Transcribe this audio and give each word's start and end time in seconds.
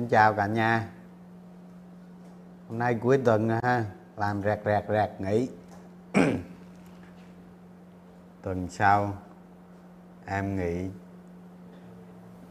xin 0.00 0.08
chào 0.08 0.34
cả 0.34 0.46
nhà. 0.46 0.88
Hôm 2.68 2.78
nay 2.78 2.98
cuối 3.02 3.18
tuần 3.24 3.48
ha, 3.48 3.84
làm 4.16 4.42
rẹt 4.42 4.60
rẹt 4.64 4.84
rẹt 4.88 5.10
nghỉ. 5.18 5.48
Tuần 8.42 8.68
sau, 8.70 9.16
em 10.26 10.56
nghĩ 10.56 10.88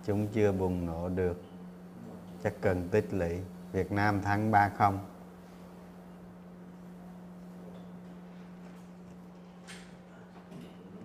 chúng 0.05 0.27
chưa 0.27 0.52
bùng 0.52 0.86
nổ 0.86 1.09
được. 1.09 1.42
Chắc 2.44 2.53
cần 2.61 2.89
tích 2.89 3.14
lũy. 3.14 3.39
Việt 3.72 3.92
Nam 3.92 4.22
thắng 4.22 4.52
3 4.52 4.70
không. 4.70 5.00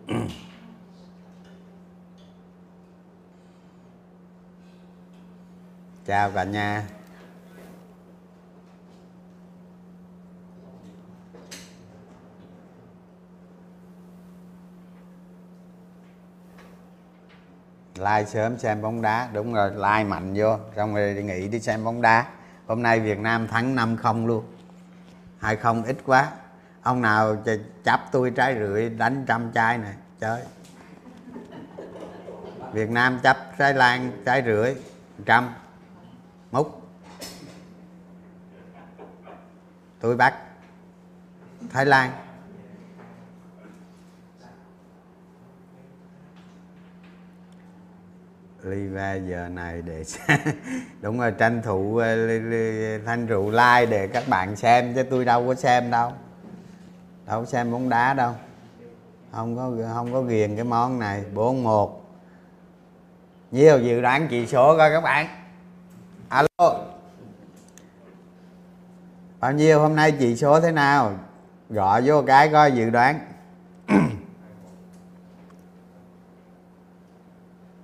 chào 6.06 6.30
cả 6.30 6.44
nhà. 6.44 6.82
Like 17.98 18.24
sớm 18.24 18.58
xem 18.58 18.82
bóng 18.82 19.02
đá. 19.02 19.28
Đúng 19.32 19.54
rồi, 19.54 19.70
like 19.70 20.04
mạnh 20.04 20.34
vô. 20.36 20.58
Xong 20.76 20.94
rồi 20.94 21.14
nghỉ 21.14 21.48
đi 21.48 21.60
xem 21.60 21.84
bóng 21.84 22.02
đá. 22.02 22.26
Hôm 22.66 22.82
nay 22.82 23.00
Việt 23.00 23.18
Nam 23.18 23.48
thắng 23.48 23.74
5 23.74 23.96
không 23.96 24.26
luôn. 24.26 24.44
hai 25.38 25.56
không 25.56 25.84
ít 25.84 25.96
quá. 26.06 26.32
Ông 26.82 27.02
nào 27.02 27.36
chấp 27.84 28.00
tôi 28.12 28.30
trái 28.30 28.54
rưỡi, 28.58 28.88
đánh 28.88 29.24
trăm 29.28 29.52
chai 29.52 29.78
này 29.78 29.94
chơi 30.20 30.42
Việt 32.72 32.90
Nam 32.90 33.20
chấp 33.22 33.36
trái 33.58 33.74
lan, 33.74 34.12
trái 34.24 34.42
rưỡi, 34.46 34.74
trăm 35.26 35.54
múc 36.54 36.82
tôi 40.00 40.16
bắt. 40.16 40.34
Thái 41.70 41.86
Lan. 41.86 42.10
Live 48.62 49.18
giờ 49.18 49.48
này 49.48 49.82
để 49.82 50.04
đúng 51.00 51.18
rồi, 51.18 51.32
tranh 51.32 51.62
thủ 51.62 51.96
ờ, 51.96 52.16
thanh 53.06 53.26
rượu 53.26 53.50
like 53.50 53.86
để 53.86 54.06
các 54.06 54.28
bạn 54.28 54.56
xem, 54.56 54.94
chứ 54.94 55.02
tôi 55.02 55.24
đâu 55.24 55.46
có 55.46 55.54
xem 55.54 55.90
đâu. 55.90 56.12
Đâu 57.26 57.40
có 57.40 57.46
xem 57.46 57.72
bóng 57.72 57.88
đá 57.88 58.14
đâu. 58.14 58.32
Không 59.32 59.56
có 59.56 59.72
không 59.94 60.12
có 60.12 60.22
ghiền 60.22 60.56
cái 60.56 60.64
món 60.64 60.98
này. 60.98 61.24
Bốn 61.34 61.62
một. 61.62 62.04
Nhiều 63.50 63.78
dự 63.78 64.00
đoán 64.00 64.26
chỉ 64.30 64.46
số 64.46 64.76
coi 64.76 64.90
các 64.90 65.00
bạn 65.00 65.43
alo. 66.34 66.84
Bao 69.40 69.52
nhiêu 69.52 69.80
hôm 69.80 69.96
nay 69.96 70.12
chỉ 70.18 70.36
số 70.36 70.60
thế 70.60 70.72
nào? 70.72 71.18
Gọi 71.70 72.02
vô 72.04 72.22
cái 72.26 72.48
coi 72.52 72.72
dự 72.72 72.90
đoán. 72.90 73.20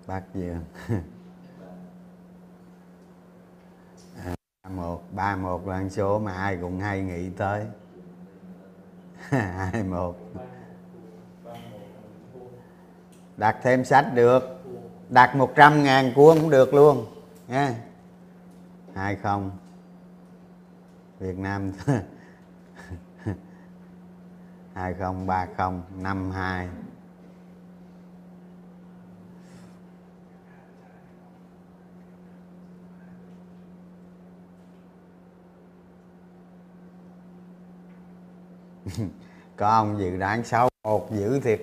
Bác 0.06 0.22
dương 0.34 0.64
à, 4.24 4.34
một 4.70 5.02
ba 5.12 5.36
một 5.36 5.66
là 5.66 5.88
số 5.88 6.18
mà 6.18 6.32
ai 6.32 6.58
cũng 6.60 6.80
hay 6.80 7.02
nghĩ 7.02 7.30
tới. 7.36 7.66
Hai 9.30 9.82
một. 9.82 10.16
Đặt 13.36 13.56
thêm 13.62 13.84
sách 13.84 14.06
được. 14.14 14.62
Đặt 15.08 15.36
một 15.36 15.52
trăm 15.56 15.82
ngàn 15.82 16.12
cuốn 16.14 16.38
cũng 16.40 16.50
được 16.50 16.74
luôn. 16.74 17.06
Nha 17.48 17.74
hai 19.00 19.16
không? 19.16 19.50
Việt 21.18 21.38
Nam 21.38 21.72
hai 24.74 24.94
không? 24.94 25.26
Ba 25.26 25.46
không, 25.56 25.82
năm 25.96 26.30
hai. 26.30 26.68
Có 39.56 39.68
ông 39.68 39.98
dự 39.98 40.16
đoán 40.16 40.44
xấu 40.44 40.68
một 40.84 41.10
dữ 41.10 41.40
thiệt. 41.40 41.62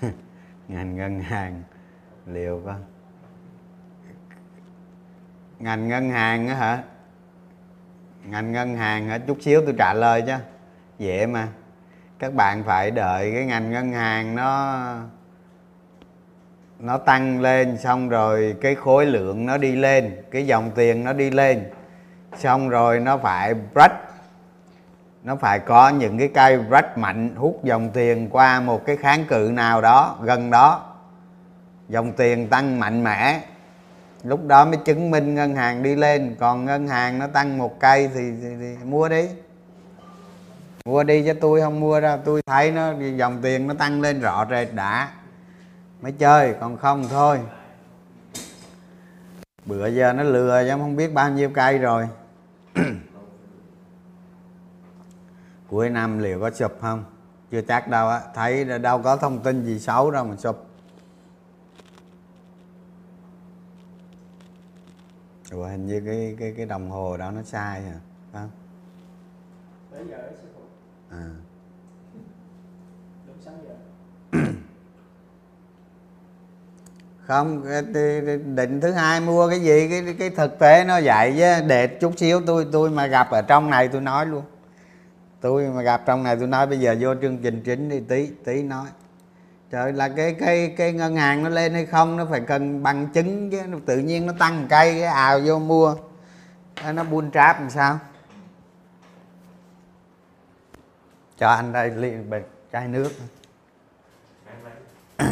Ngành 0.68 0.96
ngân 0.96 1.20
hàng 1.20 1.62
liệu 2.26 2.62
có 2.64 2.74
ngành 5.58 5.88
ngân 5.88 6.10
hàng 6.10 6.48
á 6.48 6.54
hả? 6.54 6.82
Ngành 8.24 8.52
ngân 8.52 8.76
hàng 8.76 9.08
hả? 9.08 9.18
Chút 9.18 9.38
xíu 9.40 9.62
tôi 9.64 9.74
trả 9.78 9.94
lời 9.94 10.22
chứ. 10.26 10.34
Dễ 10.98 11.26
mà. 11.26 11.48
Các 12.18 12.34
bạn 12.34 12.62
phải 12.64 12.90
đợi 12.90 13.32
cái 13.34 13.44
ngành 13.44 13.70
ngân 13.70 13.92
hàng 13.92 14.36
nó 14.36 14.76
nó 16.78 16.98
tăng 16.98 17.40
lên, 17.40 17.78
xong 17.78 18.08
rồi 18.08 18.56
cái 18.60 18.74
khối 18.74 19.06
lượng 19.06 19.46
nó 19.46 19.56
đi 19.56 19.76
lên, 19.76 20.16
cái 20.30 20.46
dòng 20.46 20.70
tiền 20.74 21.04
nó 21.04 21.12
đi 21.12 21.30
lên. 21.30 21.70
Xong 22.36 22.68
rồi 22.68 23.00
nó 23.00 23.18
phải 23.18 23.54
break. 23.54 23.92
Nó 25.22 25.36
phải 25.36 25.58
có 25.58 25.88
những 25.88 26.18
cái 26.18 26.30
cây 26.34 26.58
break 26.58 26.98
mạnh, 26.98 27.34
hút 27.36 27.60
dòng 27.64 27.90
tiền 27.90 28.28
qua 28.30 28.60
một 28.60 28.86
cái 28.86 28.96
kháng 28.96 29.24
cự 29.24 29.50
nào 29.52 29.80
đó, 29.80 30.18
gần 30.22 30.50
đó. 30.50 30.94
Dòng 31.88 32.12
tiền 32.12 32.48
tăng 32.48 32.80
mạnh 32.80 33.04
mẽ 33.04 33.40
lúc 34.24 34.46
đó 34.46 34.64
mới 34.64 34.76
chứng 34.76 35.10
minh 35.10 35.34
ngân 35.34 35.56
hàng 35.56 35.82
đi 35.82 35.94
lên. 35.94 36.36
Còn 36.40 36.64
ngân 36.64 36.88
hàng 36.88 37.18
nó 37.18 37.26
tăng 37.26 37.58
một 37.58 37.80
cây 37.80 38.10
thì, 38.14 38.30
thì, 38.42 38.48
thì 38.60 38.76
mua 38.84 39.08
đi. 39.08 39.28
Mua 40.84 41.02
đi 41.02 41.26
cho 41.26 41.34
tôi 41.40 41.60
không 41.60 41.80
mua 41.80 42.00
ra. 42.00 42.16
Tôi 42.16 42.42
thấy 42.46 42.70
nó 42.70 42.92
dòng 43.16 43.38
tiền 43.42 43.66
nó 43.66 43.74
tăng 43.74 44.00
lên 44.00 44.20
rõ 44.20 44.46
rệt 44.50 44.68
đã. 44.74 45.10
Mới 46.00 46.12
chơi 46.12 46.54
còn 46.60 46.76
không 46.76 47.08
thôi. 47.10 47.40
Bữa 49.66 49.86
giờ 49.86 50.12
nó 50.12 50.22
lừa 50.22 50.64
chứ 50.64 50.70
không 50.70 50.96
biết 50.96 51.14
bao 51.14 51.30
nhiêu 51.30 51.50
cây 51.54 51.78
rồi. 51.78 52.08
Cuối 55.68 55.90
năm 55.90 56.18
liệu 56.18 56.40
có 56.40 56.50
sụp 56.50 56.78
không? 56.80 57.04
Chưa 57.50 57.60
chắc 57.60 57.88
đâu 57.88 58.08
á. 58.08 58.20
Thấy 58.34 58.64
đâu 58.64 58.98
có 58.98 59.16
thông 59.16 59.38
tin 59.38 59.64
gì 59.64 59.78
xấu 59.78 60.10
đâu 60.10 60.24
mà 60.24 60.36
sụp 60.36 60.66
Ủa, 65.54 65.66
hình 65.66 65.86
như 65.86 66.02
cái 66.06 66.36
cái 66.38 66.54
cái 66.56 66.66
đồng 66.66 66.90
hồ 66.90 67.16
đó 67.16 67.30
nó 67.30 67.42
sai 67.42 67.82
hả? 67.82 67.98
Không 68.32 68.50
à. 71.10 71.30
Không 77.26 77.64
định 78.54 78.80
thứ 78.80 78.92
hai 78.92 79.20
mua 79.20 79.48
cái 79.48 79.60
gì? 79.60 79.88
Cái 79.90 80.14
cái 80.18 80.30
thực 80.30 80.58
tế 80.58 80.84
nó 80.84 81.00
vậy 81.04 81.34
chứ. 81.38 81.66
Để 81.66 81.86
chút 81.86 82.12
xíu 82.16 82.40
tôi 82.46 82.66
tôi 82.72 82.90
mà 82.90 83.06
gặp 83.06 83.30
ở 83.30 83.42
trong 83.42 83.70
này 83.70 83.88
tôi 83.88 84.00
nói 84.00 84.26
luôn. 84.26 84.44
Tôi 85.40 85.68
mà 85.68 85.82
gặp 85.82 86.02
trong 86.06 86.22
này 86.22 86.36
tôi 86.36 86.46
nói 86.46 86.66
bây 86.66 86.80
giờ 86.80 86.96
vô 87.00 87.14
chương 87.22 87.38
trình 87.38 87.62
chính 87.64 87.88
đi 87.88 88.00
tí 88.00 88.30
tí 88.44 88.62
nói 88.62 88.86
trời, 89.74 89.92
là 89.92 90.08
cái 90.08 90.34
cái 90.40 90.74
cái 90.76 90.92
ngân 90.92 91.16
hàng 91.16 91.44
nó 91.44 91.48
lên 91.50 91.74
hay 91.74 91.86
không, 91.86 92.16
nó 92.16 92.26
phải 92.30 92.40
cần 92.40 92.82
bằng 92.82 93.06
chứng 93.06 93.50
chứ 93.50 93.58
tự 93.86 93.98
nhiên 93.98 94.26
nó 94.26 94.32
tăng 94.38 94.66
cây, 94.70 94.92
cái 94.92 95.02
ào 95.02 95.40
vô 95.44 95.58
mua. 95.58 95.94
Nó 96.92 97.04
buôn 97.04 97.30
tráp 97.30 97.60
làm 97.60 97.70
sao? 97.70 97.98
Cho 101.38 101.48
anh 101.48 101.72
đây 101.72 101.90
ly 101.90 102.12
chai 102.72 102.88
nước. 102.88 103.10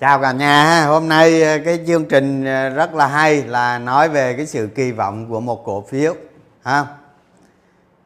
Chào 0.00 0.20
cả 0.20 0.32
nhà 0.32 0.86
hôm 0.86 1.08
nay 1.08 1.42
ờ, 1.42 1.58
cái 1.64 1.84
chương 1.86 2.04
trình 2.04 2.44
ờ, 2.44 2.68
rất 2.68 2.94
là 2.94 3.06
hay 3.06 3.42
là 3.42 3.78
nói 3.78 4.08
về 4.08 4.34
cái 4.36 4.46
sự 4.46 4.68
kỳ 4.74 4.92
vọng 4.92 5.28
của 5.28 5.40
một 5.40 5.64
cổ 5.64 5.84
phiếu, 5.88 6.14
ha. 6.62 6.86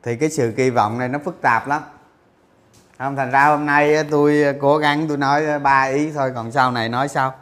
Thì 0.03 0.17
cái 0.17 0.31
sự 0.31 0.53
kỳ 0.57 0.71
vọng 0.71 0.99
này 0.99 1.09
nó 1.09 1.19
phức 1.25 1.41
tạp 1.43 1.69
lắm 1.69 1.83
không 2.99 3.17
thành 3.17 3.31
ra 3.31 3.47
hôm 3.47 3.67
nay 3.67 3.95
ờ, 3.95 4.03
tôi 4.11 4.43
ờ, 4.43 4.53
cố 4.61 4.79
gắng 4.79 5.09
tôi 5.09 5.17
nói 5.17 5.47
ờ, 5.47 5.59
ba 5.59 5.83
ý 5.83 6.13
thôi 6.13 6.33
còn 6.35 6.53
sau 6.53 6.73
này 6.73 6.89
nói 6.89 7.09
sau. 7.09 7.35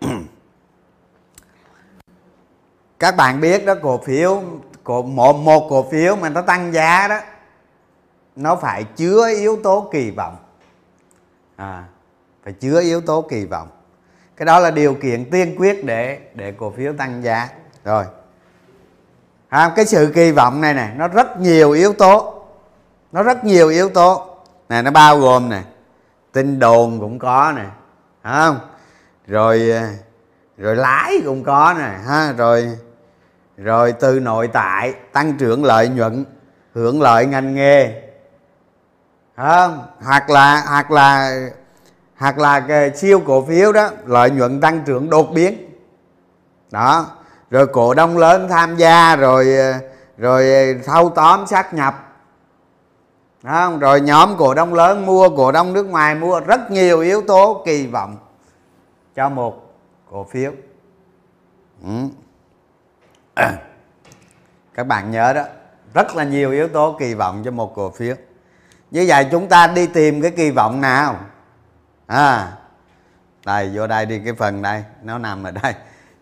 Các 2.98 3.16
bạn 3.16 3.40
biết 3.40 3.66
đó 3.66 3.74
cổ 3.82 3.98
phiếu 3.98 4.42
cổ 4.84 5.02
một 5.02 5.32
một 5.32 5.66
cổ 5.70 5.90
phiếu 5.90 6.16
mà 6.16 6.28
nó 6.28 6.42
tăng 6.42 6.72
giá 6.72 7.08
đó 7.08 7.20
nó 8.36 8.56
phải 8.56 8.84
chứa 8.84 9.28
yếu 9.28 9.58
tố 9.62 9.88
kỳ 9.92 10.10
vọng. 10.10 10.36
À, 11.56 11.84
phải 12.42 12.52
chứa 12.52 12.80
yếu 12.80 13.00
tố 13.00 13.22
kỳ 13.22 13.44
vọng 13.44 13.68
cái 14.36 14.46
đó 14.46 14.60
là 14.60 14.70
điều 14.70 14.94
kiện 14.94 15.30
tiên 15.30 15.54
quyết 15.58 15.84
để 15.84 16.18
để 16.34 16.52
cổ 16.52 16.72
phiếu 16.76 16.92
tăng 16.92 17.22
giá. 17.22 17.48
Rồi. 17.84 18.04
À, 19.48 19.72
cái 19.76 19.86
sự 19.86 20.12
kỳ 20.14 20.30
vọng 20.30 20.60
này 20.60 20.74
này 20.74 20.90
nó 20.96 21.08
rất 21.08 21.40
nhiều 21.40 21.70
yếu 21.70 21.92
tố. 21.92 22.44
Nó 23.12 23.22
rất 23.22 23.44
nhiều 23.44 23.68
yếu 23.68 23.88
tố. 23.88 24.36
Này 24.68 24.82
nó 24.82 24.90
bao 24.90 25.18
gồm 25.18 25.48
nè 25.48 25.62
tin 26.32 26.58
đồn 26.58 27.00
cũng 27.00 27.18
có 27.18 27.52
nè 27.56 27.64
không? 28.22 28.58
Rồi 29.26 29.70
à, 29.70 29.90
rồi 30.56 30.76
lãi 30.76 31.12
cũng 31.24 31.44
có 31.44 31.74
nè 31.78 31.90
ha 32.06 32.32
rồi 32.32 32.78
rồi 33.56 33.92
từ 33.92 34.20
nội 34.20 34.48
tại 34.52 34.94
tăng 35.12 35.36
trưởng 35.36 35.64
lợi 35.64 35.88
nhuận 35.88 36.24
hưởng 36.74 37.02
lợi 37.02 37.26
ngành 37.26 37.54
nghề 37.54 38.02
không? 39.36 39.86
Hoặc 40.02 40.30
là 40.30 40.64
hoặc 40.68 40.90
là 40.90 41.40
hoặc 42.24 42.38
là 42.38 42.60
cái 42.60 42.96
siêu 42.96 43.20
cổ 43.26 43.44
phiếu 43.44 43.72
đó, 43.72 43.90
lợi 44.06 44.30
nhuận 44.30 44.60
tăng 44.60 44.82
trưởng 44.86 45.10
đột 45.10 45.32
biến. 45.32 45.70
Đó. 46.70 47.06
Rồi 47.50 47.66
cổ 47.66 47.94
đông 47.94 48.18
lớn 48.18 48.48
tham 48.50 48.76
gia, 48.76 49.16
rồi 49.16 49.56
rồi 50.18 50.74
thâu 50.84 51.10
tóm 51.10 51.46
sát 51.46 51.74
nhập. 51.74 52.12
Không? 53.42 53.78
rồi 53.78 54.00
nhóm 54.00 54.36
cổ 54.36 54.54
đông 54.54 54.74
lớn 54.74 55.06
mua, 55.06 55.28
cổ 55.36 55.52
đông 55.52 55.72
nước 55.72 55.86
ngoài 55.86 56.14
mua, 56.14 56.40
rất 56.40 56.70
nhiều 56.70 57.00
yếu 57.00 57.22
tố 57.22 57.62
kỳ 57.66 57.86
vọng 57.86 58.16
cho 59.14 59.28
một 59.28 59.74
cổ 60.10 60.24
phiếu. 60.24 60.52
Ừ. 61.84 61.92
các 64.74 64.86
bạn 64.86 65.10
nhớ 65.10 65.32
đó, 65.32 65.42
rất 65.94 66.16
là 66.16 66.24
nhiều 66.24 66.50
yếu 66.50 66.68
tố 66.68 66.96
kỳ 66.98 67.14
vọng 67.14 67.42
cho 67.44 67.50
một 67.50 67.74
cổ 67.74 67.90
phiếu. 67.90 68.14
Như 68.90 69.04
vậy 69.08 69.26
chúng 69.30 69.48
ta 69.48 69.66
đi 69.66 69.86
tìm 69.86 70.22
cái 70.22 70.30
kỳ 70.30 70.50
vọng 70.50 70.80
nào? 70.80 71.16
À 72.06 72.52
đây 73.46 73.70
vô 73.74 73.86
đây 73.86 74.06
đi 74.06 74.20
cái 74.24 74.34
phần 74.34 74.62
đây 74.62 74.84
nó 75.02 75.18
nằm 75.18 75.44
ở 75.44 75.50
đây. 75.50 75.74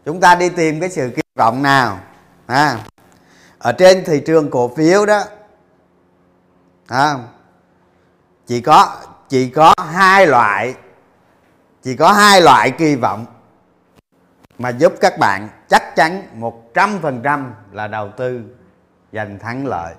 Chúng 0.04 0.20
ta 0.20 0.34
đi 0.34 0.48
tìm 0.48 0.80
cái 0.80 0.90
sự 0.90 1.12
kỳ 1.16 1.22
vọng 1.34 1.62
nào 1.62 1.98
à 2.46 2.78
ở 3.58 3.72
trên 3.72 4.04
thị 4.04 4.22
trường 4.26 4.50
cổ 4.50 4.74
phiếu 4.76 5.06
đó 5.06 5.24
à, 6.86 7.14
chỉ 8.46 8.60
có 8.60 8.96
chỉ 9.28 9.50
có 9.50 9.74
hai 9.92 10.26
loại 10.26 10.74
chỉ 11.82 11.96
có 11.96 12.12
hai 12.12 12.40
loại 12.40 12.70
kỳ 12.70 12.96
vọng 12.96 13.26
mà 14.58 14.68
giúp 14.68 14.92
các 15.00 15.18
bạn 15.18 15.48
chắc 15.68 15.96
chắn 15.96 16.22
100% 16.74 17.50
là 17.72 17.88
đầu 17.88 18.10
tư 18.16 18.42
giành 19.12 19.38
thắng 19.38 19.66
lợi 19.66 19.94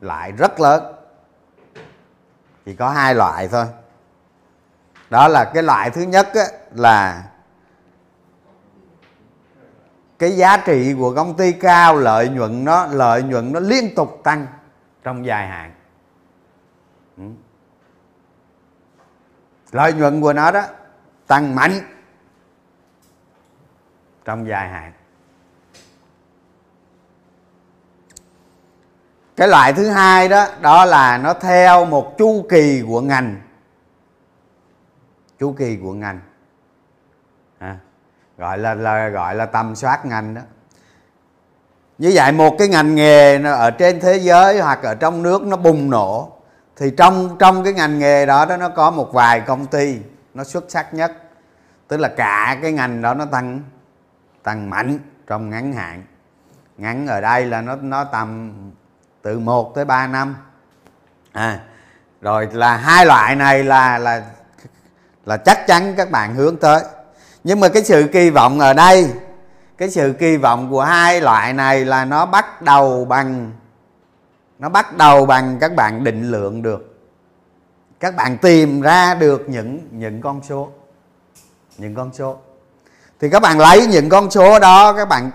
lại 0.00 0.32
rất 0.32 0.60
lớn. 0.60 0.94
Chỉ 2.64 2.74
có 2.74 2.90
hai 2.90 3.14
loại 3.14 3.48
thôi 3.48 3.66
đó 5.10 5.28
là 5.28 5.50
cái 5.54 5.62
loại 5.62 5.90
thứ 5.90 6.02
nhất 6.02 6.28
á, 6.34 6.44
là 6.74 7.24
cái 10.18 10.36
giá 10.36 10.56
trị 10.56 10.94
của 10.98 11.14
công 11.14 11.36
ty 11.36 11.52
cao 11.52 11.96
lợi 11.96 12.28
nhuận 12.28 12.64
nó 12.64 12.86
lợi 12.86 13.22
nhuận 13.22 13.52
nó 13.52 13.60
liên 13.60 13.94
tục 13.94 14.20
tăng 14.24 14.46
trong 15.02 15.26
dài 15.26 15.46
hạn. 15.46 15.74
Ừ. 17.16 17.22
Lợi 19.72 19.92
nhuận 19.92 20.20
của 20.20 20.32
nó 20.32 20.50
đó 20.50 20.62
tăng 21.26 21.54
mạnh 21.54 21.72
trong 24.24 24.48
dài 24.48 24.68
hạn. 24.68 24.92
Cái 29.36 29.48
loại 29.48 29.72
thứ 29.72 29.88
hai 29.88 30.28
đó 30.28 30.46
đó 30.60 30.84
là 30.84 31.18
nó 31.18 31.34
theo 31.34 31.84
một 31.84 32.18
chu 32.18 32.46
kỳ 32.50 32.82
của 32.86 33.00
ngành 33.00 33.40
chu 35.40 35.52
kỳ 35.52 35.76
của 35.82 35.92
ngành. 35.92 36.20
À, 37.58 37.76
gọi 38.38 38.58
là, 38.58 38.74
là 38.74 39.08
gọi 39.08 39.34
là 39.34 39.46
tầm 39.46 39.76
soát 39.76 40.06
ngành 40.06 40.34
đó. 40.34 40.40
Như 41.98 42.12
vậy 42.14 42.32
một 42.32 42.56
cái 42.58 42.68
ngành 42.68 42.94
nghề 42.94 43.42
ở 43.42 43.70
trên 43.70 44.00
thế 44.00 44.16
giới 44.16 44.60
hoặc 44.60 44.82
ở 44.82 44.94
trong 44.94 45.22
nước 45.22 45.42
nó 45.42 45.56
bùng 45.56 45.90
nổ 45.90 46.32
thì 46.76 46.90
trong 46.96 47.36
trong 47.38 47.64
cái 47.64 47.72
ngành 47.72 47.98
nghề 47.98 48.26
đó 48.26 48.44
đó 48.44 48.56
nó 48.56 48.68
có 48.68 48.90
một 48.90 49.12
vài 49.12 49.40
công 49.40 49.66
ty 49.66 49.98
nó 50.34 50.44
xuất 50.44 50.64
sắc 50.68 50.94
nhất. 50.94 51.12
Tức 51.88 51.96
là 51.96 52.08
cả 52.08 52.58
cái 52.62 52.72
ngành 52.72 53.02
đó 53.02 53.14
nó 53.14 53.24
tăng 53.24 53.60
tăng 54.42 54.70
mạnh 54.70 54.98
trong 55.26 55.50
ngắn 55.50 55.72
hạn. 55.72 56.02
Ngắn 56.76 57.06
ở 57.06 57.20
đây 57.20 57.46
là 57.46 57.60
nó 57.60 57.76
nó 57.76 58.04
tầm 58.04 58.52
từ 59.22 59.38
1 59.38 59.74
tới 59.74 59.84
3 59.84 60.06
năm. 60.06 60.36
À 61.32 61.60
rồi 62.20 62.48
là 62.52 62.76
hai 62.76 63.06
loại 63.06 63.36
này 63.36 63.64
là 63.64 63.98
là 63.98 64.22
là 65.30 65.36
chắc 65.36 65.66
chắn 65.66 65.94
các 65.96 66.10
bạn 66.10 66.34
hướng 66.34 66.56
tới. 66.56 66.82
Nhưng 67.44 67.60
mà 67.60 67.68
cái 67.68 67.84
sự 67.84 68.08
kỳ 68.12 68.30
vọng 68.30 68.60
ở 68.60 68.72
đây, 68.72 69.10
cái 69.78 69.90
sự 69.90 70.14
kỳ 70.18 70.36
vọng 70.36 70.70
của 70.70 70.82
hai 70.82 71.20
loại 71.20 71.52
này 71.52 71.84
là 71.84 72.04
nó 72.04 72.26
bắt 72.26 72.62
đầu 72.62 73.04
bằng, 73.04 73.52
nó 74.58 74.68
bắt 74.68 74.96
đầu 74.96 75.26
bằng 75.26 75.58
các 75.60 75.74
bạn 75.74 76.04
định 76.04 76.30
lượng 76.30 76.62
được. 76.62 76.98
Các 78.00 78.16
bạn 78.16 78.38
tìm 78.38 78.80
ra 78.80 79.14
được 79.14 79.48
những 79.48 79.88
những 79.90 80.20
con 80.20 80.40
số, 80.48 80.68
những 81.78 81.94
con 81.94 82.10
số. 82.12 82.36
Thì 83.20 83.30
các 83.30 83.42
bạn 83.42 83.58
lấy 83.58 83.86
những 83.86 84.08
con 84.08 84.30
số 84.30 84.58
đó, 84.58 84.92
các 84.92 85.08
bạn 85.08 85.30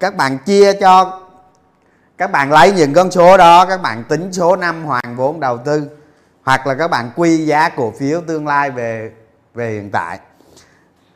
các 0.00 0.16
bạn 0.16 0.38
chia 0.38 0.72
cho, 0.72 1.20
các 2.18 2.32
bạn 2.32 2.52
lấy 2.52 2.72
những 2.72 2.94
con 2.94 3.10
số 3.10 3.36
đó, 3.36 3.66
các 3.66 3.82
bạn 3.82 4.04
tính 4.04 4.32
số 4.32 4.56
năm 4.56 4.84
hoàn 4.84 5.16
vốn 5.16 5.40
đầu 5.40 5.58
tư 5.58 5.88
hoặc 6.42 6.66
là 6.66 6.74
các 6.74 6.88
bạn 6.88 7.10
quy 7.16 7.46
giá 7.46 7.68
cổ 7.68 7.92
phiếu 7.98 8.20
tương 8.26 8.46
lai 8.46 8.70
về 8.70 9.12
về 9.54 9.70
hiện 9.70 9.90
tại. 9.90 10.18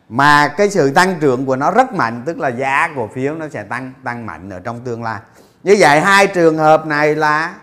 Mà 0.09 0.49
cái 0.49 0.71
sự 0.71 0.90
tăng 0.90 1.21
trưởng 1.21 1.47
của 1.47 1.56
nó 1.56 1.71
rất 1.71 1.92
mạnh, 1.92 2.23
tức 2.26 2.38
là 2.38 2.49
giá 2.49 2.88
cổ 2.97 3.09
phiếu 3.14 3.35
nó 3.35 3.49
sẽ 3.49 3.62
tăng 3.62 3.92
tăng 4.04 4.26
mạnh 4.26 4.50
ở 4.50 4.61
trong 4.61 4.80
tương 4.80 5.02
lai. 5.02 5.21
Như 5.62 5.76
vậy, 5.78 6.00
hai 6.00 6.26
trường 6.26 6.59
hợp 6.59 6.87
này 6.87 7.14
là 7.14 7.54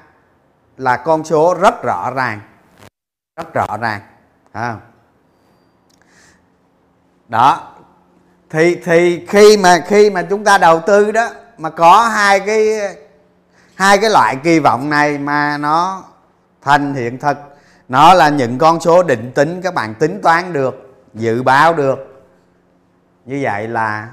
là 0.78 0.98
con 0.98 1.24
số 1.24 1.54
rất 1.62 1.84
rõ 1.84 2.12
ràng, 2.16 2.40
rất 3.38 3.54
rõ 3.54 3.78
ràng 3.82 4.02
à. 4.52 4.76
đó. 7.28 7.70
Thì 8.50 8.76
thì 8.76 9.26
khi 9.30 9.58
mà 9.58 9.80
khi 9.88 10.10
mà 10.10 10.22
chúng 10.30 10.44
ta 10.44 10.58
đầu 10.58 10.80
tư 10.80 11.12
đó, 11.12 11.30
mà 11.58 11.70
có 11.70 12.08
hai 12.08 12.40
cái 12.40 12.80
hai 13.76 13.98
cái 13.98 14.10
loại 14.10 14.36
kỳ 14.44 14.60
vọng 14.60 14.90
này 14.90 15.18
mà 15.18 15.58
nó 15.58 16.04
thành 16.62 16.94
hiện 16.94 17.20
thực 17.20 17.38
nó 17.90 18.14
là 18.14 18.30
những 18.30 18.58
con 18.58 18.80
số 18.80 19.04
định 19.04 19.32
tính, 19.36 19.62
các 19.62 19.74
bạn 19.74 19.96
tính 19.96 20.20
toán 20.24 20.54
được, 20.54 21.06
dự 21.14 21.44
báo 21.44 21.74
được. 21.74 22.26
Như 23.26 23.40
vậy 23.44 23.68
là 23.68 24.12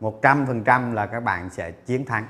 100% 0.00 0.94
là 0.94 1.06
các 1.06 1.20
bạn 1.20 1.50
sẽ 1.50 1.70
chiến 1.70 2.04
thắng, 2.04 2.26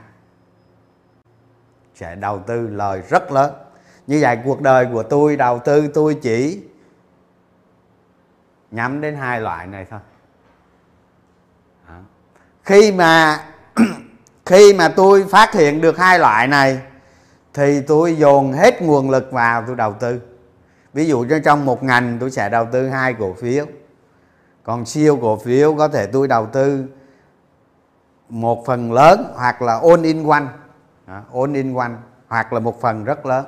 sẽ 1.94 2.14
đầu 2.14 2.42
tư 2.46 2.66
lời 2.66 3.02
rất 3.08 3.32
lớn. 3.32 3.52
Như 4.06 4.18
vậy 4.22 4.38
cuộc 4.44 4.60
đời 4.60 4.88
của 4.92 5.02
tôi, 5.02 5.36
đầu 5.36 5.58
tư 5.58 5.90
tôi 5.94 6.18
chỉ 6.22 6.62
nhắm 8.70 9.00
đến 9.00 9.16
hai 9.16 9.40
loại 9.40 9.66
này 9.66 9.86
thôi. 9.90 10.00
Khi 12.64 12.92
mà 12.92 13.44
khi 14.46 14.74
mà 14.74 14.88
tôi 14.88 15.24
phát 15.30 15.54
hiện 15.54 15.80
được 15.80 15.98
hai 15.98 16.18
loại 16.18 16.48
này, 16.48 16.80
thì 17.54 17.80
tôi 17.80 18.16
dồn 18.16 18.52
hết 18.52 18.82
nguồn 18.82 19.10
lực 19.10 19.32
vào 19.32 19.64
tôi 19.66 19.76
đầu 19.76 19.94
tư 20.00 20.20
ví 20.92 21.06
dụ 21.06 21.20
như 21.20 21.40
trong 21.40 21.64
một 21.64 21.82
ngành 21.82 22.16
tôi 22.20 22.30
sẽ 22.30 22.48
đầu 22.48 22.66
tư 22.72 22.88
hai 22.88 23.14
cổ 23.14 23.34
phiếu. 23.40 23.66
Còn 24.62 24.84
siêu 24.84 25.18
cổ 25.22 25.36
phiếu 25.36 25.74
có 25.74 25.88
thể 25.88 26.06
tôi 26.06 26.28
đầu 26.28 26.46
tư 26.46 26.84
một 28.28 28.66
phần 28.66 28.92
lớn 28.92 29.32
hoặc 29.36 29.62
là 29.62 29.78
all 29.78 30.04
in 30.04 30.28
one. 30.28 30.46
All 31.34 31.54
in 31.54 31.74
one 31.74 31.92
hoặc 32.28 32.52
là 32.52 32.60
một 32.60 32.80
phần 32.80 33.04
rất 33.04 33.26
lớn. 33.26 33.44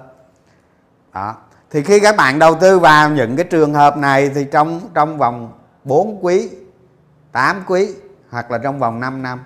Đó. 1.15 1.37
Thì 1.71 1.83
khi 1.83 2.01
các 2.01 2.17
bạn 2.17 2.39
đầu 2.39 2.55
tư 2.55 2.79
vào 2.79 3.11
những 3.11 3.37
cái 3.37 3.45
trường 3.45 3.75
hợp 3.75 3.97
này 3.97 4.31
thì 4.35 4.45
trong 4.45 4.81
trong 4.95 5.19
vòng 5.19 5.53
4 5.85 6.19
quý 6.25 6.51
8 7.33 7.63
quý 7.67 7.95
hoặc 8.31 8.51
là 8.51 8.59
trong 8.59 8.79
vòng 8.79 9.01
5 9.01 9.23
năm, 9.23 9.41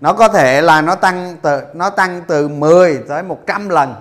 nó 0.00 0.12
có 0.12 0.28
thể 0.28 0.62
là 0.62 0.80
nó 0.82 0.94
tăng 0.94 1.36
từ, 1.42 1.62
nó 1.74 1.90
tăng 1.90 2.22
từ 2.26 2.48
10 2.48 3.04
tới 3.08 3.22
100 3.22 3.68
lần 3.68 3.94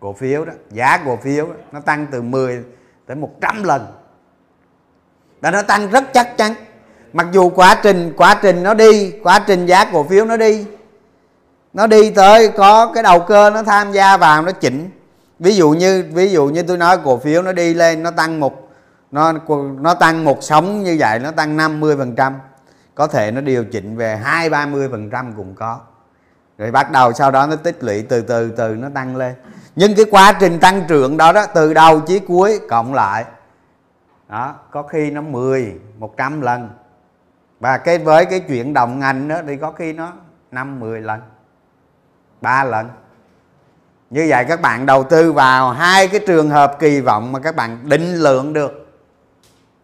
cổ 0.00 0.12
phiếu 0.12 0.44
đó 0.44 0.52
giá 0.70 0.98
cổ 1.04 1.16
phiếu 1.16 1.46
đó, 1.46 1.54
nó 1.72 1.80
tăng 1.80 2.06
từ 2.10 2.22
10 2.22 2.64
tới 3.06 3.16
100 3.16 3.64
lần. 3.64 3.86
Và 5.40 5.50
nó 5.50 5.62
tăng 5.62 5.90
rất 5.90 6.04
chắc 6.12 6.36
chắn. 6.36 6.54
Mặc 7.12 7.26
dù 7.32 7.50
quá 7.50 7.80
trình 7.82 8.12
quá 8.16 8.38
trình 8.42 8.62
nó 8.62 8.74
đi 8.74 9.10
quá 9.22 9.44
trình 9.46 9.66
giá 9.66 9.84
cổ 9.92 10.04
phiếu 10.04 10.24
nó 10.24 10.36
đi 10.36 10.66
nó 11.72 11.86
đi 11.86 12.10
tới 12.10 12.48
có 12.48 12.92
cái 12.94 13.02
đầu 13.02 13.20
cơ 13.20 13.50
nó 13.50 13.62
tham 13.62 13.92
gia 13.92 14.16
vào 14.16 14.42
nó 14.42 14.52
chỉnh. 14.52 14.90
Ví 15.38 15.56
dụ 15.56 15.70
như 15.70 16.04
ví 16.12 16.28
dụ 16.28 16.46
như 16.46 16.62
tôi 16.62 16.78
nói 16.78 16.98
cổ 17.04 17.18
phiếu 17.18 17.42
nó 17.42 17.52
đi 17.52 17.74
lên 17.74 18.02
nó 18.02 18.10
tăng 18.10 18.40
một 18.40 18.68
nó 19.10 19.32
nó 19.80 19.94
tăng 19.94 20.24
một 20.24 20.38
sóng 20.40 20.82
như 20.82 20.96
vậy 21.00 21.18
nó 21.18 21.30
tăng 21.30 21.56
50 21.56 21.96
phần 21.96 22.14
trăm. 22.16 22.38
Có 22.94 23.06
thể 23.06 23.30
nó 23.30 23.40
điều 23.40 23.64
chỉnh 23.64 23.96
về 23.96 24.16
hai 24.16 24.50
ba 24.50 24.66
mươi 24.66 24.88
phần 24.90 25.10
trăm 25.10 25.32
cũng 25.36 25.54
có. 25.54 25.80
Rồi 26.58 26.70
bắt 26.70 26.90
đầu 26.90 27.12
sau 27.12 27.30
đó 27.30 27.46
nó 27.46 27.56
tích 27.56 27.84
lũy 27.84 28.02
từ 28.02 28.22
từ 28.22 28.50
từ 28.50 28.68
nó 28.68 28.88
tăng 28.94 29.16
lên 29.16 29.34
nhưng 29.76 29.94
cái 29.94 30.04
quá 30.10 30.32
trình 30.40 30.60
tăng 30.60 30.84
trưởng 30.88 31.16
đó 31.16 31.32
đó, 31.32 31.46
từ 31.46 31.74
đầu 31.74 32.00
chí 32.00 32.18
cuối, 32.18 32.60
cộng 32.68 32.94
lại. 32.94 33.24
Đó, 34.28 34.54
có 34.70 34.82
khi 34.82 35.10
nó 35.10 35.20
10 35.20 35.74
100 35.98 36.40
lần. 36.40 36.70
Và 37.60 37.78
cái 37.78 37.98
với 37.98 38.24
cái 38.24 38.40
chuyện 38.40 38.74
đồng 38.74 38.98
ngành 38.98 39.28
đó 39.28 39.36
thì 39.46 39.56
có 39.56 39.72
khi 39.72 39.92
nó 39.92 40.12
năm 40.50 40.80
10 40.80 41.00
lần, 41.00 41.20
ba 42.40 42.64
lần. 42.64 42.88
Như 44.10 44.26
vậy 44.28 44.44
các 44.48 44.60
bạn 44.60 44.86
đầu 44.86 45.02
tư 45.02 45.32
vào 45.32 45.70
hai 45.70 46.08
cái 46.08 46.20
trường 46.26 46.50
hợp 46.50 46.76
kỳ 46.78 47.00
vọng 47.00 47.32
mà 47.32 47.38
các 47.38 47.56
bạn 47.56 47.78
định 47.88 48.14
lượng 48.14 48.52
được, 48.52 48.96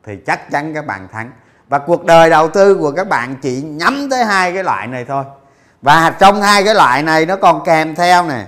thì 0.05 0.17
chắc 0.27 0.51
chắn 0.51 0.75
các 0.75 0.87
bạn 0.87 1.09
thắng. 1.09 1.31
Và 1.69 1.79
cuộc 1.79 2.05
đời 2.05 2.31
đầu 2.31 2.49
tư 2.49 2.75
của 2.75 2.93
các 2.93 3.09
bạn 3.09 3.37
chỉ 3.43 3.63
nhắm 3.63 4.09
tới 4.11 4.25
hai 4.25 4.53
cái 4.53 4.65
loại 4.65 4.87
này 4.87 5.05
thôi. 5.05 5.25
Và 5.83 6.17
trong 6.19 6.43
hai 6.43 6.65
cái 6.65 6.75
loại 6.75 7.03
này 7.03 7.27
nó 7.27 7.37
còn 7.37 7.65
kèm 7.65 7.95
theo 7.95 8.29
nè 8.29 8.47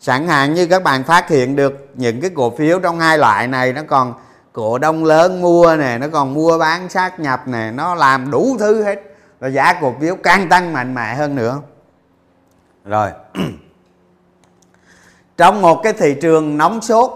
chẳng 0.00 0.26
hạn 0.26 0.54
như 0.54 0.66
các 0.66 0.82
bạn 0.82 1.04
phát 1.04 1.28
hiện 1.28 1.56
được 1.56 1.88
những 1.94 2.20
cái 2.20 2.30
cổ 2.34 2.56
phiếu 2.56 2.80
trong 2.80 2.98
hai 2.98 3.18
loại 3.18 3.46
này 3.46 3.72
nó 3.72 3.82
còn 3.88 4.14
cổ 4.52 4.78
đông 4.78 5.04
lớn 5.04 5.42
mua 5.42 5.76
nè 5.76 5.98
nó 5.98 6.06
còn 6.12 6.34
mua 6.34 6.58
bán 6.58 6.88
sát 6.88 7.20
nhập 7.20 7.48
nè 7.48 7.70
nó 7.74 7.94
làm 7.94 8.30
đủ 8.30 8.56
thứ 8.58 8.82
hết 8.82 9.02
và 9.40 9.48
giá 9.48 9.78
cổ 9.80 9.94
phiếu 10.00 10.16
càng 10.16 10.48
tăng 10.48 10.72
mạnh 10.72 10.94
mẽ 10.94 11.14
hơn 11.14 11.34
nữa. 11.34 11.60
Rồi. 12.84 13.10
Trong 15.36 15.62
một 15.62 15.80
cái 15.82 15.92
thị 15.92 16.16
trường 16.20 16.58
nóng 16.58 16.80
sốt 16.80 17.10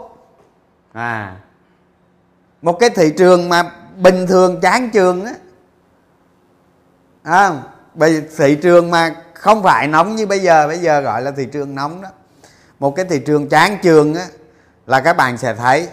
à 0.93 1.37
một 2.63 2.79
cái 2.81 2.91
thị 2.91 3.13
trường 3.19 3.49
mà 3.49 3.73
bình 3.97 4.27
thường 4.27 4.61
chán 4.61 4.91
trường 4.91 5.25
á 5.25 5.33
à, 7.23 7.51
thị 8.37 8.59
trường 8.63 8.91
mà 8.91 9.15
không 9.35 9.63
phải 9.63 9.89
nóng 9.89 10.17
như 10.17 10.27
bây 10.27 10.39
giờ 10.39 10.69
bây 10.69 10.79
giờ 10.79 11.01
gọi 11.01 11.23
là 11.23 11.31
thị 11.31 11.47
trường 11.53 11.75
nóng 11.75 12.03
đó 12.03 12.09
một 12.83 12.97
cái 12.97 13.05
thị 13.05 13.19
trường 13.19 13.49
chán 13.49 13.79
trường 13.83 14.15
á, 14.15 14.27
là 14.87 15.01
các 15.01 15.17
bạn 15.17 15.39
sẽ 15.39 15.55
thấy 15.55 15.89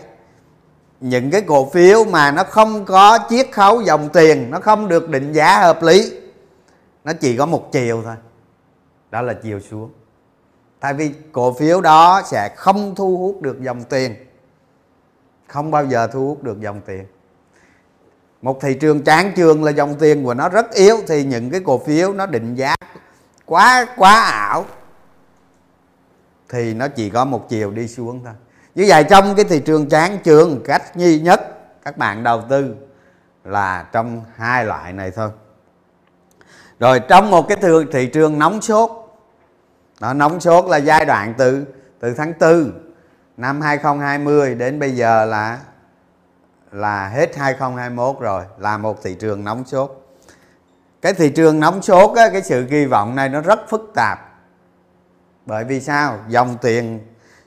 những 0.99 1.31
cái 1.31 1.41
cổ 1.41 1.69
phiếu 1.69 2.05
mà 2.05 2.31
nó 2.31 2.43
không 2.43 2.85
có 2.85 3.19
chiết 3.29 3.51
khấu 3.51 3.81
dòng 3.81 4.09
tiền, 4.09 4.51
nó 4.51 4.59
không 4.59 4.87
được 4.87 5.09
định 5.09 5.33
giá 5.33 5.59
hợp 5.59 5.83
lý, 5.83 6.13
nó 7.03 7.13
chỉ 7.13 7.37
có 7.37 7.45
một 7.45 7.71
chiều 7.71 8.01
thôi, 8.05 8.15
đó 9.11 9.21
là 9.21 9.33
chiều 9.33 9.59
xuống. 9.59 9.91
Tại 10.79 10.93
vì 10.93 11.11
cổ 11.31 11.53
phiếu 11.53 11.81
đó 11.81 12.21
sẽ 12.25 12.49
không 12.55 12.95
thu 12.95 13.17
hút 13.17 13.41
được 13.41 13.61
dòng 13.61 13.83
tiền, 13.83 14.15
không 15.47 15.71
bao 15.71 15.85
giờ 15.85 16.07
thu 16.07 16.27
hút 16.27 16.43
được 16.43 16.61
dòng 16.61 16.81
tiền. 16.81 17.05
Một 18.41 18.61
thị 18.61 18.73
trường 18.73 19.03
chán 19.03 19.31
trường 19.35 19.63
là 19.63 19.71
dòng 19.71 19.95
tiền 19.99 20.23
của 20.23 20.33
nó 20.33 20.49
rất 20.49 20.71
yếu 20.71 20.97
thì 21.07 21.23
những 21.23 21.49
cái 21.49 21.61
cổ 21.65 21.77
phiếu 21.77 22.13
nó 22.13 22.25
định 22.25 22.55
giá 22.55 22.75
quá 23.45 23.87
quá 23.97 24.21
ảo 24.21 24.65
thì 26.49 26.73
nó 26.73 26.87
chỉ 26.87 27.09
có 27.09 27.25
một 27.25 27.49
chiều 27.49 27.71
đi 27.71 27.87
xuống 27.87 28.23
thôi. 28.23 28.33
Như 28.75 28.85
vậy 28.87 29.03
trong 29.09 29.35
cái 29.35 29.45
thị 29.45 29.59
trường 29.59 29.89
chán 29.89 30.17
trường 30.23 30.63
cách 30.63 30.95
duy 30.95 31.19
nhất 31.19 31.41
các 31.83 31.97
bạn 31.97 32.23
đầu 32.23 32.41
tư 32.49 32.75
là 33.43 33.85
trong 33.91 34.23
hai 34.35 34.65
loại 34.65 34.93
này 34.93 35.11
thôi. 35.11 35.29
Rồi 36.79 36.99
trong 36.99 37.31
một 37.31 37.47
cái 37.47 37.57
thường 37.57 37.85
thị 37.91 38.07
trường 38.07 38.39
nóng 38.39 38.61
sốt 38.61 38.91
đó, 39.99 40.13
nóng 40.13 40.39
sốt 40.39 40.65
là 40.65 40.77
giai 40.77 41.05
đoạn 41.05 41.33
từ 41.37 41.65
từ 41.99 42.13
tháng 42.13 42.33
4 42.39 42.71
năm 43.37 43.61
2020 43.61 44.55
đến 44.55 44.79
bây 44.79 44.91
giờ 44.91 45.25
là 45.25 45.59
là 46.71 47.09
hết 47.09 47.37
2021 47.37 48.19
rồi 48.19 48.43
là 48.57 48.77
một 48.77 49.03
thị 49.03 49.15
trường 49.19 49.43
nóng 49.43 49.65
sốt. 49.65 50.05
Cái 51.01 51.13
thị 51.13 51.29
trường 51.29 51.59
nóng 51.59 51.81
sốt 51.81 52.17
á, 52.17 52.29
cái 52.29 52.41
sự 52.41 52.67
kỳ 52.69 52.85
vọng 52.85 53.15
này 53.15 53.29
nó 53.29 53.41
rất 53.41 53.69
phức 53.69 53.91
tạp 53.95 54.28
bởi 55.49 55.63
vì 55.63 55.81
sao? 55.81 56.19
Dòng 56.27 56.57
tiền 56.61 56.99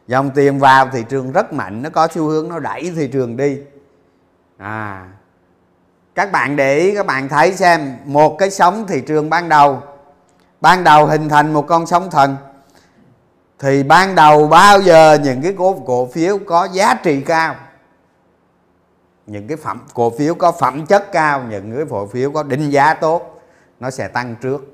dòng 0.06 0.30
tiền 0.30 0.58
vào 0.58 0.88
thị 0.92 1.04
trường 1.08 1.32
rất 1.32 1.52
mạnh, 1.52 1.82
nó 1.82 1.90
có 1.90 2.08
xu 2.08 2.22
hướng 2.22 2.48
nó 2.48 2.58
đẩy 2.58 2.92
thị 2.96 3.08
trường 3.12 3.36
đi. 3.36 3.58
À 4.58 5.08
các 6.14 6.32
bạn 6.32 6.56
để 6.56 6.78
ý, 6.78 6.94
các 6.94 7.06
bạn 7.06 7.28
thấy 7.28 7.52
xem, 7.52 7.96
một 8.04 8.36
cái 8.38 8.50
sóng 8.50 8.86
thị 8.86 9.02
trường 9.06 9.30
ban 9.30 9.48
đầu 9.48 9.82
ban 10.60 10.84
đầu 10.84 11.06
hình 11.06 11.28
thành 11.28 11.52
một 11.52 11.66
con 11.68 11.86
sóng 11.86 12.10
thần, 12.10 12.36
thì 13.58 13.82
ban 13.82 14.14
đầu 14.14 14.48
bao 14.48 14.80
giờ 14.80 15.18
những 15.22 15.42
cái 15.42 15.54
cổ 15.58 15.82
cổ 15.86 16.06
phiếu 16.06 16.38
có 16.38 16.68
giá 16.72 16.94
trị 16.94 17.20
cao? 17.20 17.56
Những 19.26 19.48
cái 19.48 19.56
phẩm, 19.56 19.80
cổ 19.94 20.10
phiếu 20.18 20.34
có 20.34 20.52
phẩm 20.52 20.86
chất 20.86 21.12
cao, 21.12 21.44
những 21.50 21.76
cái 21.76 21.84
cổ 21.90 22.06
phiếu 22.06 22.32
có 22.32 22.42
định 22.42 22.70
giá 22.70 22.94
tốt, 22.94 23.42
nó 23.80 23.90
sẽ 23.90 24.08
tăng 24.08 24.36
trước. 24.40 24.64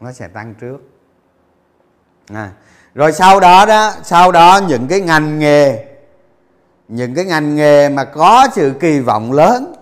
Nó 0.00 0.12
sẽ 0.12 0.28
tăng 0.28 0.54
trước 0.54 0.78
à. 2.34 2.50
rồi 2.94 3.12
sau 3.12 3.40
đó 3.40 3.66
đó 3.66 3.92
sau 4.02 4.32
đó 4.32 4.60
những 4.68 4.88
cái 4.88 5.00
ngành 5.00 5.38
nghề 5.38 5.86
những 6.88 7.14
cái 7.14 7.24
ngành 7.24 7.54
nghề 7.54 7.88
mà 7.88 8.04
có 8.04 8.46
sự 8.52 8.74
kỳ 8.80 9.00
vọng 9.00 9.32
lớn. 9.32 9.74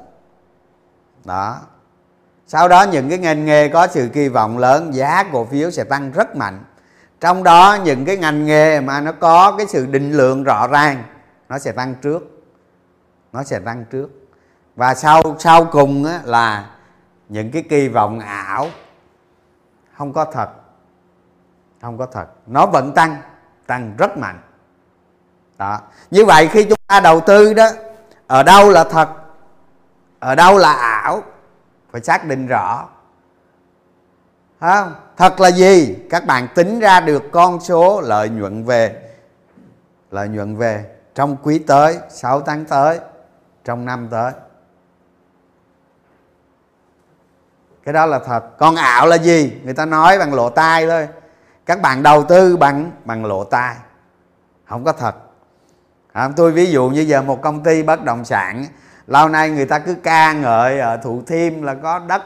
Đó. 1.25 1.61
Sau 2.47 2.69
đó 2.69 2.83
những 2.83 3.09
cái 3.09 3.19
ngành 3.19 3.45
nghề 3.45 3.69
có 3.69 3.87
sự 3.87 4.09
kỳ 4.13 4.29
vọng 4.29 4.59
lớn 4.59 4.95
giá 4.95 5.25
cổ 5.33 5.45
phiếu 5.45 5.71
sẽ 5.71 5.85
tăng 5.85 6.11
rất 6.11 6.37
mạnh. 6.37 6.65
Trong 7.21 7.43
đó 7.43 7.79
những 7.85 8.05
cái 8.05 8.17
ngành 8.17 8.47
nghề 8.47 8.81
mà 8.81 9.01
nó 9.01 9.13
có 9.13 9.55
cái 9.59 9.67
sự 9.67 9.87
định 9.87 10.13
lượng 10.13 10.45
rõ 10.45 10.67
ràng 10.67 11.05
nó 11.49 11.59
sẽ 11.59 11.73
tăng 11.73 11.95
trước. 11.95 12.45
Nó 13.33 13.43
sẽ 13.43 13.59
tăng 13.59 13.85
trước. 13.91 14.11
Và 14.77 14.95
sau 14.95 15.23
sau 15.39 15.65
cùng 15.65 16.05
á, 16.05 16.21
là 16.25 16.71
những 17.29 17.51
cái 17.51 17.65
kỳ 17.71 17.89
vọng 17.89 18.21
ảo 18.21 18.69
không 19.97 20.13
có 20.13 20.25
thật 20.25 20.49
không 21.85 21.99
có 21.99 22.07
thật. 22.07 22.27
Nó 22.47 22.67
vẫn 22.67 22.93
tăng 22.93 23.17
tăng 23.67 23.93
rất 23.99 24.19
mạnh. 24.19 24.41
Đó. 25.59 25.81
Như 26.11 26.25
vậy 26.25 26.49
khi 26.49 26.65
chúng 26.65 26.79
ta 26.87 27.01
đầu 27.01 27.21
tư 27.21 27.55
đó, 27.55 27.69
ở 28.27 28.43
đâu 28.43 28.71
là 28.71 28.85
thật, 28.85 29.09
ở 30.19 30.35
đâu 30.35 30.59
là 30.59 30.73
ảo, 30.73 31.23
phải 31.93 32.01
xác 32.01 32.25
định 32.25 32.47
rõ. 32.47 32.89
Không? 34.61 34.95
thật 35.17 35.41
là 35.41 35.51
gì? 35.51 35.97
Các 36.11 36.27
bạn 36.27 36.49
tính 36.55 36.81
ra 36.81 37.01
được 37.01 37.23
con 37.33 37.61
số 37.61 38.01
lợi 38.01 38.29
nhuận 38.29 38.65
về, 38.65 39.03
lợi 40.11 40.29
nhuận 40.29 40.57
về 40.57 40.85
trong 41.15 41.37
quý 41.43 41.59
tới 41.59 41.99
6 42.11 42.41
tháng 42.41 42.65
tới, 42.65 43.01
trong 43.65 43.85
năm 43.85 44.09
tới. 44.11 44.33
Cái 47.85 47.93
đó 47.93 48.07
là 48.07 48.19
thật. 48.19 48.59
Còn 48.59 48.77
ảo 48.77 49.07
là 49.07 49.17
gì? 49.17 49.61
Người 49.65 49.75
ta 49.75 49.87
nói 49.87 50.19
bằng 50.19 50.35
lộ 50.35 50.51
tai 50.51 50.87
thôi 50.87 51.09
các 51.67 51.83
bạn 51.83 52.03
đầu 52.03 52.25
tư 52.25 52.57
bằng 52.57 52.91
bằng 53.05 53.25
lộ 53.25 53.45
tai. 53.45 53.77
Không 54.65 54.85
có 54.85 54.93
thật. 54.93 55.15
À, 56.13 56.29
tôi 56.37 56.53
ví 56.53 56.67
dụ 56.67 56.89
như 56.89 57.01
giờ 57.01 57.23
một 57.23 57.43
công 57.43 57.63
ty 57.63 57.83
bất 57.83 58.05
động 58.05 58.25
sản 58.25 58.67
lâu 59.07 59.29
nay 59.29 59.51
người 59.51 59.67
ta 59.67 59.79
cứ 59.79 59.95
ca 59.95 60.33
ngợi 60.33 60.81
ở 60.81 60.97
thủ 60.97 61.23
thiêm 61.27 61.63
là 61.63 61.75
có 61.75 61.99
đất 61.99 62.23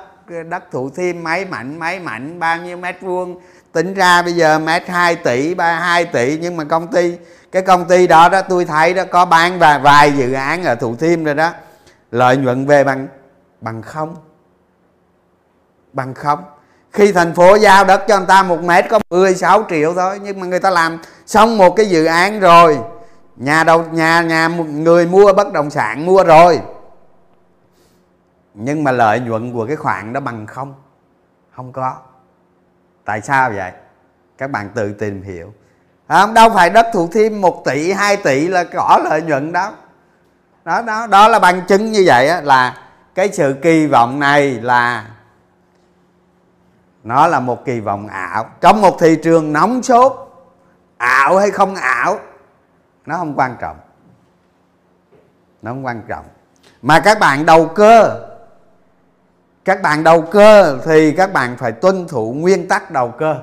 đất 0.48 0.70
thủ 0.70 0.90
thiêm 0.90 1.22
máy 1.22 1.44
mảnh 1.44 1.78
máy 1.78 2.00
mảnh 2.00 2.38
bao 2.38 2.56
nhiêu 2.56 2.76
mét 2.76 3.00
vuông. 3.00 3.40
Tính 3.72 3.94
ra 3.94 4.22
bây 4.22 4.32
giờ 4.32 4.58
mét 4.58 4.88
2 4.88 5.16
tỷ 5.16 5.54
ba 5.54 5.78
hai 5.78 6.04
tỷ 6.04 6.38
nhưng 6.42 6.56
mà 6.56 6.64
công 6.64 6.92
ty 6.92 7.18
cái 7.52 7.62
công 7.62 7.88
ty 7.88 8.06
đó 8.06 8.28
đó 8.28 8.42
tôi 8.42 8.64
thấy 8.64 8.94
đó 8.94 9.04
có 9.10 9.24
bán 9.24 9.58
vài 9.58 9.78
vài 9.78 10.12
dự 10.12 10.32
án 10.32 10.64
ở 10.64 10.74
thủ 10.74 10.96
thiêm 10.96 11.24
rồi 11.24 11.34
đó. 11.34 11.52
Lợi 12.10 12.36
nhuận 12.36 12.66
về 12.66 12.84
bằng 12.84 13.08
bằng 13.60 13.82
không. 13.82 14.16
Bằng 15.92 16.14
không 16.14 16.44
khi 16.92 17.12
thành 17.12 17.34
phố 17.34 17.54
giao 17.54 17.84
đất 17.84 18.04
cho 18.08 18.18
người 18.18 18.26
ta 18.26 18.42
một 18.42 18.62
mét 18.62 18.84
có 18.90 19.00
16 19.10 19.64
triệu 19.70 19.94
thôi 19.94 20.18
nhưng 20.22 20.40
mà 20.40 20.46
người 20.46 20.60
ta 20.60 20.70
làm 20.70 20.98
xong 21.26 21.58
một 21.58 21.70
cái 21.76 21.86
dự 21.86 22.04
án 22.04 22.40
rồi 22.40 22.78
nhà 23.38 23.64
đầu 23.64 23.84
nhà 23.92 24.22
nhà 24.22 24.48
người 24.68 25.06
mua 25.06 25.32
bất 25.32 25.52
động 25.52 25.70
sản 25.70 26.06
mua 26.06 26.24
rồi. 26.24 26.60
Nhưng 28.54 28.84
mà 28.84 28.92
lợi 28.92 29.20
nhuận 29.20 29.52
của 29.52 29.66
cái 29.66 29.76
khoản 29.76 30.12
đó 30.12 30.20
bằng 30.20 30.46
không? 30.46 30.74
Không 31.56 31.72
có. 31.72 31.96
Tại 33.04 33.20
sao 33.20 33.50
vậy? 33.50 33.72
Các 34.38 34.50
bạn 34.50 34.70
tự 34.74 34.92
tìm 34.92 35.22
hiểu. 35.22 35.52
Không 36.08 36.34
đâu 36.34 36.50
phải 36.50 36.70
đất 36.70 36.86
thủ 36.92 37.08
thiêm 37.12 37.40
1 37.40 37.64
tỷ 37.64 37.92
2 37.92 38.16
tỷ 38.16 38.48
là 38.48 38.64
có 38.64 39.00
lợi 39.04 39.22
nhuận 39.22 39.52
đó. 39.52 39.72
Đó 40.64 40.82
đó 40.82 41.06
đó 41.06 41.28
là 41.28 41.38
bằng 41.38 41.60
chứng 41.68 41.92
như 41.92 42.02
vậy 42.06 42.28
á, 42.28 42.40
là 42.40 42.78
cái 43.14 43.28
sự 43.32 43.54
kỳ 43.62 43.86
vọng 43.86 44.20
này 44.20 44.50
là 44.50 45.04
nó 47.08 47.26
là 47.26 47.40
một 47.40 47.64
kỳ 47.64 47.80
vọng 47.80 48.08
ảo. 48.08 48.46
Trong 48.60 48.80
một 48.80 48.96
thị 49.00 49.18
trường 49.22 49.52
nóng 49.52 49.82
sốt, 49.82 50.12
ảo 50.96 51.38
hay 51.38 51.50
không 51.50 51.74
ảo, 51.74 52.18
nó 53.06 53.16
không 53.16 53.34
quan 53.34 53.56
trọng. 53.60 53.76
Nó 55.62 55.70
không 55.70 55.86
quan 55.86 56.02
trọng. 56.08 56.24
Mà 56.82 57.00
các 57.00 57.18
bạn 57.20 57.46
đầu 57.46 57.66
cơ, 57.66 58.26
các 59.64 59.82
bạn 59.82 60.04
đầu 60.04 60.22
cơ 60.22 60.78
thì 60.84 61.12
các 61.12 61.32
bạn 61.32 61.56
phải 61.56 61.72
tuân 61.72 62.08
thủ 62.08 62.32
nguyên 62.38 62.68
tắc 62.68 62.90
đầu 62.90 63.10
cơ. 63.10 63.36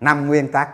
Năm 0.00 0.26
nguyên 0.26 0.52
tắc. 0.52 0.68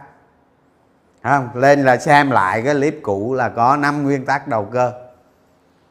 Không? 1.22 1.48
Lên 1.54 1.84
là 1.84 1.96
xem 1.96 2.30
lại 2.30 2.62
cái 2.62 2.75
clip 2.75 3.00
cũ 3.02 3.34
là 3.34 3.48
có 3.48 3.76
năm 3.76 4.02
nguyên 4.02 4.26
tắc 4.26 4.48
đầu 4.48 4.64
cơ. 4.72 4.92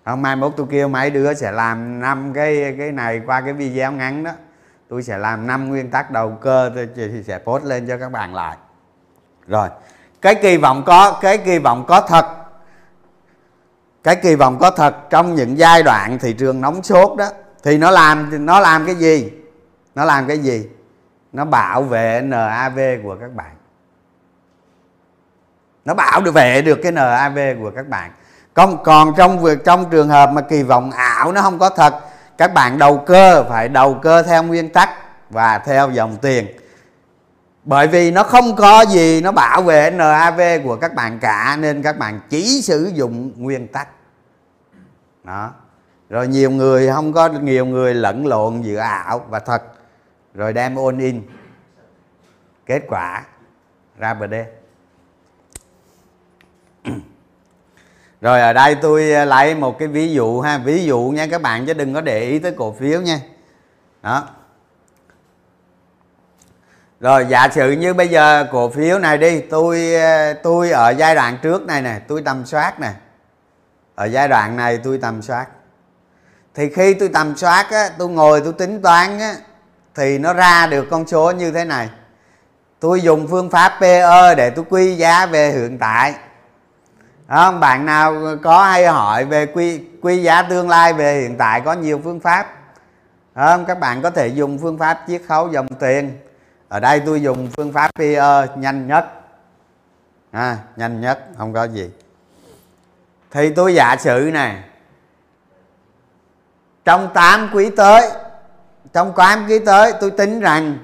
Không, 0.06 0.22
mai 0.22 0.36
mốt 0.36 0.54
tôi 0.58 0.68
kêu 0.70 0.88
mấy 0.88 1.10
đứa 1.10 1.34
sẽ 1.34 1.52
làm 1.52 2.00
năm 2.00 2.34
cái 2.34 2.76
cái 2.78 2.92
này 2.92 3.22
qua 3.26 3.42
cái 3.42 3.54
video 3.54 3.92
ngắn 3.92 4.24
đó 4.24 4.32
tôi 4.90 5.04
sẽ 5.04 5.18
làm 5.18 5.48
năm 5.48 5.70
nguyên 5.70 5.92
tắc 5.92 6.12
đầu 6.12 6.38
cơ 6.42 6.72
thì 6.96 7.24
sẽ 7.28 7.38
post 7.38 7.64
lên 7.64 7.88
cho 7.88 7.98
các 7.98 8.12
bạn 8.12 8.36
lại. 8.36 8.58
Rồi, 9.48 9.70
cái 10.22 10.36
kỳ 10.36 10.58
vọng 10.58 10.84
có, 10.86 11.20
cái 11.22 11.38
kỳ 11.38 11.60
vọng 11.60 11.86
có 11.88 12.02
thật. 12.02 12.26
Cái 14.04 14.16
kỳ 14.16 14.36
vọng 14.36 14.58
có 14.60 14.72
thật 14.72 14.96
trong 15.10 15.36
những 15.36 15.58
giai 15.58 15.84
đoạn 15.84 16.20
thị 16.20 16.34
trường 16.34 16.62
nóng 16.62 16.84
sốt 16.84 17.18
đó, 17.18 17.26
thì 17.64 17.78
nó 17.78 17.92
làm 17.92 18.46
nó 18.46 18.60
làm 18.60 18.86
cái 18.86 18.96
gì? 18.96 19.32
Nó 19.96 20.06
làm 20.06 20.28
cái 20.28 20.40
gì? 20.40 20.70
Nó 21.34 21.46
bảo 21.46 21.84
vệ 21.84 22.22
NAV 22.22 22.80
của 23.04 23.16
các 23.22 23.36
bạn. 23.36 23.56
Nó 25.86 25.94
bảo 25.94 26.22
được 26.22 26.32
vệ 26.32 26.62
được 26.62 26.80
cái 26.84 26.92
NAV 26.92 27.40
của 27.62 27.72
các 27.76 27.88
bạn. 27.88 28.12
Còn 28.54 28.84
còn 28.84 29.14
trong 29.18 29.40
việc, 29.40 29.66
trong 29.66 29.90
trường 29.90 30.10
hợp 30.10 30.30
mà 30.32 30.42
kỳ 30.42 30.64
vọng 30.64 30.92
ảo 30.92 31.32
nó 31.32 31.42
không 31.42 31.60
có 31.60 31.70
thật 31.70 32.00
các 32.38 32.54
bạn 32.54 32.78
đầu 32.78 32.98
cơ 32.98 33.44
phải 33.50 33.70
đầu 33.70 34.00
cơ 34.02 34.24
theo 34.24 34.44
nguyên 34.44 34.70
tắc 34.70 34.90
và 35.30 35.58
theo 35.58 35.92
dòng 35.92 36.18
tiền. 36.22 36.48
Bởi 37.64 37.88
vì 37.88 38.12
nó 38.12 38.24
không 38.24 38.56
có 38.56 38.82
gì 38.82 39.22
nó 39.22 39.32
bảo 39.32 39.62
vệ 39.62 39.92
NAV 39.92 40.42
của 40.64 40.76
các 40.76 40.94
bạn 40.94 41.20
cả, 41.20 41.58
nên 41.60 41.82
các 41.82 41.98
bạn 41.98 42.20
chỉ 42.30 42.62
sử 42.62 42.92
dụng 42.94 43.32
nguyên 43.36 43.68
tắc. 43.68 43.88
Đó. 45.24 45.52
Rồi 46.10 46.28
nhiều 46.28 46.52
người, 46.52 46.90
không 46.90 47.14
có 47.14 47.30
nhiều 47.30 47.66
người 47.66 47.94
lẫn 47.94 48.28
lộn 48.28 48.62
giữa 48.62 48.80
ảo 48.80 49.26
và 49.30 49.40
thật, 49.40 49.64
rồi 50.34 50.54
đem 50.54 50.76
ôn 50.76 50.98
in. 50.98 51.22
Kết 52.66 52.82
quả, 52.88 53.24
ra 53.98 54.14
bờ 54.14 54.28
đê. 54.28 54.46
Rồi 58.26 58.42
ở 58.42 58.54
đây 58.54 58.76
tôi 58.76 59.12
ờ, 59.12 59.26
lấy 59.26 59.56
một 59.56 59.80
cái 59.80 59.88
ví 59.88 60.14
dụ 60.14 60.42
ha. 60.42 60.58
Ví 60.58 60.86
dụ 60.86 61.00
nha, 61.02 61.28
các 61.32 61.42
bạn 61.42 61.66
chứ 61.66 61.74
đừng 61.74 61.94
có 61.94 62.02
để 62.02 62.20
ý 62.20 62.40
tới 62.40 62.52
cổ 62.52 62.76
phiếu 62.80 63.02
nha. 63.02 63.20
Đó. 64.02 64.28
Rồi, 67.00 67.26
giả 67.30 67.48
sử 67.52 67.72
như 67.72 67.94
bây 67.94 68.08
giờ 68.08 68.48
cổ 68.52 68.70
phiếu 68.70 69.00
này 69.00 69.18
đi, 69.18 69.42
tôi 69.42 69.96
ờ, 69.96 70.34
tôi 70.34 70.72
ở 70.72 70.90
giai 70.90 71.16
đoạn 71.16 71.38
trước 71.42 71.66
này 71.66 71.82
nè, 71.82 72.00
tôi 72.08 72.22
tầm 72.22 72.46
soát 72.46 72.80
nè. 72.80 72.92
Ở 73.96 74.06
giai 74.06 74.28
đoạn 74.28 74.56
này 74.56 74.80
tôi 74.84 74.98
tầm 74.98 75.22
soát. 75.22 75.46
Thì 76.56 76.70
khi 76.70 76.94
tôi 76.94 77.10
tầm 77.10 77.38
soát 77.38 77.68
á, 77.72 77.90
tôi 77.98 78.10
ngồi 78.10 78.42
tôi 78.42 78.54
tính 78.54 78.82
toán 78.82 79.20
á, 79.20 79.36
thì 79.96 80.18
nó 80.18 80.34
ra 80.34 80.68
được 80.68 80.88
con 80.92 81.08
số 81.08 81.32
như 81.32 81.52
thế 81.52 81.66
này. 81.66 81.90
Tôi 82.80 83.02
dùng 83.02 83.28
phương 83.28 83.50
pháp 83.50 83.78
PE 83.82 84.36
để 84.36 84.50
tôi 84.50 84.66
quy 84.70 84.96
giá 84.96 85.26
về 85.26 85.52
hiện 85.52 85.78
tại 85.80 86.16
không 87.28 87.60
bạn 87.60 87.86
nào 87.86 88.16
có 88.44 88.64
hay 88.64 88.88
hỏi 88.88 89.26
về 89.26 89.46
quy 89.46 89.82
quy 90.02 90.24
giá 90.24 90.42
tương 90.42 90.70
lai 90.70 90.94
về 90.94 91.22
hiện 91.22 91.38
tại 91.38 91.62
có 91.62 91.74
nhiều 91.74 92.02
phương 92.04 92.20
pháp. 92.20 92.48
Không 93.36 93.66
các 93.66 93.80
bạn 93.80 94.02
có 94.02 94.10
thể 94.10 94.28
dùng 94.28 94.60
phương 94.62 94.78
pháp 94.78 95.02
chiết 95.08 95.22
khấu 95.28 95.50
dòng 95.50 95.68
tiền. 95.68 96.20
Ở 96.68 96.80
đây 96.80 97.00
tôi 97.00 97.22
dùng 97.22 97.50
phương 97.58 97.74
pháp 97.74 97.92
PE 97.96 98.48
nhanh 98.56 98.88
nhất. 98.88 99.06
À, 100.32 100.58
nhanh 100.76 101.02
nhất 101.02 101.20
không 101.38 101.54
có 101.54 101.64
gì. 101.64 101.90
Thì 103.32 103.50
tôi 103.50 103.76
giả 103.76 103.96
sử 104.00 104.30
này. 104.34 104.64
Trong 106.86 107.10
8 107.14 107.50
quý 107.54 107.70
tới 107.78 108.12
trong 108.94 109.14
8 109.16 109.46
quý 109.50 109.60
tới 109.60 109.94
tôi 110.02 110.12
tính 110.12 110.40
rằng 110.40 110.78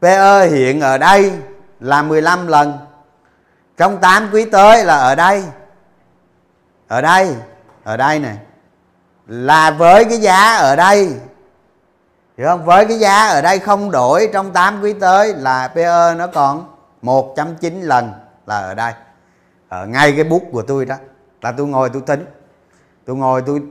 PE 0.00 0.46
hiện 0.46 0.80
ở 0.80 0.98
đây 0.98 1.32
là 1.80 2.02
15 2.02 2.46
lần 2.46 2.85
trong 3.76 4.00
8 4.00 4.28
quý 4.32 4.44
tới 4.44 4.84
là 4.84 4.96
ở 4.96 5.14
đây. 5.14 5.44
Ở 6.88 7.00
đây 7.00 7.36
ở 7.84 7.96
đây 7.96 8.18
này 8.18 8.36
là 9.26 9.70
với 9.70 10.04
cái 10.04 10.18
giá 10.18 10.56
ở 10.56 10.76
đây. 10.76 11.12
Hiểu 12.38 12.46
không? 12.46 12.64
Với 12.64 12.86
cái 12.86 12.98
giá 12.98 13.28
ở 13.28 13.42
đây 13.42 13.58
không 13.58 13.90
đổi 13.90 14.30
trong 14.32 14.52
8 14.52 14.80
quý 14.82 14.92
tới 14.92 15.34
là 15.34 15.68
PE 15.68 16.14
nó 16.16 16.26
còn 16.26 16.74
1.9 17.02 17.82
lần 17.82 18.12
là 18.46 18.58
ở 18.58 18.74
đây. 18.74 18.92
Ở 19.68 19.86
ngay 19.86 20.12
cái 20.12 20.24
bút 20.24 20.42
của 20.52 20.62
tôi 20.62 20.84
đó. 20.84 20.96
Là 21.42 21.52
tôi 21.52 21.66
ngồi 21.66 21.90
tôi 21.92 22.02
tính. 22.06 22.26
Tôi 23.06 23.16
ngồi 23.16 23.42
tôi 23.46 23.62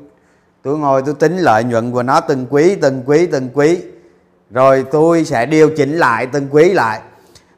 tôi 0.64 0.78
ngồi 0.78 1.02
tôi 1.06 1.14
tính 1.14 1.38
lợi 1.38 1.64
nhuận 1.64 1.92
của 1.92 2.04
nó 2.04 2.20
từng 2.20 2.48
quý 2.50 2.76
từng 2.76 3.04
quý 3.06 3.28
từng 3.28 3.50
quý. 3.54 3.82
Rồi 4.50 4.86
tôi 4.92 5.26
sẽ 5.26 5.46
điều 5.46 5.70
chỉnh 5.78 5.98
lại 5.98 6.28
từng 6.32 6.48
quý 6.52 6.74
lại 6.74 7.02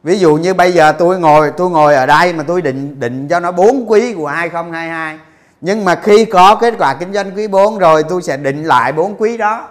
ví 0.03 0.19
dụ 0.19 0.35
như 0.35 0.53
bây 0.53 0.71
giờ 0.71 0.91
tôi 0.91 1.19
ngồi 1.19 1.51
tôi 1.57 1.69
ngồi 1.69 1.95
ở 1.95 2.05
đây 2.05 2.33
mà 2.33 2.43
tôi 2.47 2.61
định 2.61 2.99
định 2.99 3.27
cho 3.27 3.39
nó 3.39 3.51
bốn 3.51 3.91
quý 3.91 4.13
của 4.13 4.27
2022 4.27 5.19
nhưng 5.61 5.85
mà 5.85 5.95
khi 5.95 6.25
có 6.25 6.55
kết 6.55 6.73
quả 6.79 6.93
kinh 6.93 7.13
doanh 7.13 7.31
quý 7.35 7.47
4 7.47 7.77
rồi, 7.77 8.03
tôi 8.03 8.21
sẽ 8.21 8.37
định 8.37 8.63
lại 8.63 8.91
bốn 8.91 9.15
quý 9.17 9.37
đó. 9.37 9.67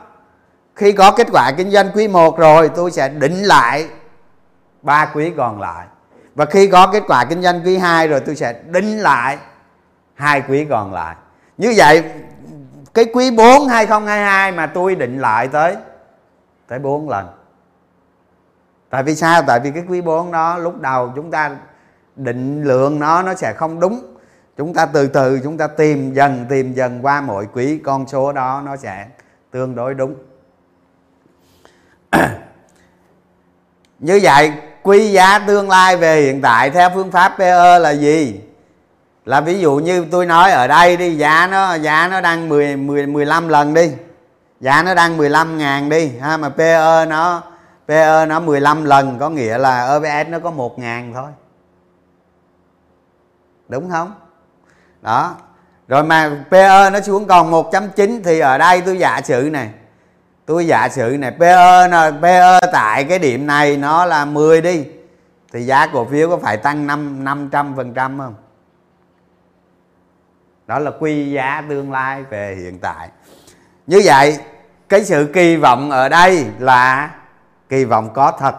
Khi 0.75 0.93
có 0.93 1.11
kết 1.11 1.27
quả 1.33 1.53
kinh 1.57 1.71
doanh 1.71 1.91
quý 1.95 2.09
1 2.09 2.39
rồi, 2.39 2.69
tôi 2.69 2.91
sẽ 2.91 3.09
định 3.09 3.43
lại 3.43 3.89
ba 4.83 5.11
quý 5.15 5.33
còn 5.37 5.61
lại. 5.61 5.87
Và 6.35 6.45
khi 6.45 6.67
có 6.69 6.87
kết 6.87 7.03
quả 7.09 7.25
kinh 7.25 7.43
doanh 7.43 7.61
quý 7.65 7.77
2 7.77 8.09
rồi, 8.09 8.21
tôi 8.21 8.37
sẽ 8.37 8.55
định 8.67 8.99
lại 8.99 9.39
hai 10.15 10.43
quý 10.49 10.67
còn 10.71 10.95
lại. 10.95 11.15
Như 11.59 11.75
vậy, 11.77 12.03
cái 12.95 13.05
quý 13.05 13.31
4 13.31 13.69
2022 13.69 14.53
mà 14.53 14.67
tôi 14.67 14.95
định 14.95 15.21
lại 15.21 15.49
tới 15.49 15.77
tới 16.69 16.79
4 16.79 17.09
lần 17.09 17.27
tại 18.97 19.03
vì 19.03 19.17
sao? 19.17 19.43
Tại 19.43 19.61
vì 19.61 19.71
cái 19.71 19.83
quý 19.89 20.01
4 20.01 20.33
đó, 20.33 20.59
lúc 20.59 20.81
đầu 20.81 21.13
chúng 21.17 21.31
ta 21.31 21.51
định 22.17 22.65
lượng 22.65 22.99
nó 22.99 23.23
nó 23.23 23.35
sẽ 23.35 23.53
không 23.53 23.81
đúng. 23.81 24.17
Chúng 24.57 24.75
ta 24.75 24.87
từ 24.87 25.07
từ, 25.07 25.41
chúng 25.45 25.59
ta 25.59 25.67
tìm 25.67 26.15
dần 26.15 26.47
tìm 26.49 26.73
dần 26.73 26.99
qua 27.03 27.21
mỗi 27.21 27.47
quý 27.53 27.79
con 27.79 28.09
số 28.09 28.33
đó, 28.33 28.63
nó 28.65 28.77
sẽ 28.77 29.07
tương 29.51 29.75
đối 29.75 29.95
đúng. 29.95 30.15
Như 33.99 34.21
vậy 34.23 34.53
quy 34.83 35.13
giá 35.13 35.39
tương 35.39 35.71
lai 35.71 35.97
về 35.97 36.21
hiện 36.21 36.43
tại 36.43 36.71
theo 36.71 36.91
phương 36.95 37.11
pháp 37.11 37.35
PE 37.39 37.79
là 37.79 37.91
gì? 37.91 38.41
Là 39.25 39.41
ví 39.41 39.59
dụ 39.59 39.77
như 39.77 40.07
tôi 40.11 40.27
nói 40.27 40.51
ở 40.51 40.67
đây 40.67 40.97
đi, 40.97 41.17
giá 41.17 41.47
nó 41.47 41.75
giá 41.75 42.09
nó 42.09 42.21
đang 42.21 42.49
10 42.49 42.77
10 42.77 43.07
15 43.07 43.49
lần 43.49 43.75
đi. 43.75 43.93
Giá 44.61 44.83
nó 44.83 44.95
đang 44.95 45.17
15 45.17 45.59
ngàn 45.59 45.89
đi, 45.89 46.13
ha, 46.21 46.37
mà 46.37 46.49
PE 46.49 47.07
nó 47.09 47.43
PE 47.89 48.27
nó 48.27 48.41
15 48.41 48.85
lần, 48.85 49.19
có 49.19 49.31
nghĩa 49.31 49.59
là 49.59 49.93
EPS 49.93 50.31
nó 50.31 50.39
có 50.39 50.51
1 50.51 50.79
ngàn 50.79 51.15
thôi. 51.15 51.31
Đúng 53.69 53.91
không? 53.91 54.15
Đó. 55.03 55.35
Rồi 55.89 56.05
mà 56.05 56.45
PE 56.51 56.91
nó 56.91 57.01
xuống 57.01 57.27
còn 57.27 57.51
1.9 57.51 58.21
thì 58.25 58.41
ở 58.41 58.59
đây 58.59 58.81
tôi 58.81 58.99
giả 58.99 59.21
sử 59.25 59.49
này. 59.53 59.71
Tôi 60.47 60.67
giả 60.67 60.89
sử 60.89 61.17
này 61.19 61.31
PE 61.39 61.89
là 61.89 62.13
PE 62.23 62.61
tại 62.73 63.05
cái 63.05 63.19
điểm 63.19 63.47
này 63.47 63.77
nó 63.77 64.05
là 64.05 64.25
10 64.25 64.61
đi, 64.61 64.87
thì 65.53 65.63
giá 65.63 65.87
cổ 65.87 66.05
phiếu 66.05 66.31
có 66.31 66.37
phải 66.37 66.57
tăng 66.57 66.87
5 66.87 67.25
500 67.25 67.77
phần 67.77 67.95
trăm 67.95 68.19
không? 68.19 68.35
Đó 70.67 70.79
là 70.79 70.91
quy 71.01 71.31
giá 71.31 71.63
tương 71.69 71.93
lai 71.93 72.23
về 72.23 72.57
hiện 72.61 72.79
tại. 72.79 73.09
Như 73.87 74.01
vậy, 74.05 74.39
cái 74.89 75.05
sự 75.05 75.31
kỳ 75.35 75.57
vọng 75.57 75.91
ở 75.91 76.09
đây 76.09 76.47
là 76.59 77.11
kỳ 77.69 77.85
vọng 77.85 78.11
có 78.15 78.33
thật. 78.39 78.55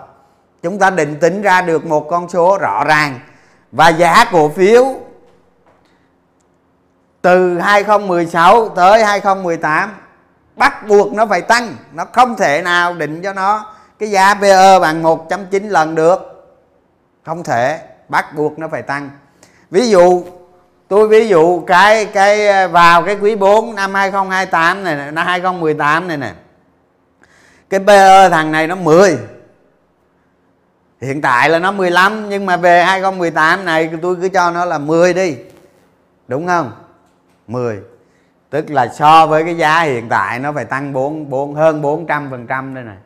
Chúng 0.64 0.80
ta 0.80 0.90
định 0.90 1.20
tính 1.20 1.42
ra 1.42 1.62
được 1.62 1.86
một 1.86 2.08
con 2.10 2.30
số 2.30 2.58
rõ 2.58 2.84
ràng. 2.84 3.20
Và 3.72 3.90
giá 3.90 4.26
cổ 4.32 4.50
phiếu 4.50 4.86
từ 7.22 7.60
2016 7.60 8.70
tới 8.70 9.04
2018 9.04 9.96
bắt 10.56 10.88
buộc 10.88 11.14
nó 11.14 11.26
phải 11.26 11.42
tăng. 11.42 11.76
Nó 11.94 12.06
không 12.06 12.36
thể 12.36 12.62
nào 12.62 12.94
định 12.94 13.22
cho 13.22 13.34
nó 13.34 13.74
cái 14.00 14.12
giá 14.12 14.34
PE 14.34 14.80
bằng 14.80 15.04
1.9 15.04 15.70
lần 15.70 15.96
được. 15.96 16.50
Không 17.26 17.44
thể. 17.44 17.80
Bắt 18.10 18.36
buộc 18.36 18.60
nó 18.60 18.68
phải 18.68 18.82
tăng. 18.82 19.10
Ví 19.72 19.90
dụ, 19.90 20.24
tôi 20.88 21.08
ví 21.08 21.28
dụ 21.28 21.64
cái 21.68 22.06
cái, 22.06 22.68
vào 22.68 23.04
cái 23.04 23.18
quý 23.22 23.36
4 23.36 23.76
năm 23.76 23.94
2028 23.94 24.84
này 24.84 25.12
năm 25.12 25.26
2018 25.26 26.08
này 26.08 26.18
nè 26.18 26.34
cái 27.70 27.80
PE 27.80 28.30
thằng 28.30 28.52
này 28.52 28.68
nó 28.68 28.76
10 28.76 29.18
hiện 31.02 31.22
tại 31.22 31.50
là 31.50 31.60
nó 31.60 31.72
15 31.72 32.30
nhưng 32.30 32.46
mà 32.46 32.58
về 32.58 32.84
2018 32.84 33.66
này 33.66 33.90
tôi 34.02 34.16
cứ 34.16 34.30
cho 34.30 34.52
nó 34.52 34.66
là 34.66 34.78
10 34.78 35.14
đi. 35.14 35.38
Đúng 36.28 36.48
không? 36.48 36.72
10 37.48 37.80
tức 38.50 38.70
là 38.70 38.88
so 38.88 39.28
với 39.28 39.44
cái 39.44 39.58
giá 39.58 39.82
hiện 39.82 40.10
tại 40.10 40.40
nó 40.40 40.52
phải 40.52 40.66
tăng 40.66 40.94
4, 40.94 41.30
4 41.30 41.56
hơn 41.56 41.82
400 41.82 42.28
phần 42.32 42.48
trăm 42.48 42.76
đây 42.76 42.84
này. 42.84 42.98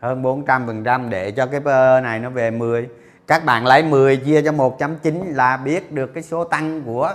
Hơn 0.00 0.22
400 0.22 0.66
phần 0.66 0.84
trăm 0.84 1.10
để 1.10 1.30
cho 1.30 1.46
cái 1.46 1.60
PE 1.60 2.00
này 2.00 2.18
nó 2.18 2.30
về 2.30 2.50
10 2.50 2.88
các 3.26 3.44
bạn 3.44 3.66
lấy 3.66 3.82
10 3.82 4.16
chia 4.16 4.42
cho 4.42 4.52
1.9 4.52 5.34
là 5.34 5.56
biết 5.56 5.92
được 5.92 6.14
cái 6.14 6.22
số 6.22 6.44
tăng 6.44 6.82
của 6.82 7.14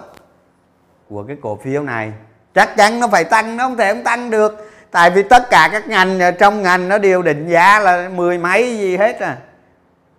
của 1.10 1.24
cái 1.24 1.38
cổ 1.42 1.60
phiếu 1.64 1.84
này. 1.84 2.14
Chắc 2.56 2.78
chắn 2.78 3.00
nó 3.00 3.08
phải 3.08 3.24
tăng 3.24 3.58
nó 3.58 3.64
không 3.64 3.78
thể 3.78 3.94
không 3.94 4.04
tăng 4.04 4.30
được 4.30 4.72
tại 4.92 5.10
vì 5.10 5.24
tất 5.24 5.50
cả 5.50 5.70
các 5.72 5.88
ngành 5.88 6.20
ờ, 6.20 6.32
trong 6.32 6.62
ngành 6.62 6.90
nó 6.90 6.98
đều 6.98 7.22
định 7.22 7.48
giá 7.48 7.80
là 7.80 8.10
mười 8.10 8.38
mấy 8.38 8.78
gì 8.78 8.98
hết 8.98 9.20
à. 9.20 9.38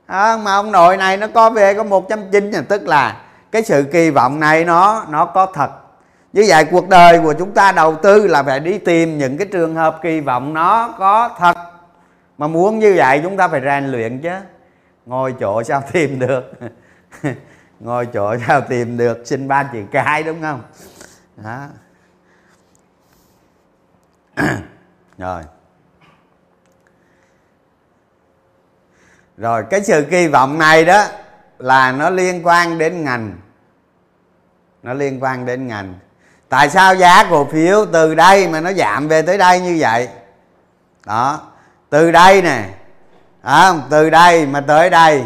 Đó, 0.08 0.36
mà 0.36 0.54
ông 0.54 0.72
nội 0.72 0.96
này 0.96 1.16
nó 1.16 1.26
có 1.34 1.50
về 1.50 1.74
có 1.74 1.84
1.9 1.84 2.56
à, 2.56 2.62
tức 2.68 2.88
là 2.88 3.16
cái 3.52 3.62
sự 3.62 3.84
kỳ 3.92 4.10
vọng 4.10 4.40
này 4.40 4.64
nó 4.64 5.06
nó 5.10 5.24
có 5.24 5.46
thật. 5.46 5.70
Như 6.32 6.44
vậy 6.48 6.64
cuộc 6.64 6.88
đời 6.88 7.20
của 7.20 7.32
chúng 7.32 7.50
ta 7.50 7.72
đầu 7.72 7.96
tư 7.96 8.26
là 8.26 8.42
phải 8.42 8.60
đi 8.60 8.78
tìm 8.78 9.18
những 9.18 9.38
cái 9.38 9.46
trường 9.52 9.74
hợp 9.74 9.98
kỳ 10.02 10.20
vọng 10.20 10.54
nó 10.54 10.94
có 10.98 11.30
thật. 11.38 11.56
Mà 12.38 12.46
muốn 12.46 12.78
như 12.78 12.94
vậy 12.96 13.20
chúng 13.22 13.36
ta 13.36 13.48
phải 13.48 13.60
rèn 13.64 13.86
luyện 13.86 14.20
chứ. 14.20 14.30
Ngồi 15.06 15.34
chỗ 15.40 15.62
sao 15.62 15.82
tìm 15.92 16.18
được? 16.18 16.52
Ngồi 17.80 18.06
chỗ 18.06 18.36
sao 18.46 18.60
tìm 18.60 18.96
được? 18.96 19.22
Xin 19.24 19.48
ba 19.48 19.62
chữ 19.72 19.78
cái 19.92 20.22
đúng 20.22 20.42
không? 20.42 20.60
Đó 21.36 21.66
rồi. 25.18 25.42
Rồi 29.36 29.64
cái 29.70 29.82
sự 29.82 30.06
kỳ 30.10 30.28
vọng 30.28 30.58
này 30.58 30.84
đó 30.84 31.04
là 31.58 31.92
nó 31.92 32.10
liên 32.10 32.46
quan 32.46 32.78
đến 32.78 33.04
ngành. 33.04 33.36
Nó 34.82 34.94
liên 34.94 35.22
quan 35.22 35.46
đến 35.46 35.66
ngành. 35.66 35.94
Tại 36.48 36.70
sao 36.70 36.94
giá 36.94 37.24
cổ 37.30 37.44
phiếu 37.44 37.86
từ 37.92 38.14
đây 38.14 38.48
mà 38.48 38.60
nó 38.60 38.72
giảm 38.72 39.08
về 39.08 39.22
tới 39.22 39.38
đây 39.38 39.60
như 39.60 39.76
vậy? 39.80 40.08
Đó 41.06 41.40
từ 41.90 42.10
đây 42.10 42.42
nè 42.42 42.68
à, 43.42 43.72
từ 43.90 44.10
đây 44.10 44.46
mà 44.46 44.60
tới 44.60 44.90
đây 44.90 45.24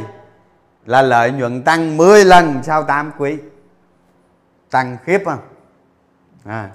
là 0.87 1.03
lợi 1.03 1.31
nhuận 1.31 1.63
tăng 1.63 1.97
10 1.97 2.25
lần 2.25 2.63
sau 2.63 2.83
8 2.83 3.13
quý. 3.19 3.39
Tăng 4.71 4.97
khiếp 5.05 5.23
không? 5.25 5.39
À 6.45 6.71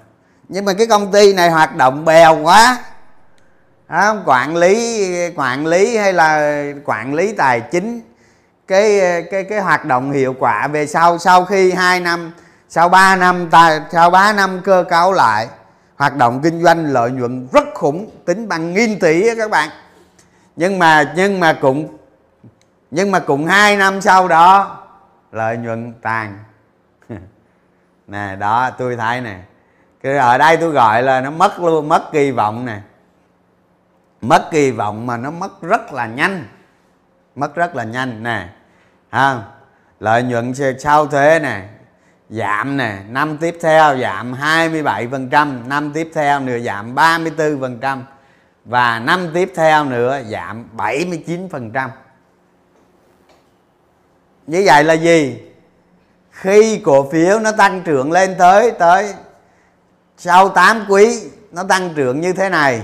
nhưng 0.48 0.64
mà 0.64 0.72
cái 0.72 0.86
công 0.86 1.12
ty 1.12 1.32
này 1.32 1.50
hoạt 1.50 1.76
động 1.76 2.04
bèo 2.04 2.42
quá. 2.42 2.78
Đó, 3.88 4.16
quản 4.26 4.56
lý 4.56 5.06
quản 5.36 5.66
lý 5.66 5.96
hay 5.96 6.12
là 6.12 6.62
quản 6.84 7.14
lý 7.14 7.32
tài 7.32 7.60
chính. 7.60 8.00
Cái 8.68 9.00
cái 9.30 9.44
cái 9.44 9.60
hoạt 9.60 9.84
động 9.84 10.12
hiệu 10.12 10.34
quả 10.38 10.68
về 10.68 10.86
sau 10.86 11.18
sau 11.18 11.44
khi 11.44 11.72
2 11.72 12.00
năm 12.00 12.32
sau 12.68 12.88
3 12.88 13.16
năm 13.16 13.50
ta 13.50 13.80
sau 13.92 14.10
3 14.10 14.32
năm 14.32 14.60
cơ 14.64 14.84
cấu 14.88 15.12
lại 15.12 15.48
hoạt 15.96 16.16
động 16.16 16.40
kinh 16.42 16.62
doanh 16.62 16.86
lợi 16.86 17.10
nhuận 17.10 17.48
rất 17.52 17.64
khủng 17.74 18.10
tính 18.24 18.48
bằng 18.48 18.74
nghìn 18.74 18.98
tỷ 18.98 19.36
các 19.36 19.50
bạn. 19.50 19.68
Nhưng 20.56 20.78
mà 20.78 21.12
nhưng 21.16 21.40
mà 21.40 21.58
cũng 21.60 21.98
nhưng 22.90 23.10
mà 23.10 23.18
cũng 23.18 23.46
hai 23.46 23.76
năm 23.76 24.00
sau 24.00 24.28
đó 24.28 24.78
lợi 25.32 25.56
nhuận 25.56 25.92
tàn. 26.02 26.38
Nè 28.06 28.36
đó 28.36 28.70
tôi 28.78 28.96
thấy 28.96 29.20
nè 29.20 29.38
cái 30.02 30.16
ở 30.16 30.38
đây 30.38 30.56
tôi 30.56 30.70
gọi 30.70 31.02
là 31.02 31.20
nó 31.20 31.30
mất 31.30 31.60
luôn, 31.60 31.88
mất 31.88 32.12
kỳ 32.12 32.30
vọng 32.30 32.64
nè. 32.66 32.80
Mất 34.20 34.48
kỳ 34.50 34.70
vọng 34.70 35.06
mà 35.06 35.16
nó 35.16 35.30
mất 35.30 35.62
rất 35.62 35.92
là 35.92 36.06
nhanh. 36.06 36.44
Mất 37.34 37.54
rất 37.54 37.76
là 37.76 37.84
nhanh 37.84 38.22
nè. 38.22 38.48
Ha, 39.10 39.42
lợi 40.00 40.22
nhuận 40.22 40.52
sau 40.78 41.06
thuế 41.06 41.38
nè. 41.38 41.68
Giảm 42.30 42.76
nè, 42.76 42.98
năm 43.08 43.38
tiếp 43.38 43.58
theo 43.60 43.98
giảm 43.98 44.34
27% 44.34 45.68
năm 45.68 45.92
tiếp 45.92 46.10
theo 46.14 46.40
nữa 46.40 46.58
giảm 46.58 46.94
34% 46.94 47.98
và 48.64 48.98
năm 48.98 49.30
tiếp 49.34 49.52
theo 49.56 49.84
nữa 49.84 50.20
giảm 50.30 50.64
79% 50.76 51.88
như 54.46 54.62
vậy 54.66 54.84
là 54.84 54.94
gì? 54.94 55.42
Khi 56.30 56.82
cổ 56.84 57.10
phiếu 57.10 57.38
nó 57.38 57.52
tăng 57.52 57.82
trưởng 57.82 58.12
lên 58.12 58.34
tới 58.38 58.70
tới 58.70 59.14
sau 60.24 60.48
8 60.48 60.84
quý 60.88 61.20
nó 61.52 61.62
tăng 61.64 61.94
trưởng 61.94 62.20
như 62.20 62.32
thế 62.32 62.48
này. 62.48 62.82